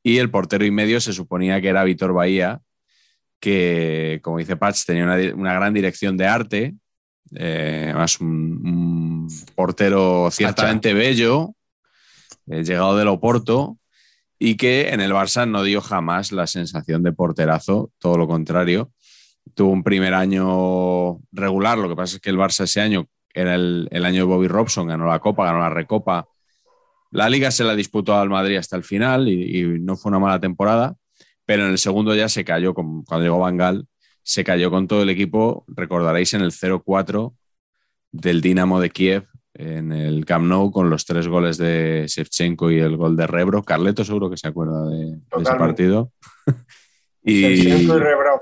[0.03, 2.61] y el portero y medio se suponía que era Víctor Bahía,
[3.39, 5.03] que, como dice Patch, tenía
[5.35, 6.75] una, gran dirección de arte,
[7.35, 11.53] eh, además un, un portero ciertamente bello,
[12.47, 13.77] eh, llegado del Oporto,
[14.39, 18.91] y que en el Barça no dio jamás la sensación de porterazo, todo lo contrario.
[19.55, 23.55] Tuvo un primer año regular, lo que pasa es que el Barça ese año era
[23.55, 26.27] el, el año de Bobby Robson, ganó la Copa, ganó la Recopa.
[27.11, 30.19] La Liga se la disputó al Madrid hasta el final y, y no fue una
[30.19, 30.95] mala temporada,
[31.45, 33.87] pero en el segundo ya se cayó, con- cuando llegó Bangal,
[34.27, 37.33] se cayó con todo el equipo, recordaréis, en el 0-4
[38.11, 42.79] del Dinamo de Kiev en el Camp Nou con los tres goles de Shevchenko y
[42.79, 43.63] el gol de Rebro.
[43.63, 46.11] Carleto seguro que se acuerda de, de ese partido.
[47.23, 48.41] y, Shevchenko y Rebrov.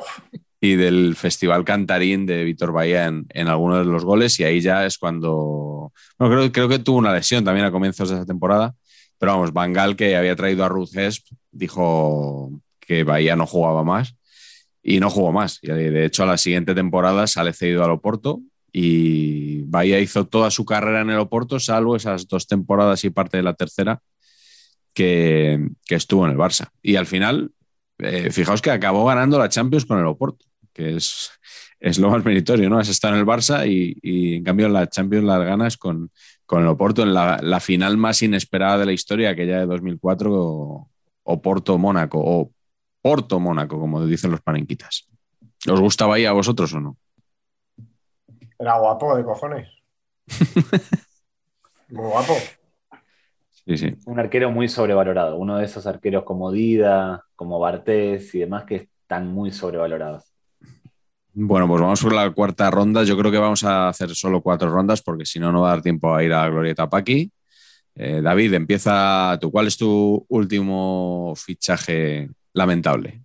[0.59, 4.61] y del Festival Cantarín de Víctor Bahía en, en alguno de los goles y ahí
[4.61, 5.93] ya es cuando...
[6.17, 8.73] Bueno, creo, creo que tuvo una lesión también a comienzos de esa temporada,
[9.19, 14.15] pero vamos, Bangal que había traído a Ruth Hesp dijo que Bahía no jugaba más
[14.87, 15.59] y no jugó más.
[15.63, 18.41] Y de hecho a la siguiente temporada sale cedido al Oporto
[18.71, 23.37] y Bahía hizo toda su carrera en el Oporto, salvo esas dos temporadas y parte
[23.37, 23.99] de la tercera
[24.93, 26.69] que, que estuvo en el Barça.
[26.83, 27.51] Y al final,
[27.97, 31.31] eh, fijaos que acabó ganando la Champions con el Oporto, que es,
[31.79, 32.77] es lo más meritorio, ¿no?
[32.77, 36.11] Has estado en el Barça y, y, en cambio la Champions las ganas con,
[36.45, 40.89] con el Oporto en la, la, final más inesperada de la historia, aquella de 2004,
[41.23, 42.51] Oporto-Mónaco, o
[43.05, 45.07] Porto-Mónaco, como dicen los panenquitas.
[45.69, 46.97] ¿Os gustaba ahí a vosotros o no?
[48.57, 49.69] Era guapo de cojones.
[51.89, 52.33] Muy guapo.
[53.51, 53.95] Sí, sí.
[54.07, 58.75] Un arquero muy sobrevalorado, uno de esos arqueros como Dida, como Bartés y demás que
[58.75, 60.23] están muy sobrevalorados.
[61.33, 63.03] Bueno, pues vamos por la cuarta ronda.
[63.03, 65.75] Yo creo que vamos a hacer solo cuatro rondas porque si no, no va a
[65.75, 67.31] dar tiempo a ir a la Glorieta Paqui.
[67.93, 69.51] Eh, David, empieza tú.
[69.51, 73.21] ¿Cuál es tu último fichaje lamentable?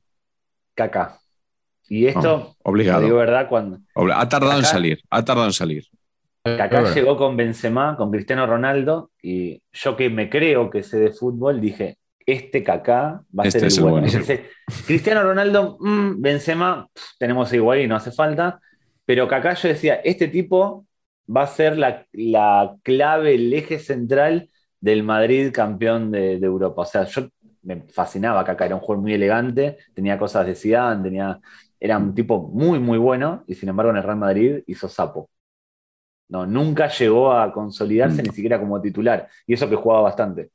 [0.75, 1.19] Caca.
[1.89, 3.03] Y esto, oh, obligado.
[3.03, 3.79] digo verdad, cuando.
[3.95, 5.85] Ha tardado Kaká, en salir, ha tardado en salir.
[6.45, 11.11] Kaká llegó con Benzema, con Cristiano Ronaldo, y yo que me creo que sé de
[11.13, 14.07] fútbol, dije, este Kaká va a Este ser es el el bueno.
[14.07, 14.13] bueno.
[14.13, 14.51] Pensé,
[14.87, 18.61] Cristiano Ronaldo, mm, Benzema, pff, tenemos igual y no hace falta,
[19.05, 20.87] pero Kaká yo decía, este tipo
[21.35, 24.49] va a ser la, la clave, el eje central
[24.81, 26.83] del Madrid campeón de, de Europa.
[26.83, 27.29] O sea, yo
[27.63, 31.41] me fascinaba Kaká, era un jugador muy elegante, tenía cosas de Zidane, tenía,
[31.79, 35.31] era un tipo muy, muy bueno, y sin embargo en el Real Madrid hizo sapo.
[36.29, 38.27] No, nunca llegó a consolidarse Mm.
[38.27, 40.51] ni siquiera como titular, y eso que jugaba bastante.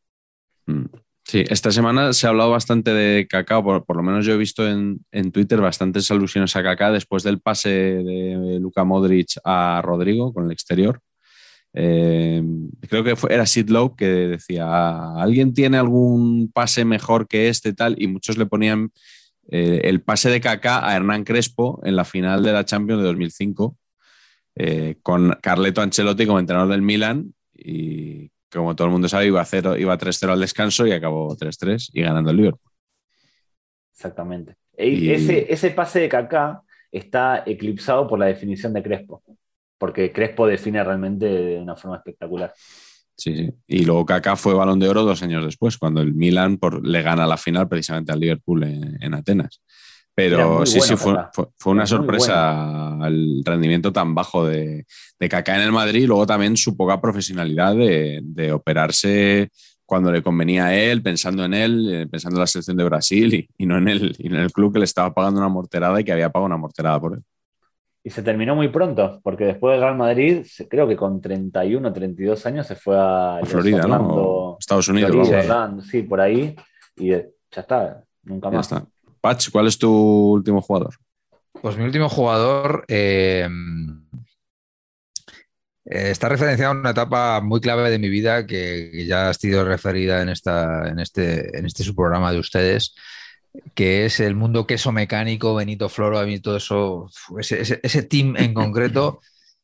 [0.65, 0.85] Mm.
[1.27, 4.37] Sí, esta semana se ha hablado bastante de Kaká, por, por lo menos yo he
[4.37, 9.81] visto en, en, Twitter bastantes alusiones a Kaká después del pase de Luka Modric a
[9.83, 10.99] Rodrigo con el exterior.
[11.77, 12.41] Eh,
[12.87, 17.73] creo que fue, era Sid Lowe que decía, ¿alguien tiene algún pase mejor que este
[17.73, 18.01] tal?
[18.01, 18.91] Y muchos le ponían
[19.49, 23.07] eh, el pase de Kaká a Hernán Crespo en la final de la Champions de
[23.09, 23.77] 2005
[24.55, 29.41] eh, con Carleto Ancelotti como entrenador del Milan y como todo el mundo sabe iba,
[29.41, 32.71] a cero, iba 3-0 al descanso y acabó 3-3 y ganando el Liverpool.
[33.91, 34.55] Exactamente.
[34.77, 35.09] Y...
[35.09, 39.21] Ese, ese pase de Kaká está eclipsado por la definición de Crespo
[39.77, 42.53] porque Crespo define realmente de una forma espectacular.
[43.17, 43.49] Sí, sí.
[43.67, 47.01] Y luego Kaká fue balón de oro dos años después, cuando el Milan por, le
[47.01, 49.61] gana la final precisamente al Liverpool en, en Atenas.
[50.13, 51.31] Pero sí, bueno sí, fue, Kaká.
[51.33, 54.85] fue- fue una sorpresa el rendimiento tan bajo de,
[55.19, 59.49] de Kaká en el Madrid y luego también su poca profesionalidad de, de operarse
[59.85, 63.33] cuando le convenía a él, pensando en él, eh, pensando en la selección de Brasil
[63.33, 65.49] y, y no en el, y no en el club que le estaba pagando una
[65.49, 67.23] morterada y que había pagado una morterada por él.
[68.07, 72.45] Y se terminó muy pronto, porque después del Real Madrid, creo que con 31 32
[72.45, 73.95] años se fue a, A Florida, ¿no?
[73.95, 75.09] Orlando- Estados Unidos.
[75.09, 75.39] Florida.
[75.39, 76.55] Orlando, sí, por ahí.
[76.97, 78.71] Y ya está, nunca Ya más.
[78.71, 78.85] está.
[79.19, 79.91] Patch, ¿cuál es tu
[80.33, 80.93] último jugador?
[81.59, 83.49] Pues mi último jugador eh,
[85.85, 89.33] eh, está referenciado a una etapa muy clave de mi vida que, que ya ha
[89.33, 92.95] sido referida en, esta, en, este, en este subprograma de ustedes,
[93.73, 97.09] que es el mundo queso mecánico, Benito Floro, a mí todo eso,
[97.39, 99.21] ese, ese- team en concreto.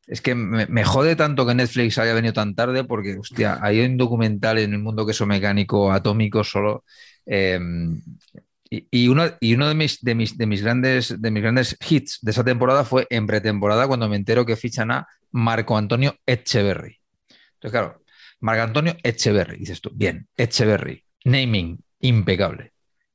[0.07, 3.97] Es que me, jode tanto que Netflix haya venido tan tarde porque, hostia, hay un
[3.97, 6.84] documental en el mundo queso mecánico atómico solo.
[8.69, 11.77] y, y uno, y uno de, mis, de, mis, de, mis grandes, de mis grandes
[11.88, 16.15] hits de esa temporada fue en pretemporada cuando me entero que fichan a Marco Antonio
[16.26, 16.97] Echeverry.
[17.55, 18.01] Entonces, claro,
[18.39, 22.70] Marco Antonio Echeverry, dices tú, bien, Echeverry, naming, impecable.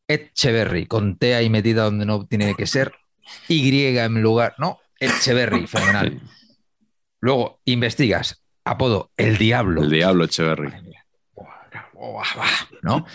[0.08, 2.92] Echeverry, con T ahí metida donde no tiene que ser,
[3.48, 6.20] Y en lugar, no, Echeverry, fenomenal.
[7.20, 9.82] Luego investigas, apodo, el diablo.
[9.82, 10.72] El Diablo Echeverry.
[12.82, 13.06] ¿no?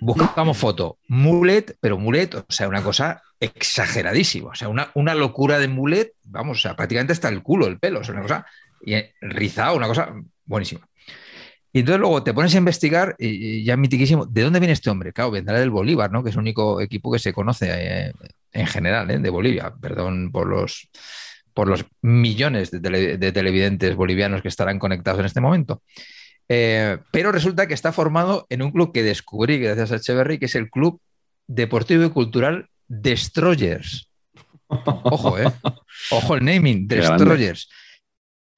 [0.00, 5.58] Buscamos foto, mulet, pero mulet, o sea, una cosa exageradísima, o sea, una, una locura
[5.58, 8.46] de mulet, vamos, o sea, prácticamente hasta el culo, el pelo, o sea, una cosa
[8.80, 10.14] y, eh, rizado, una cosa
[10.44, 10.88] buenísima.
[11.78, 14.90] Y entonces luego te pones a investigar y, y ya mitiquísimo, ¿de dónde viene este
[14.90, 15.12] hombre?
[15.12, 16.24] Claro, vendrá del Bolívar, ¿no?
[16.24, 18.12] Que es el único equipo que se conoce eh,
[18.52, 19.20] en general, ¿eh?
[19.20, 20.88] de Bolivia, perdón por los,
[21.54, 25.82] por los millones de, tele- de televidentes bolivianos que estarán conectados en este momento.
[26.48, 30.46] Eh, pero resulta que está formado en un club que descubrí gracias a Echeverry, que
[30.46, 31.00] es el Club
[31.46, 34.10] Deportivo y Cultural Destroyers.
[34.66, 35.52] Ojo, ¿eh?
[36.10, 36.88] Ojo el naming.
[36.88, 37.68] Destroyers.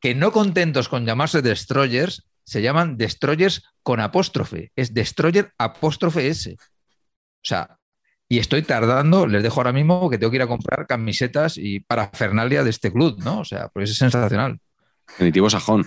[0.00, 4.72] Que no contentos con llamarse Destroyers, se llaman Destroyers con apóstrofe.
[4.74, 6.52] Es Destroyer apóstrofe S.
[6.52, 6.58] O
[7.44, 7.78] sea,
[8.28, 11.78] y estoy tardando, les dejo ahora mismo que tengo que ir a comprar camisetas y
[11.78, 13.38] parafernalia de este club, ¿no?
[13.38, 14.58] O sea, pues es sensacional.
[15.06, 15.86] Definitivo sajón.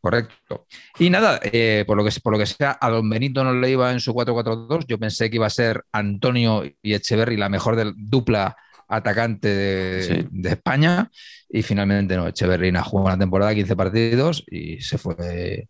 [0.00, 0.66] Correcto.
[0.98, 3.70] Y nada, eh, por, lo que, por lo que sea, a Don Benito no le
[3.70, 4.84] iba en su 4-4-2.
[4.88, 8.56] Yo pensé que iba a ser Antonio y Echeverry la mejor del- dupla
[8.96, 10.28] atacante de, Sí.
[10.30, 11.10] de España.
[11.48, 15.68] Y finalmente no, Echeverry na- jugó una temporada, 15 partidos y se fue.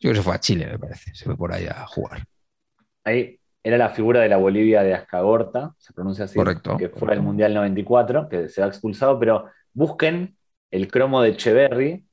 [0.00, 1.14] Yo creo que se fue a Chile, me parece.
[1.14, 2.24] Se fue por ahí a jugar.
[3.04, 7.00] Ahí era la figura de la Bolivia de Ascagorta, se pronuncia así, Correcto, que fue
[7.00, 7.20] correcto.
[7.20, 10.36] al Mundial 94, que se ha expulsado, pero busquen
[10.70, 12.04] el cromo de Echeverry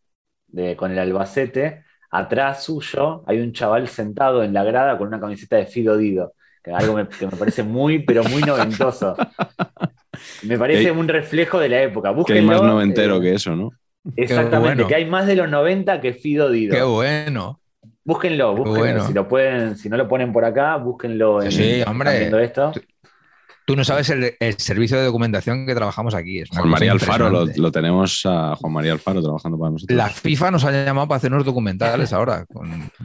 [0.48, 1.84] de, con el Albacete.
[2.12, 6.34] Atrás suyo hay un chaval sentado en la grada con una camiseta de Fido Dido,
[6.64, 9.16] que algo me- que me parece muy, pero muy noventoso.
[10.44, 12.10] Me parece hay- un reflejo de la época.
[12.10, 13.72] Que hay Búsquenlo, más noventero eh, que eso, ¿no?
[14.16, 14.88] Exactamente, bueno.
[14.88, 16.76] que hay más de los 90 que Fido Dido.
[16.76, 17.60] Qué bueno.
[18.04, 18.80] Búsquenlo, búsquenlo.
[18.80, 19.08] bueno.
[19.08, 22.32] Si lo pueden, si no lo ponen por acá, búsquenlo en Sí, hombre.
[22.44, 22.72] esto.
[23.70, 26.40] Tú no sabes el, el servicio de documentación que trabajamos aquí.
[26.40, 29.96] Es Juan María Alfaro, lo, tenemos a Juan María Alfaro trabajando para nosotros.
[29.96, 32.46] La FIFA nos ha llamado para hacer unos documentales ahora.
[32.48, 33.04] con- Qué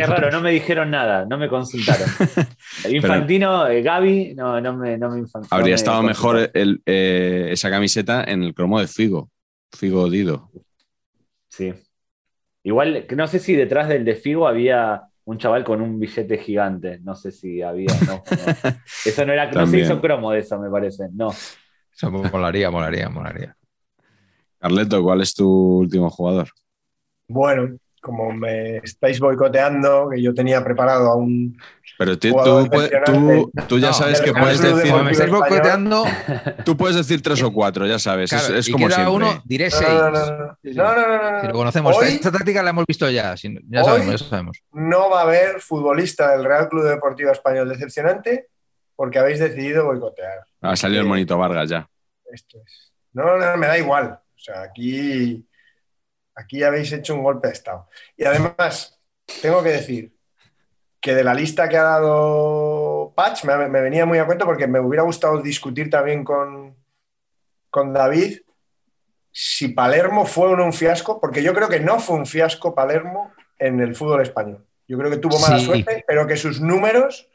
[0.00, 0.08] nosotros.
[0.08, 2.08] raro, no me dijeron nada, no me consultaron.
[2.84, 6.80] El Infantino, eh, Gaby, no, no me, no me no Habría me estado mejor el-
[6.86, 9.28] eh, esa camiseta en el cromo de Figo.
[9.76, 10.50] Figo Dido.
[11.48, 11.74] Sí.
[12.62, 15.02] Igual, no sé si detrás del de Figo había
[15.32, 17.00] un chaval con un billete gigante.
[17.00, 17.92] No sé si había.
[18.06, 18.22] No, no.
[19.04, 21.08] Eso no era, no se hizo cromo de eso, me parece.
[21.12, 21.30] No.
[21.30, 23.56] Eso molaría, molaría, molaría.
[24.58, 26.48] Carleto, ¿cuál es tu último jugador?
[27.26, 31.56] Bueno, como me estáis boicoteando, que yo tenía preparado a un.
[31.96, 32.30] Pero tú,
[33.06, 36.04] tú tú- ya No, sabes que puedes decir, Como me estáis boicoteando,
[36.64, 38.32] tú puedes decir tres o cuatro, ya sabes.
[38.32, 39.14] es- claro, es, y como queda siempre.
[39.14, 39.88] uno, diré No, seis.
[39.88, 42.86] no, no, no, no, no, no, no, Si lo conocemos, Hoy- esta táctica la hemos
[42.86, 43.36] visto ya.
[43.36, 44.58] si- Ya Hoy- sabemos, ya sabemos.
[44.72, 48.48] No va a haber futbolista del Real Club Deportivo Español decepcionante
[48.96, 50.40] porque habéis decidido boicotear.
[50.60, 51.88] Ha salido el monito Vargas ya.
[52.32, 52.92] Esto es.
[53.12, 54.18] No, no, me da igual.
[54.34, 55.46] O sea, aquí,
[56.34, 57.88] aquí habéis hecho un golpe de Estado.
[58.16, 59.00] Y además,
[59.40, 60.14] tengo que decir
[61.00, 64.66] que de la lista que ha dado Patch me, me venía muy a cuento porque
[64.66, 66.76] me hubiera gustado discutir también con,
[67.70, 68.40] con David
[69.32, 72.74] si Palermo fue o no un fiasco, porque yo creo que no fue un fiasco
[72.74, 74.66] Palermo en el fútbol español.
[74.86, 75.64] Yo creo que tuvo mala Sí.
[75.64, 77.28] suerte, pero que sus números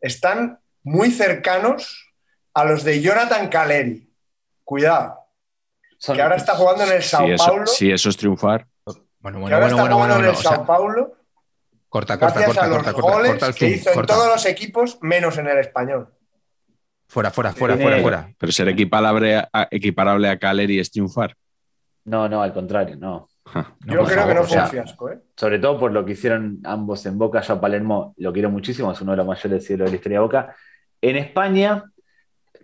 [0.00, 2.10] están muy cercanos
[2.54, 4.10] a los de Jonathan Caleri.
[4.64, 5.19] Cuidado,
[6.00, 7.66] Son- que ahora está jugando en el Sao Si eso, Paulo.
[7.66, 10.26] si eso es triunfar, Bueno, que bueno, ahora bueno, está bueno, jugando bueno, en el
[10.26, 11.12] bueno, o sea, Sao Paulo
[11.90, 14.14] corta, corta, gracias corta, a los corta, corta, goles corta el que hizo en corta.
[14.14, 16.08] todos los equipos menos en el español.
[17.06, 18.32] Fuera, fuera, fuera, fuera, fuera.
[18.38, 21.34] Pero ser equiparable a, equiparable a Caleri es triunfar.
[22.04, 23.28] No, no, al contrario, no.
[23.80, 25.18] Yo creo favor, que no o fue sea, un fiasco, ¿eh?
[25.36, 27.40] Sobre todo por lo que hicieron ambos en Boca.
[27.40, 30.18] Yo a Palermo lo quiero muchísimo, es uno de los mayores cielos de la historia
[30.18, 30.56] de Boca.
[31.02, 31.82] En España,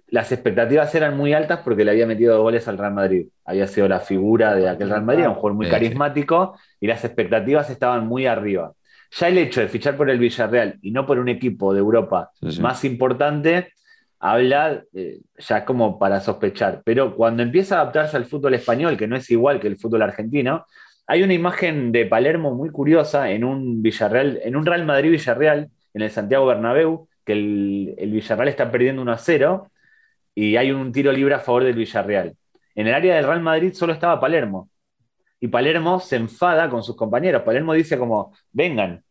[0.09, 3.27] las expectativas eran muy altas porque le había metido dos goles al Real Madrid.
[3.45, 7.71] Había sido la figura de aquel Real Madrid, un jugador muy carismático y las expectativas
[7.71, 8.73] estaban muy arriba.
[9.11, 12.31] Ya el hecho de fichar por el Villarreal y no por un equipo de Europa
[12.41, 12.61] Sí, sí.
[12.63, 13.73] más importante,
[14.21, 16.83] habla eh, ya como para sospechar.
[16.85, 20.03] Pero cuando empieza a adaptarse al fútbol español, que no es igual que el fútbol
[20.03, 20.67] argentino,
[21.09, 25.69] hay una imagen de Palermo muy curiosa en un Villarreal, en un Real Madrid Villarreal,
[25.95, 29.71] en el Santiago Bernabéu, que el, el Villarreal está perdiendo 1 a 0
[30.37, 32.37] y hay un tiro libre a favor del Villarreal.
[32.75, 34.69] En el área del Real Madrid solo estaba Palermo.
[35.41, 37.43] Y Palermo se enfada con sus compañeros.
[37.43, 39.03] Palermo dice como, vengan,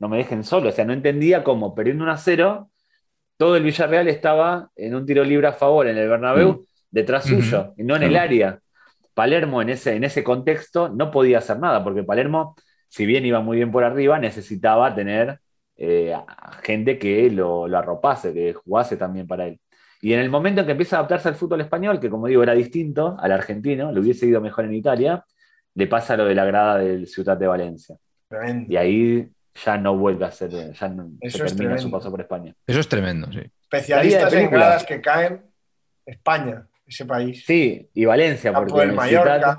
[0.00, 0.70] no me dejen solo.
[0.70, 2.70] O sea, no entendía cómo, perdiendo 1 a 0,
[3.36, 7.74] todo el Villarreal estaba en un tiro libre a favor en el Bernabéu, detrás suyo,
[7.76, 8.58] y no en el área.
[9.14, 12.56] Palermo en ese, en ese contexto no podía hacer nada, porque Palermo,
[12.88, 15.38] si bien iba muy bien por arriba, necesitaba tener
[15.76, 16.12] eh,
[16.64, 19.60] gente que lo, lo arropase, que jugase también para él.
[20.04, 22.42] Y en el momento en que empieza a adaptarse al fútbol español, que como digo
[22.42, 25.24] era distinto al argentino, le hubiese ido mejor en Italia,
[25.74, 27.96] le pasa lo de la grada del Ciudad de Valencia.
[28.28, 28.72] Tremendo.
[28.72, 29.30] Y ahí
[29.64, 31.98] ya no vuelve a ser, ya no, Eso se es termina su tremendo.
[31.98, 32.52] paso por España.
[32.66, 33.40] Eso es tremendo, sí.
[33.62, 35.42] Especialistas de en gradas que caen.
[36.04, 37.44] España, ese país.
[37.46, 39.34] Sí, y Valencia, Campo porque del en el Mallorca.
[39.38, 39.58] Ciutat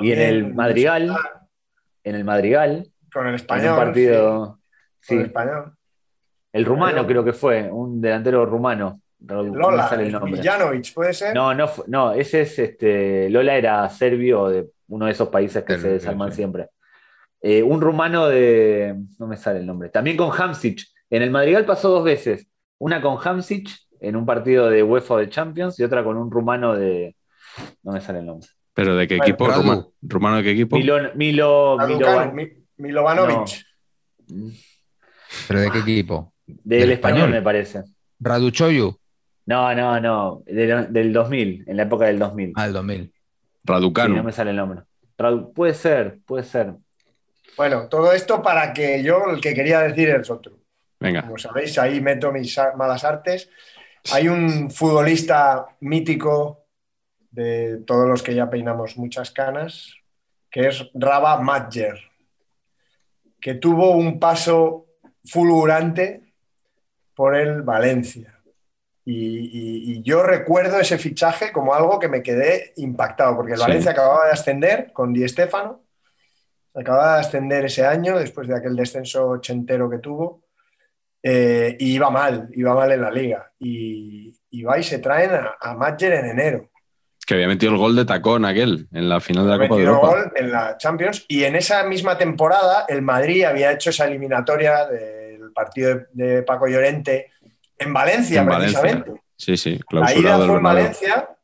[0.00, 1.16] y en el Madrigal,
[2.02, 3.70] en el Madrigal, Con el en español.
[3.70, 4.58] un partido,
[5.00, 5.72] sí, con el español.
[6.52, 9.00] el rumano creo que fue, un delantero rumano.
[9.26, 10.32] No Lola, sale el nombre.
[10.32, 11.34] Villanovic, ¿puede ser?
[11.34, 13.28] No, no, no, ese es este.
[13.30, 16.36] Lola era serbio de uno de esos países que se desarman sí.
[16.36, 16.68] siempre.
[17.40, 18.94] Eh, un rumano de.
[19.18, 19.88] No me sale el nombre.
[19.90, 20.80] También con Hamsic.
[21.10, 22.46] En el Madrigal pasó dos veces.
[22.78, 23.68] Una con Hamsic
[24.00, 27.16] en un partido de UEFA de Champions y otra con un rumano de.
[27.82, 28.48] No me sale el nombre.
[28.74, 29.46] ¿Pero de qué Bueno, equipo?
[29.46, 29.62] Radu.
[29.62, 30.76] Ruma- ¿Rumano de qué equipo?
[30.76, 33.64] Milo, Milo, Raducanu, Milovan- Mi- Milovanovic.
[35.48, 36.32] ¿Pero de qué equipo?
[36.46, 37.30] Del ¿Del español, español?
[37.30, 37.82] me parece.
[38.20, 38.98] Raduchoyu.
[39.46, 40.42] No, no, no.
[40.46, 42.52] Del, del 2000, en la época del 2000.
[42.56, 43.04] Ah, el 2000.
[43.04, 43.12] Sí,
[43.64, 44.16] Raducanu.
[44.16, 44.80] no me sale el nombre.
[45.18, 46.74] Radu- Puede ser, puede ser.
[47.56, 50.58] Bueno, todo esto para que yo el que quería decir es otro.
[50.98, 51.22] Venga.
[51.22, 53.48] Como sabéis, ahí meto mis malas artes.
[54.12, 56.64] Hay un futbolista mítico
[57.30, 59.94] de todos los que ya peinamos muchas canas,
[60.50, 61.98] que es Raba Madjer,
[63.40, 64.86] que tuvo un paso
[65.24, 66.32] fulgurante
[67.14, 68.33] por el Valencia.
[69.06, 73.58] Y, y- y yo recuerdo ese fichaje como algo que me quedé impactado, porque el
[73.58, 73.64] Sí.
[73.64, 75.82] Valencia acababa de ascender con Di Stéfano,
[76.74, 80.42] acababa de ascender ese año después de aquel descenso ochentero que tuvo,
[81.22, 83.52] eh, y iba mal, iba mal en la liga.
[83.58, 86.70] Y, y va y se traen a, a Madjer en enero.
[87.26, 89.82] Que había metido el gol de tacón aquel en la final de la Copa de
[89.84, 90.08] Europa.
[90.08, 94.86] gol en la Champions y en esa misma temporada el Madrid había hecho esa eliminatoria
[94.86, 97.32] del partido de, de Paco Llorente
[97.78, 98.80] en Valencia, En Valencia.
[98.80, 99.22] precisamente.
[99.36, 100.62] Sí, sí, La ida clausurado fue en.
[100.62, 101.36] Valencia,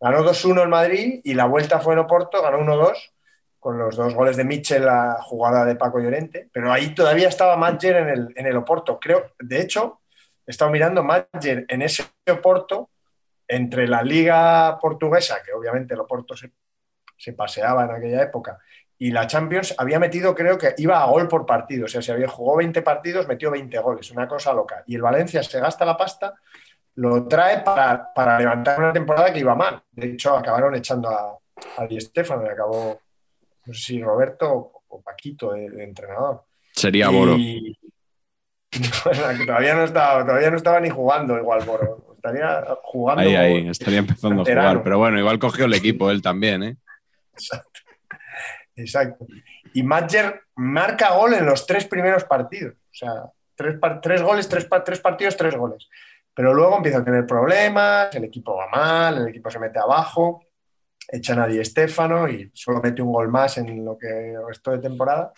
[0.00, 3.12] ganó 2-1 el Madrid y la vuelta fue en Oporto, ganó 1-2
[3.58, 7.56] con los dos goles de Mitchell, la jugada de Paco Llorente, pero ahí todavía estaba
[7.56, 9.00] Madger en el, en el Oporto.
[9.00, 10.02] Creo, de hecho,
[10.46, 12.90] he estado mirando Madger en ese Oporto
[13.48, 16.52] entre la liga portuguesa, que obviamente el Oporto se,
[17.16, 18.58] se paseaba en aquella época,
[18.98, 21.84] y la Champions había metido, creo que iba a gol por partido.
[21.84, 24.82] O sea, si había jugado 20 partidos, metió 20 goles, una cosa loca.
[24.86, 26.34] Y el Valencia se gasta la pasta,
[26.94, 29.82] lo trae para, para levantar una temporada que iba mal.
[29.92, 31.38] De hecho, acabaron echando a,
[31.76, 32.98] a Di Stéfano y acabó,
[33.66, 36.44] no sé si Roberto o, o Paquito de, de entrenador.
[36.72, 37.36] Sería Boro.
[37.36, 37.78] Y-
[39.46, 42.06] todavía, no estaba, todavía no estaba ni jugando igual Boro.
[42.14, 43.22] Estaría jugando.
[43.22, 44.82] Ahí, ahí, estaría empezando a jugar.
[44.82, 46.76] Pero bueno, igual cogió el equipo él también, ¿eh?
[47.32, 47.80] Exacto.
[49.72, 52.74] Y Madger marca gol en los tres primeros partidos.
[52.74, 53.24] O sea,
[53.54, 55.88] tres, tres goles, tres, tres partidos, tres goles.
[56.34, 60.44] Pero luego empieza a tener problemas, el equipo va mal, el equipo se mete abajo,
[61.08, 64.78] echan a Di Stéfano y solo mete un gol más en lo que restó de
[64.78, 65.32] temporada.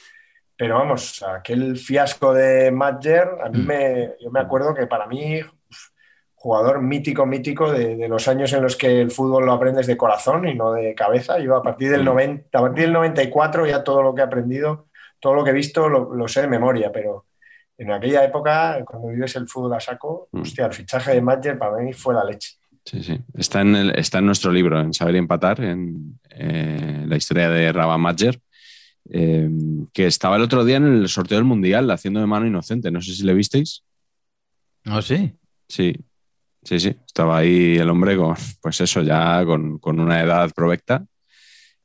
[0.56, 5.40] Pero vamos, aquel fiasco de Madger, a mí me, yo me acuerdo que para mí,
[6.40, 9.96] jugador mítico, mítico de, de los años en los que el fútbol lo aprendes de
[9.96, 11.38] corazón y no de cabeza.
[11.40, 12.04] Yo a partir del, Mm.
[12.04, 14.86] 90, a partir del 94 ya todo lo que he aprendido,
[15.20, 17.26] todo lo que he visto lo, lo sé de memoria, pero
[17.76, 20.42] en aquella época, cuando vives el fútbol a saco, Mm.
[20.42, 22.52] hostia, el fichaje de Madger para mí fue la leche.
[22.84, 23.20] Sí, sí.
[23.34, 27.50] Está en, el- está en nuestro libro, en Saber y Empatar, en eh, la historia
[27.50, 28.40] de Raba Madjer,
[29.10, 29.50] eh,
[29.92, 32.90] que estaba el otro día en el sorteo del Mundial haciendo de mano inocente.
[32.92, 33.82] No sé si le visteis.
[34.86, 35.34] ¿Ah, sí?
[35.68, 35.94] Sí.
[36.62, 41.06] Sí, sí, estaba ahí el hombre con, pues eso, ya con, con una edad provecta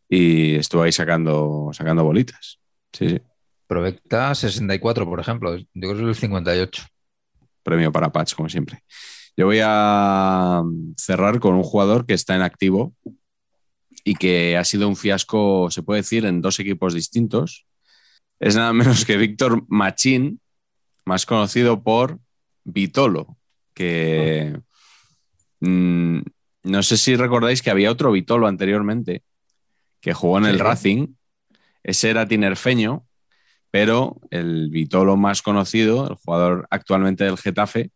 [0.10, 2.60] y estuvo ahí sacando, sacando bolitas.
[2.92, 3.22] Sí, sí.
[3.68, 5.58] Provecta 64, por ejemplo.
[5.58, 6.84] Yo creo que es el 58.
[7.64, 8.84] Premio para Patch, como siempre.
[9.36, 10.62] Yo voy a
[10.98, 12.94] cerrar con un jugador que está en activo
[14.04, 17.66] y que ha sido un fiasco, se puede decir, en dos equipos distintos.
[18.40, 20.40] Es nada menos que Víctor Machín,
[21.06, 22.20] más conocido por
[22.64, 23.38] Vitolo,
[23.74, 24.60] que
[25.60, 26.20] mm,
[26.64, 29.24] no sé si recordáis que había otro Vitolo anteriormente
[30.02, 30.62] que jugó en el Sí.
[30.64, 31.08] Racing.
[31.84, 33.06] Ese era tinerfeño,
[33.72, 37.92] pero el Vitolo más conocido, el jugador actualmente del Getafe,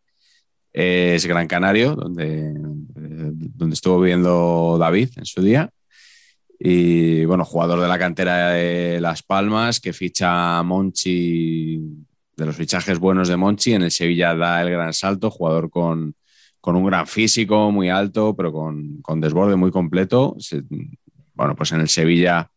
[0.74, 2.54] es Gran Canario, donde, eh,
[2.96, 5.70] donde estuvo viviendo David en su día.
[6.60, 11.80] Y bueno, jugador de la cantera de Las Palmas, que ficha a Monchi,
[12.38, 16.16] de los fichajes buenos de Monchi, en el Sevilla da el gran salto, jugador con,
[16.62, 20.38] con un gran físico, muy alto, pero con, con desborde muy completo.
[21.34, 22.50] Bueno, pues en el Sevilla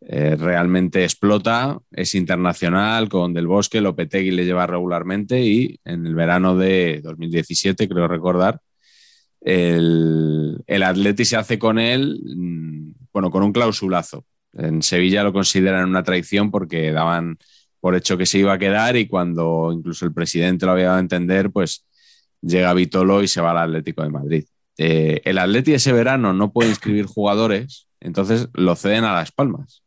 [0.00, 6.14] eh, realmente explota, es internacional, con Del Bosque, Lopetegui le lleva regularmente y en el
[6.14, 8.60] verano de 2017, creo recordar,
[9.42, 14.24] el, el Atleti se hace con él, mm, bueno, con un clausulazo.
[14.54, 17.38] En Sevilla lo consideran una traición porque daban
[17.80, 20.96] por hecho que se iba a quedar y cuando incluso el presidente lo había dado
[20.96, 21.86] a entender, pues
[22.40, 24.44] llega Vitolo y se va al Atlético de Madrid.
[24.76, 29.82] Eh, el Atleti ese verano no puede inscribir jugadores, entonces lo ceden a Las Palmas.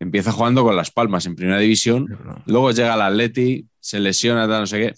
[0.00, 2.06] Empieza jugando con Las Palmas en primera división,
[2.46, 4.94] luego llega al Atleti, se lesiona, no sé qué.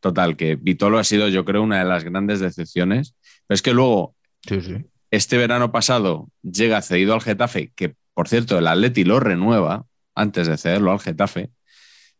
[0.00, 3.14] Total, que Vitolo ha sido, yo creo, una de las grandes decepciones.
[3.46, 4.14] Pero es que luego,
[4.48, 4.76] Sí, sí.
[5.10, 9.84] este verano pasado, llega cedido al Getafe, que por cierto, el Atleti lo renueva
[10.14, 11.50] antes de cederlo al Getafe,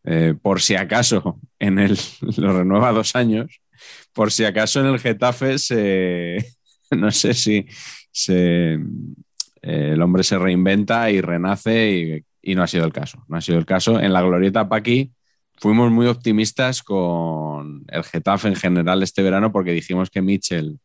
[0.05, 1.99] eh, por si acaso en el,
[2.37, 3.61] lo renueva dos años,
[4.13, 6.39] por si acaso en el Getafe se,
[6.91, 7.67] no sé si
[8.11, 13.25] se, eh, el hombre se reinventa y renace y, y no ha sido el caso.
[13.29, 14.01] No ha sido el caso.
[14.01, 15.13] En la glorieta Paqui
[15.59, 20.79] fuimos muy optimistas con el Getafe en general este verano porque dijimos que Mitchell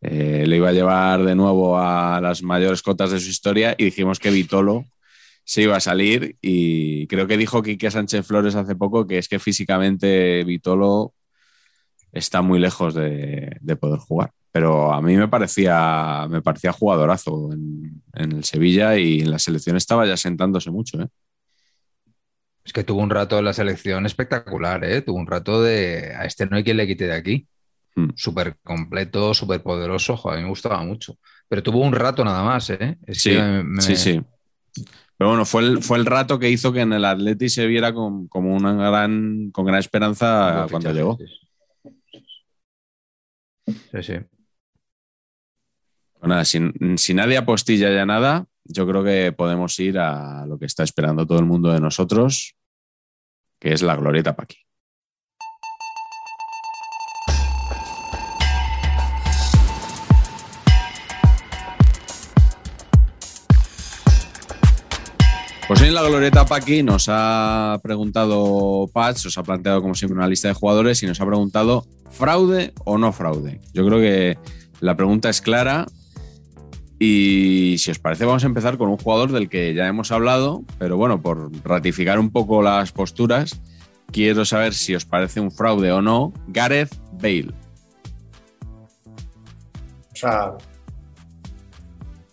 [0.00, 3.86] eh, le iba a llevar de nuevo a las mayores cotas de su historia y
[3.86, 4.84] dijimos que Vitolo
[5.48, 9.28] se iba a salir y creo que dijo Quique Sánchez Flores hace poco que es
[9.28, 11.14] que físicamente Vitolo
[12.12, 14.30] está muy lejos de, de poder jugar.
[14.52, 19.38] Pero a mí me parecía, me parecía jugadorazo en, en el Sevilla y en la
[19.38, 21.00] selección estaba ya sentándose mucho.
[21.00, 21.06] ¿eh?
[22.62, 25.00] Es que tuvo un rato en la selección espectacular, ¿eh?
[25.00, 27.48] Tuvo un rato de a este no hay quien le quite de aquí.
[27.96, 28.10] Hmm.
[28.14, 30.14] Súper completo, súper poderoso.
[30.14, 31.16] Joder, a mí me gustaba mucho.
[31.48, 32.98] Pero tuvo un rato nada más, ¿eh?
[33.06, 34.20] Es Sí, que me- me- sí, sí.
[35.18, 37.92] Pero bueno, fue el, fue el rato que hizo que en el Atleti se viera
[37.92, 41.18] con- como una gran, con gran esperanza Buen cuando fichaje, llegó.
[43.92, 44.14] Sí, sí.
[46.22, 46.60] Nada, si,
[46.96, 51.26] si nadie apostilla ya nada, yo creo que podemos ir a lo que está esperando
[51.26, 52.54] todo el mundo de nosotros,
[53.58, 54.58] que es la glorieta Paqui.
[66.02, 70.54] La glorieta Paqui nos ha preguntado Patch, os ha planteado como siempre una lista de
[70.54, 73.60] jugadores y nos ha preguntado fraude o no fraude.
[73.72, 74.38] Yo creo que
[74.80, 75.86] la pregunta es clara
[77.00, 80.62] y si os parece vamos a empezar con un jugador del que ya hemos hablado,
[80.78, 83.60] pero bueno, por ratificar un poco las posturas,
[84.12, 87.52] quiero saber si os parece un fraude o no, Gareth Bale.
[90.12, 90.52] O sea,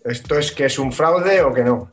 [0.03, 1.89] ¿esto es que es un fraude o que no?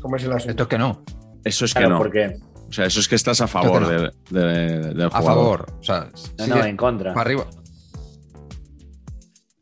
[0.00, 0.50] ¿Cómo es el asunto?
[0.50, 1.02] Esto es que no.
[1.44, 1.98] Eso es que no.
[1.98, 2.36] porque
[2.68, 3.88] O sea, eso es que estás a favor no.
[3.88, 5.66] de- de- del A jugador.
[5.66, 5.72] favor.
[5.80, 6.08] O sea,
[6.38, 7.14] no, no, en contra.
[7.14, 7.44] para arriba.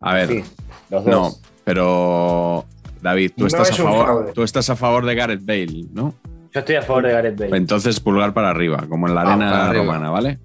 [0.01, 0.45] A ver, Sí,
[0.91, 1.43] los no, dos.
[1.65, 2.65] pero
[3.03, 6.15] David, tú No estás, a es favor, tú estás a favor de Gareth Bale, ¿no?
[6.53, 7.57] Yo estoy a favor de Gareth Bale.
[7.57, 10.39] Entonces pulgar para arriba, como en la Ah, arena romana, ¿vale?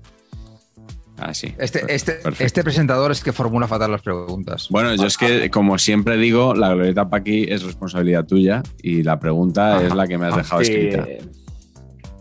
[1.22, 1.53] Así.
[1.60, 2.43] Este, este, Perfecto.
[2.43, 4.68] este presentador es que formula fatal las preguntas.
[4.72, 9.03] Bueno, yo es que, como siempre digo, la glorieta para aquí es responsabilidad tuya y
[9.03, 9.85] la pregunta Ajá.
[9.85, 11.06] es la que me has dejado Sí, escrita.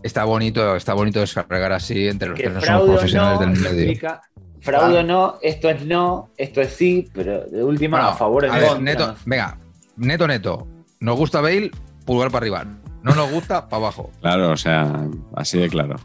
[0.03, 3.49] Está bonito, está bonito descargar así entre los que, que no somos profesionales no, del
[3.59, 3.71] medio.
[3.79, 4.21] significa-
[4.61, 8.51] fraude no, esto es no, esto es sí, pero de última Bueno, a favor en
[8.51, 8.83] a ver, contra.
[8.83, 9.57] neto, venga,
[9.97, 10.67] neto, neto.
[10.99, 11.71] Nos gusta Bale,
[12.05, 12.65] pulgar para arriba.
[13.01, 14.11] No nos gusta, para abajo.
[14.21, 15.95] Claro, o sea, así de claro.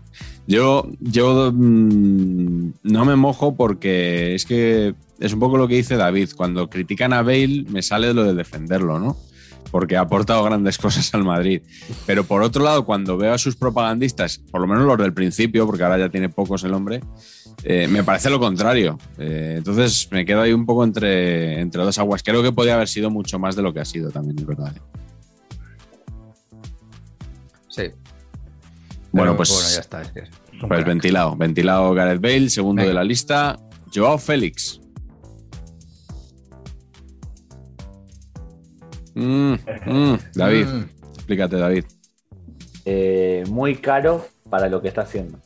[0.47, 5.97] Yo, yo mm, no me mojo porque es que es un poco lo que dice
[5.97, 6.31] David.
[6.37, 9.17] Cuando critican a Bale, me sale lo de defenderlo, ¿no?
[9.71, 11.63] porque ha aportado grandes cosas al Madrid.
[12.07, 15.67] Pero por otro lado, cuando veo a sus propagandistas, por lo menos los del principio,
[15.67, 17.01] porque ahora ya tiene pocos el hombre,
[17.63, 18.99] eh, me parece lo contrario.
[19.19, 22.23] Eh, entonces me quedo ahí un poco entre, entre dos aguas.
[22.23, 24.75] Creo que podía haber sido mucho más de lo que ha sido también, es verdad.
[27.69, 27.91] Sí.
[29.17, 30.03] Bueno, pues, ya está.
[30.03, 30.87] es que es un pues crack.
[30.87, 31.37] ventilado.
[31.37, 32.89] Ventilado Gareth Bale, segundo Venga.
[32.91, 33.57] de la lista.
[33.95, 34.81] Joao Félix.
[39.15, 39.55] Mm,
[39.87, 40.85] mm, David, Mm.
[41.15, 41.85] explícate, David.
[42.85, 45.39] Eh, muy caro para lo que está haciendo.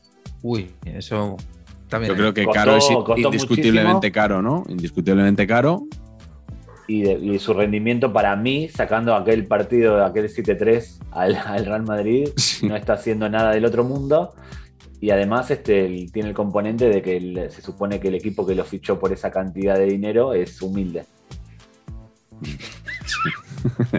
[0.42, 1.36] Uy, eso
[1.88, 2.12] también.
[2.12, 2.84] Yo creo que Costó- caro es
[3.16, 4.12] indiscutiblemente muchísimo.
[4.14, 4.64] caro, ¿no?
[4.68, 5.84] Indiscutiblemente caro.
[6.90, 11.82] Y, de- y su rendimiento para mí, sacando aquel partido, aquel 7-3 al, al Real
[11.84, 12.66] Madrid, Sí.
[12.66, 14.34] no está haciendo nada del otro mundo.
[15.00, 18.54] Y además este, tiene el componente de que el- se supone que el equipo que
[18.56, 21.04] lo fichó por esa cantidad de dinero es humilde.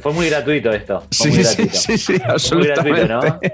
[0.01, 1.03] Fue muy gratuito esto.
[1.11, 1.73] Fue muy gratuito.
[1.73, 3.15] sí, sí, Fue muy gratuito, ¿no?
[3.17, 3.53] absolutamente.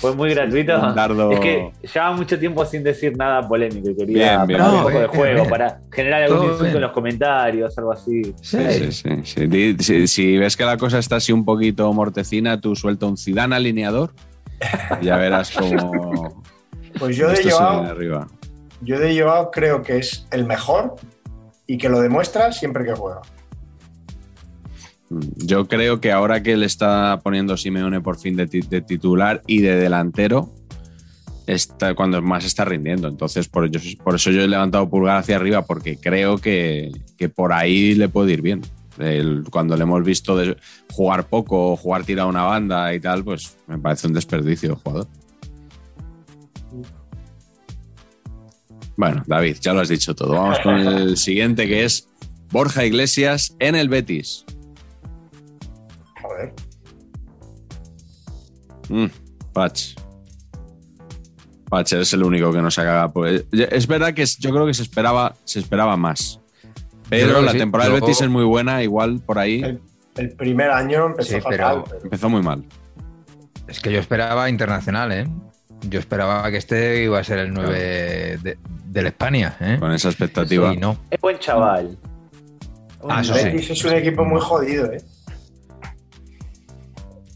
[0.00, 0.72] Fue muy gratuito.
[0.94, 4.70] Dardo- Es que llevaba mucho tiempo sin decir nada polémico y quería Bien, bien, para
[4.70, 4.80] bien.
[4.80, 5.50] un poco de juego, bien.
[5.50, 8.22] para generar algún insulto en los comentarios, algo así.
[8.40, 9.76] Sí, Sí, sí, sí.
[9.80, 13.56] Si, si ves que la cosa está así un poquito mortecina, tú suelta un Zidane
[13.56, 14.12] alineador
[15.00, 16.42] y ya verás cómo
[16.98, 17.54] Pues yo de viene
[17.88, 18.26] arriba.
[18.82, 20.96] yo de Joao creo que es el mejor
[21.66, 23.20] y que lo demuestra siempre que juega.
[25.36, 29.42] Yo creo que ahora que le está poniendo Simeone por fin de, ti- de titular
[29.46, 30.54] y de delantero,
[31.48, 33.08] está cuando más está rindiendo.
[33.08, 33.68] Entonces, por,
[34.14, 38.34] eso yo he levantado pulgar hacia arriba, porque creo que, que por ahí le puede
[38.34, 38.62] ir bien.
[38.98, 40.36] El- cuando le hemos visto
[40.92, 45.08] jugar poco jugar tirado una banda y tal, pues me parece un desperdicio de jugador.
[48.96, 50.34] Bueno, David, ya lo has dicho todo.
[50.34, 52.06] Vamos con el siguiente que es
[52.52, 54.44] Borja Iglesias en el Betis.
[58.88, 59.06] Mm,
[59.52, 59.94] Patch.
[61.68, 63.12] Patch, eres el único que no se caga.
[63.12, 66.40] Pues, es verdad que yo creo que se esperaba, se esperaba más.
[67.08, 67.58] Pero la sí.
[67.58, 69.80] temporada del Betis es muy buena, igual por ahí El,
[70.16, 71.82] el primer año empezó Sí, fatal.
[71.88, 72.64] pero- empezó muy mal.
[73.66, 75.28] Es que yo esperaba internacional, ¿eh?
[75.88, 79.76] Yo esperaba que este iba a ser el 9 de, del España, ¿eh?
[79.78, 80.74] Con esa expectativa.
[80.74, 80.96] No.
[81.10, 81.96] Es buen chaval.
[83.08, 83.44] Ah, eso El sí.
[83.46, 85.00] Betis es un equipo muy jodido, ¿eh?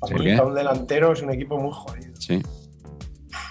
[0.07, 0.41] ¿Por Para qué?
[0.43, 2.15] un delantero es un equipo muy jodido.
[2.19, 2.43] Sí.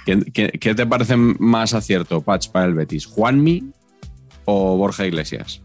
[0.06, 3.06] ¿Qué, qué- qué te parece más acierto, Patch, para el Betis?
[3.06, 3.72] ¿Juanmi
[4.46, 5.62] o Borja Iglesias?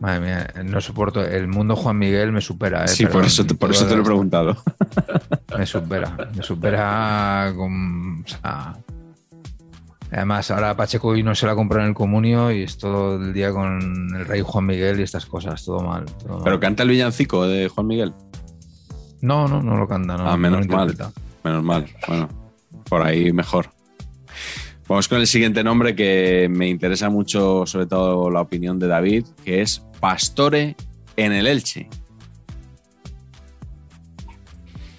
[0.00, 1.22] Madre mía, no soporto.
[1.22, 2.88] El mundo Juan Miguel me supera, ¿eh?
[2.88, 4.56] sí, por eso, te- por todo eso te lo he preguntado.
[5.58, 6.16] Me supera.
[6.34, 8.22] Me supera con.
[8.24, 8.76] o sea,
[10.10, 13.32] además, ahora Pacheco hoy no se la compra en el comunio y es todo el
[13.34, 15.62] día con el rey Juan Miguel y estas cosas.
[15.64, 16.04] Todo mal.
[16.06, 16.44] todo mal.
[16.44, 18.14] Pero canta el villancico de Juan Miguel.
[19.22, 20.16] No, no, no lo canta.
[20.16, 20.96] No, Ah, menos no mal.
[21.44, 21.86] Menos mal.
[22.06, 22.28] Bueno,
[22.88, 23.70] por ahí mejor.
[24.88, 29.24] Vamos con el siguiente nombre que me interesa mucho, sobre todo la opinión de David,
[29.44, 30.74] que es Pastore
[31.16, 31.88] en el Elche.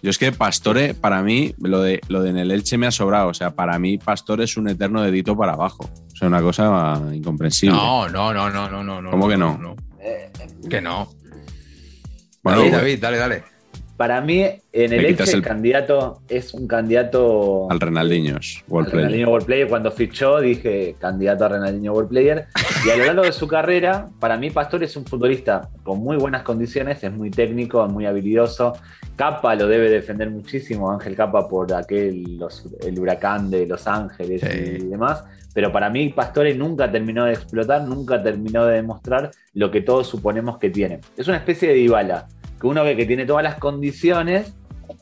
[0.03, 2.91] Yo es que Pastore, para mí, lo de, lo de en el Elche me ha
[2.91, 3.27] sobrado.
[3.29, 5.89] O sea, para mí Pastore es un eterno dedito para abajo.
[6.11, 7.75] O sea, una cosa incomprensible.
[7.75, 9.11] No, no, no, no, no, no.
[9.11, 9.75] ¿Cómo que no?
[10.69, 11.09] Que no.
[12.43, 13.43] Bueno, David, David, dale, dale.
[14.01, 19.05] Para mí, en el Elche, el el- candidato es un candidato al Renaldiños, World Player.
[19.05, 19.67] Ronaldinho World Player.
[19.67, 22.47] Cuando fichó, dije candidato a Ronaldinho World Player.
[22.83, 26.17] Y a lo largo de su carrera, para mí, Pastor es un futbolista con muy
[26.17, 28.73] buenas condiciones, es muy técnico, es muy habilidoso.
[29.15, 34.41] Capa lo debe defender muchísimo, Ángel Capa, por aquel los- el huracán de Los Ángeles
[34.41, 34.47] Sí.
[34.79, 35.23] y demás.
[35.53, 40.07] Pero para mí, Pastore nunca terminó de explotar, nunca terminó de demostrar lo que todos
[40.07, 41.01] suponemos que tiene.
[41.17, 42.27] Es una especie de Dybala,
[42.61, 44.53] que uno ve que tiene todas las condiciones,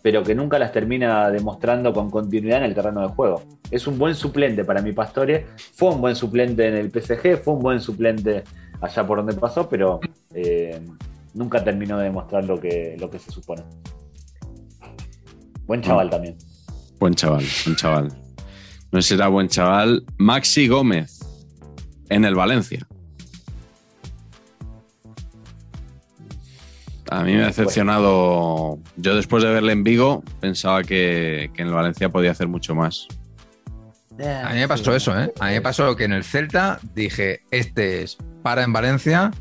[0.02, 3.44] pero que nunca las termina demostrando con continuidad en el terreno de juego.
[3.70, 5.46] Es un buen suplente para mi Pastore.
[5.76, 8.44] Fue un buen suplente en el PSG, fue un buen suplente
[8.82, 10.00] allá por donde pasó, pero
[10.34, 10.80] eh,
[11.34, 13.64] nunca terminó de demostrar lo que, lo que se supone.
[15.66, 16.12] Buen chaval Mm.
[16.12, 16.38] también.
[17.00, 18.10] Buen chaval, buen chaval.
[18.92, 20.04] No será buen chaval.
[20.18, 21.20] Maxi Gómez
[22.10, 22.88] en el Valencia.
[27.10, 28.78] A mí me ha decepcionado.
[28.98, 32.76] Yo después de verle en Vigo pensaba que, que en el Valencia podía hacer mucho
[32.76, 33.08] más.
[34.44, 35.32] A mí me pasó eso, ¿eh?
[35.40, 39.32] A mí me pasó que en el Celta dije, este es para en Valencia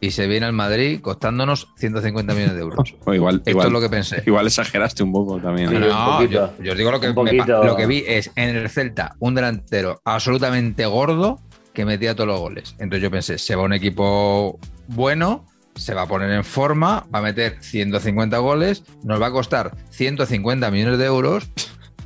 [0.00, 2.94] y se viene al Madrid costándonos 150 millones de euros.
[3.04, 4.22] O igual, Esto igual, es lo que pensé.
[4.26, 5.70] igual exageraste un poco también.
[5.70, 5.78] Sí, ¿eh?
[5.80, 6.52] un No, poquito.
[6.58, 9.34] yo, yo os digo lo que, me lo que vi es en el Celta un
[9.34, 11.40] delantero absolutamente gordo
[11.74, 12.76] que metía todos los goles.
[12.78, 15.46] Entonces yo pensé, se va un equipo bueno
[15.78, 19.76] se va a poner en forma, va a meter 150 goles, nos va a costar
[19.90, 21.50] 150 millones de euros,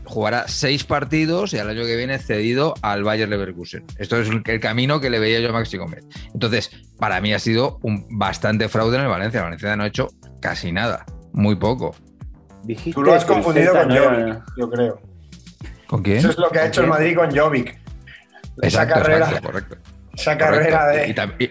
[0.05, 3.85] jugará seis partidos y al año que viene cedido al Bayer Leverkusen.
[3.99, 6.05] Esto es el camino que le veía yo a Maxi Gómez.
[6.35, 9.39] Entonces, para mí ha sido un bastante fraude en el Valencia.
[9.39, 10.09] El Valencia no ha hecho
[10.41, 11.95] casi nada, muy poco.
[12.65, 15.01] Dijiste Tú lo has confundido con Jovic, yo creo.
[15.87, 16.19] ¿Con quién?
[16.19, 17.79] Eso es lo que ha hecho el Madrid con Jovic.
[18.61, 19.41] Esa carrera.
[19.41, 19.77] correcto.
[20.15, 21.09] Esa carrera de.
[21.39, 21.51] Y,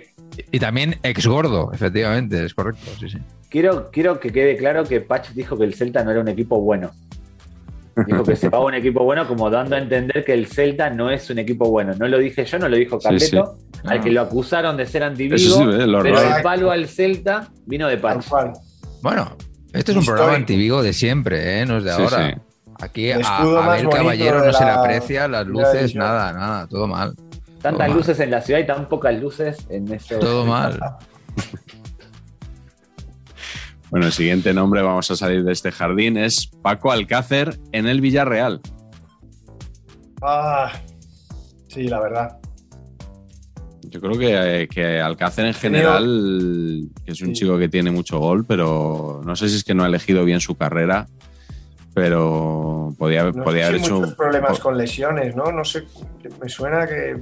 [0.59, 3.17] también ex gordo, efectivamente, es correcto, sí, sí.
[3.49, 6.61] Quiero, quiero que quede claro que Pach dijo que el Celta no era un equipo
[6.61, 6.91] bueno.
[8.07, 11.11] Dijo que se paga un equipo bueno, como dando a entender que el Celta no
[11.11, 11.93] es un equipo bueno.
[11.99, 15.69] No lo dije yo, no lo dijo Carleto, al que lo acusaron de ser antivigo,
[15.69, 18.25] eh, pero el palo al Celta vino de Pach.
[19.01, 19.35] Bueno,
[19.73, 21.65] este es un programa antivigo de siempre, ¿eh?
[21.65, 22.41] no es de ahora.
[22.79, 27.13] Aquí a, ver Caballero no se le aprecia, las luces, nada, nada, todo mal.
[27.61, 30.17] Tantas luces en la ciudad y tan pocas luces en este.
[30.17, 30.79] Todo mal.
[33.91, 38.01] bueno, el siguiente nombre, vamos a salir de este jardín, es Paco Alcácer en el
[38.01, 38.61] Villarreal.
[40.21, 40.71] Ah,
[41.67, 42.37] sí, la verdad.
[43.83, 49.21] Yo creo que, que Alcácer en general es un chico que tiene mucho gol, pero
[49.25, 51.07] no sé si es que no ha elegido bien su carrera,
[51.93, 53.99] pero podía, haber hecho.
[53.99, 55.51] muchos problemas con lesiones, ¿no?
[55.51, 55.83] No sé,
[56.41, 57.21] me suena que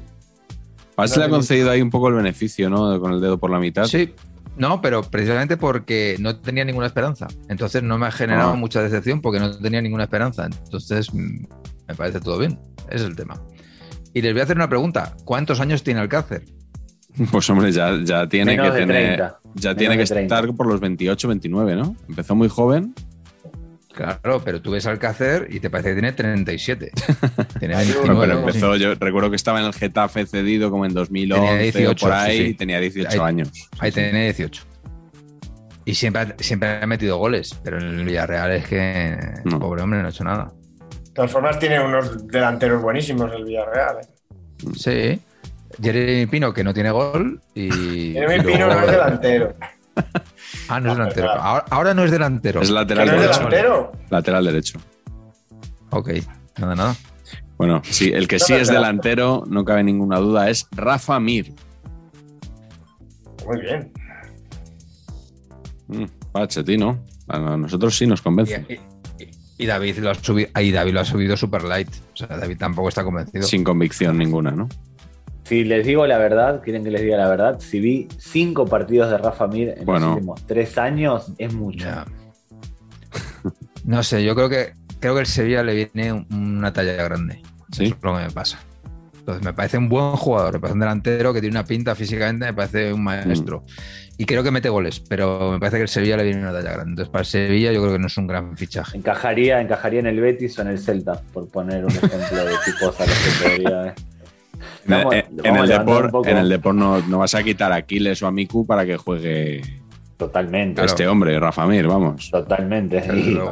[1.01, 2.99] Paz le ha concedido ahí un poco el beneficio, ¿no?
[2.99, 3.85] Con el dedo por la mitad.
[3.85, 4.13] Sí,
[4.59, 7.27] no, pero precisamente porque no tenía ninguna esperanza.
[7.47, 8.55] Entonces no me ha generado ah.
[8.55, 10.45] mucha decepción porque no tenía ninguna esperanza.
[10.45, 11.45] Entonces mm,
[11.87, 12.59] me parece todo bien.
[12.87, 13.41] Ese es el tema.
[14.13, 15.15] Y les voy a hacer una pregunta.
[15.23, 16.43] ¿Cuántos años tiene Alcácer?
[17.31, 19.33] Pues hombre, ya, ya tiene que tener.
[19.55, 21.95] Ya tiene que estar por los 28, 29, ¿no?
[22.07, 22.93] Empezó muy joven
[23.99, 26.91] Claro, pero tú ves Alcácer y te parece que tiene 37.
[27.59, 31.71] tiene 29, pero empezó, yo recuerdo que estaba en el Getafe cedido como en 2011
[31.73, 33.51] tenía por ahí y tenía 18 años.
[33.77, 34.63] Ahí tenía 18.
[35.83, 39.17] Y siempre, siempre ha metido goles, pero en el Villarreal es que
[39.59, 40.53] pobre hombre no ha hecho nada.
[41.03, 43.97] De todas formas, tiene unos delanteros buenísimos el Villarreal.
[44.01, 44.69] ¿eh?
[44.77, 45.21] Sí.
[45.83, 47.41] Jeremy Pino, que no tiene gol.
[47.53, 49.55] Y, Jeremy Pino no es delantero.
[50.67, 51.29] Ah, no es delantero.
[51.31, 52.61] Ahora, no es delantero.
[52.61, 53.31] Es lateral ¿No derecho.
[53.31, 53.91] Es delantero?
[54.09, 54.79] Lateral derecho.
[55.91, 56.09] Ok,
[56.57, 56.95] nada, nada.
[57.57, 61.53] Bueno, sí, el que sí es delantero, no cabe ninguna duda, es Rafa Mir.
[63.45, 63.91] Muy bien.
[65.87, 67.03] Mm, Pachetino.
[67.27, 68.79] A nosotros sí nos convence.
[69.57, 71.89] Y, David lo ha subido, y David lo ha subido super light.
[72.13, 73.45] O sea, David tampoco está convencido.
[73.45, 74.69] Sin convicción ninguna, ¿no?
[75.49, 79.09] Si les digo la verdad, quieren que les diga la verdad, si vi cinco partidos
[79.09, 81.87] de Rafa Mir en los últimos tres años, es mucho.
[83.83, 87.41] No sé, yo creo que creo que el Sevilla le viene una talla grande.
[87.71, 87.85] ¿Sí?
[87.85, 88.59] Eso es lo que me pasa.
[89.17, 92.45] Entonces, me parece un buen jugador, me parece un delantero que tiene una pinta físicamente,
[92.45, 93.61] me parece un maestro.
[93.61, 94.21] Mm.
[94.21, 96.73] Y creo que mete goles, pero me parece que el Sevilla le viene una talla
[96.73, 96.91] grande.
[96.91, 98.95] Entonces, para el Sevilla yo creo que no es un gran fichaje.
[98.95, 103.01] Encajaría, encajaría en el Betis o en el Celta, por poner un ejemplo de tipos
[103.01, 103.95] a los que podría
[104.89, 108.85] en, el Deport, en el no, vas a quitar a Aquiles o a Miku para
[108.85, 109.61] que juegue
[110.17, 110.83] Totalmente.
[110.83, 112.29] este hombre, Rafa Mir, vamos.
[112.29, 113.01] Totalmente.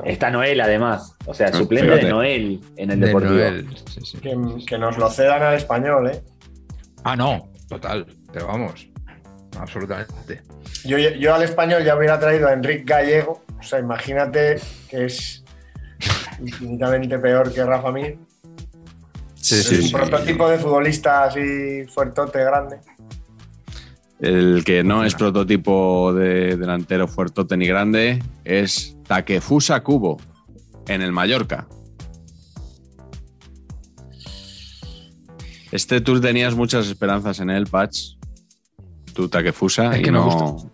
[0.03, 1.15] está Noel, además.
[1.25, 3.39] O sea, ah, suplente de Noel en el Deportivo.
[4.65, 6.21] Que, nos lo cedan al español, ¿eh?
[7.05, 8.05] Ah, no, total.
[8.33, 8.89] Pero vamos,
[9.57, 10.41] absolutamente.
[10.83, 13.43] Yo, yo al español ya hubiera traído a Enrique Gallego.
[13.57, 14.59] O sea, imagínate
[14.89, 15.45] que es
[16.39, 18.17] infinitamente peor que Rafa Mir
[19.41, 22.79] es un prototipo de futbolista así fuertote, grande.
[24.19, 30.17] El que no es prototipo de delantero fuertote ni grande es Takefusa Kubo
[30.87, 31.67] en el Mallorca.
[35.71, 38.15] Este tú tenías muchas esperanzas en él, Patch.
[39.13, 40.71] Tú Takefusa es que y no...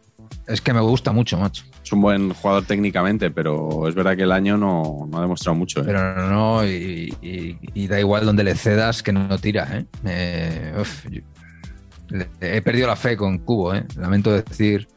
[0.47, 4.23] Es que me gusta mucho, macho es un buen jugador técnicamente, pero es verdad que
[4.23, 5.81] el año no, ha demostrado mucho.
[5.81, 5.83] ¿eh?
[5.85, 9.85] Pero no, y, da igual donde le cedas que no tira.
[10.05, 10.73] ¿eh?
[12.41, 13.73] he perdido la fe con Cubo.
[13.73, 13.85] ¿eh?
[13.97, 14.87] Lamento decir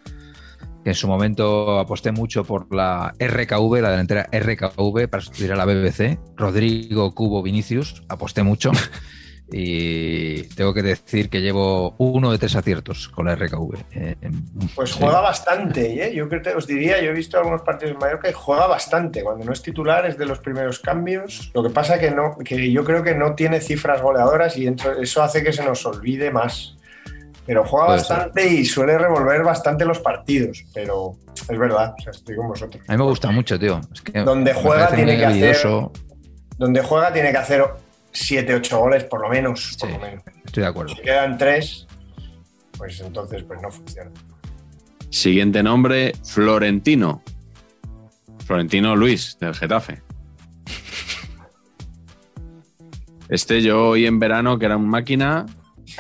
[0.85, 5.57] que en su momento aposté mucho por la RKV, la delantera RKV, para sustituir a
[5.57, 6.19] la BBC.
[6.37, 8.71] Rodrigo Cubo Vinicius, aposté mucho.
[9.48, 13.74] y tengo que decir que llevo uno de tres aciertos con la RKV.
[13.93, 14.16] Eh,
[14.74, 16.14] pues juega bastante, ¿eh?
[16.14, 19.23] yo creo que os diría, yo he visto algunos partidos en Mallorca y juega bastante.
[19.23, 21.52] Cuando no es titular es de los primeros cambios.
[21.55, 24.66] Lo que pasa que no, que yo creo que no tiene cifras goleadoras y
[25.01, 26.77] eso hace que se nos olvide más.
[27.47, 31.14] Pero juega bastante y suele revolver bastante los partidos, pero
[31.48, 32.82] es verdad, estoy con vosotros.
[32.89, 33.81] A mí me gusta mucho, tío.
[34.24, 35.56] donde juega tiene que hacer
[36.59, 37.64] donde juega tiene que hacer
[38.17, 39.71] 7, 8 goles por lo menos.
[39.73, 40.95] Estoy de acuerdo.
[40.95, 41.87] Si quedan 3,
[42.79, 44.11] pues entonces pues no funciona.
[45.11, 47.23] Siguiente nombre, Florentino.
[48.45, 50.03] Florentino Luis, del Getafe.
[53.29, 55.47] Este yo hoy en verano, que era un máquina,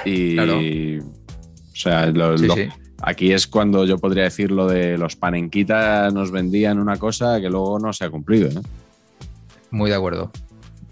[0.04, 0.34] y.
[0.34, 0.58] Claro.
[0.58, 2.68] O sea, lo- Sí, lo- sí.
[3.02, 7.50] aquí es cuando yo podría decir lo de los panenquitas nos vendían una cosa que
[7.50, 8.48] luego no se ha cumplido.
[8.48, 8.62] ¿eh?
[9.70, 10.30] Muy de acuerdo.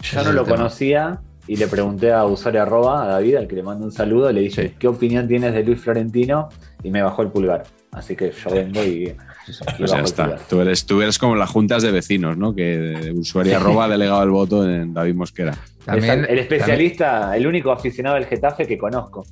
[0.01, 0.57] Yo no lo tema.
[0.57, 4.31] conocía y le pregunté a usuario arroba, a David, al que le mando un saludo,
[4.31, 4.75] le dije, Sí.
[4.79, 6.49] ¿qué opinión tienes de Luis Florentino?
[6.83, 7.63] Y me bajó el pulgar.
[7.91, 9.15] Así que yo vengo y, y
[9.77, 10.35] Pues ya está.
[10.49, 12.53] Tú eres, tú eres como las juntas de vecinos, ¿no?
[12.55, 15.55] Que usuario arroba ha delegado el voto en David Mosquera.
[15.85, 19.23] También, Es el especialista, el único aficionado del Getafe que conozco.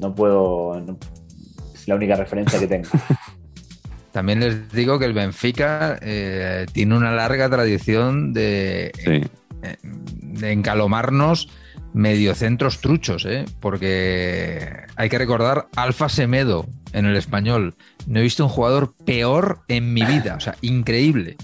[0.00, 0.80] No puedo.
[0.80, 0.98] no-
[1.74, 2.88] es la única referencia que tengo.
[4.12, 9.22] También les digo que el Benfica eh, tiene una larga tradición de, Sí.
[9.62, 11.48] Eh, de encalomarnos
[11.94, 13.44] mediocentros truchos, ¿eh?
[13.60, 17.74] porque hay que recordar Alfa Semedo en el español.
[18.06, 21.36] No he visto un jugador peor en mi vida, o sea, increíble.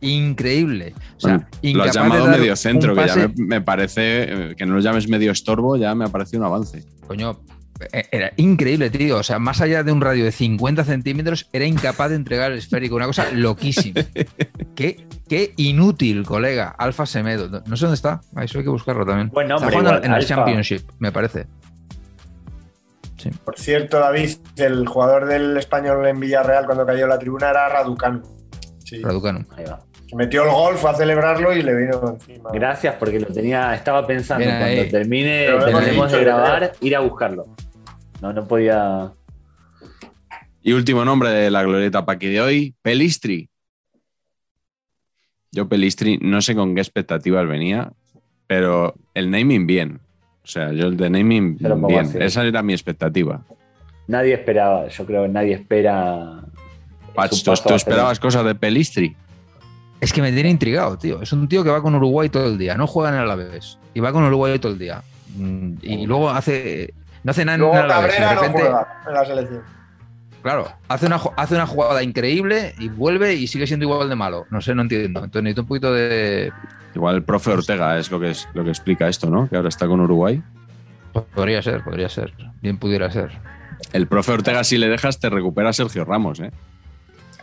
[0.00, 0.94] Increíble.
[1.16, 4.02] O sea, Bueno, lo has llamado dar medio centro, un que ya me, me parece
[4.50, 6.84] eh, que no lo llames medio estorbo, ya me ha parecido un avance.
[7.06, 7.40] Coño,
[7.90, 9.18] era increíble, tío.
[9.18, 12.58] O sea, más allá de un radio de 50 centímetros, era incapaz de entregar el
[12.58, 12.96] esférico.
[12.96, 14.02] Una cosa loquísima.
[14.74, 16.74] qué, qué inútil, colega.
[16.78, 17.48] Alfa Semedo.
[17.66, 18.20] No, sé dónde está.
[18.40, 19.28] Eso hay que buscarlo también.
[19.30, 20.26] Buen está jugando igual, en el.
[20.26, 21.46] Championship, me parece.
[23.44, 28.22] Por cierto, David, el jugador del español en Villarreal cuando cayó la tribuna era Raducanu.
[28.84, 29.00] Sí.
[29.02, 29.44] Raducanu.
[29.56, 29.80] Ahí va.
[30.14, 32.50] Metió el gol, fue a celebrarlo y le vino encima.
[32.52, 37.46] Gracias porque lo tenía, estaba pensando Bien cuando termine, terminemos de grabar, ir a buscarlo.
[38.22, 39.12] No, no podía.
[40.62, 43.50] Y último nombre de la glorieta Paqui de hoy, Pelistri.
[45.50, 47.92] Yo Pelistri no sé con qué expectativas venía,
[48.46, 50.00] pero el naming bien.
[50.44, 52.06] O sea, yo el de naming bien.
[52.06, 52.18] así.
[52.20, 53.44] Esa era mi expectativa.
[54.06, 56.44] Nadie esperaba, yo creo que nadie espera.
[57.14, 59.16] Pach, ¿tú, tú a esperabas cosas de Pelistri?
[60.00, 61.20] Es que me tiene intrigado, tío.
[61.22, 62.76] Es un tío que va con Uruguay todo el día.
[62.76, 63.78] No juega en el Alavés.
[63.94, 65.02] Y va con Uruguay todo el día.
[65.36, 66.94] Mm, Y luego hace.
[67.24, 68.18] No hace nada en Luego Alavés.
[68.18, 69.62] y de Cabrera no juega en la selección.
[70.42, 74.46] Claro, hace una, hace una jugada increíble y vuelve y sigue siendo igual de malo.
[74.50, 75.20] No sé, no entiendo.
[75.20, 76.52] Entonces necesito un poquito de.
[76.94, 79.48] Igual el profe Ortega es lo que, es, lo que explica esto, ¿no?
[79.48, 80.42] Que ahora está con Uruguay.
[81.34, 82.32] Podría ser, podría ser.
[82.60, 83.30] Bien pudiera ser.
[83.92, 86.50] El profe Ortega, si le dejas, te recupera a Sergio Ramos, ¿eh?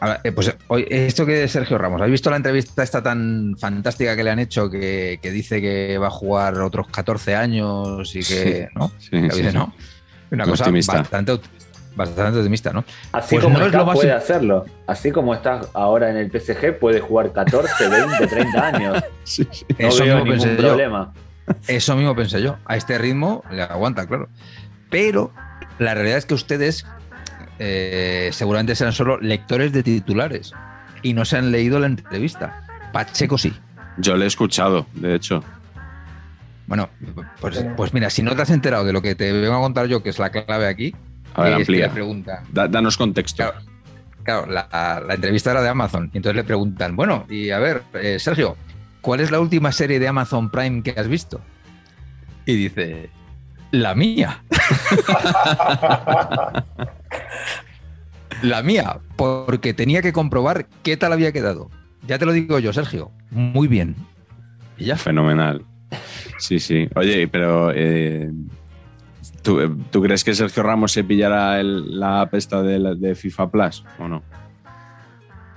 [0.01, 0.55] Ahora, eh, pues
[0.89, 4.39] esto que es Sergio Ramos, ¿has visto la entrevista esta tan fantástica que le han
[4.39, 8.23] hecho que, que dice que va a jugar otros 14 años y que.
[8.23, 8.75] Sí.
[8.75, 8.91] ¿No?
[8.97, 9.57] Sí, Que sí, dice, sí.
[9.57, 9.73] ¿no?
[10.31, 10.93] Una Muy cosa optimista.
[10.99, 11.49] bastante, opt-
[11.95, 12.85] bastante optimista, ¿no?
[13.11, 14.65] Así Pues como no está, puede hacerlo.
[14.87, 19.03] Así como está ahora en el PSG, puede jugar 14, 20, 30 años.
[19.23, 19.65] Sí, sí.
[19.77, 20.67] No Eso veo mismo ningún pensé yo.
[20.69, 21.13] problema.
[21.67, 22.57] Eso mismo pensé yo.
[22.65, 24.29] A este ritmo le aguanta, claro.
[24.89, 25.31] Pero
[25.77, 26.85] la realidad es que ustedes
[27.59, 30.53] eh, seguramente sean solo lectores de titulares
[31.01, 32.63] y no se han leído la entrevista.
[32.93, 33.53] Pacheco sí.
[33.97, 35.43] Yo le he escuchado, de hecho.
[36.67, 36.89] Bueno,
[37.41, 39.87] pues, pues mira, si no te has enterado de lo que te vengo a contar
[39.87, 40.95] yo, que es la clave aquí,
[41.33, 41.87] A ver, es que amplía.
[41.87, 42.43] le preguntan.
[42.51, 43.37] Da- danos contexto.
[43.43, 43.59] Claro,
[44.23, 46.09] claro, la, la entrevista era de Amazon.
[46.13, 48.55] Y entonces le preguntan, bueno, y a ver, eh, Sergio,
[49.01, 51.41] ¿cuál es la última serie de Amazon Prime que has visto?
[52.45, 53.09] Y dice,
[53.71, 54.43] la mía.
[58.41, 61.69] la mía, porque tenía que comprobar qué tal había quedado.
[62.07, 63.11] Ya te lo digo yo, Sergio.
[63.31, 63.95] Muy bien.
[64.77, 64.95] Y ya.
[64.97, 65.63] Fenomenal.
[66.37, 66.87] Sí, sí.
[66.95, 68.31] Oye, pero eh,
[69.41, 73.13] ¿tú, tú crees que Sergio Ramos se pillará el- la app esta de, la- de
[73.15, 74.23] FIFA Plus o no?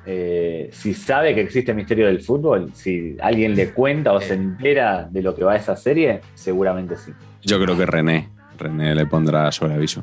[0.05, 5.09] Eh, si sabe que existe Misterio del Fútbol, si alguien le cuenta o se entera
[5.09, 7.13] de lo que va a esa serie, seguramente sí.
[7.43, 8.29] Yo creo que René.
[8.59, 10.03] René le pondrá sobre aviso.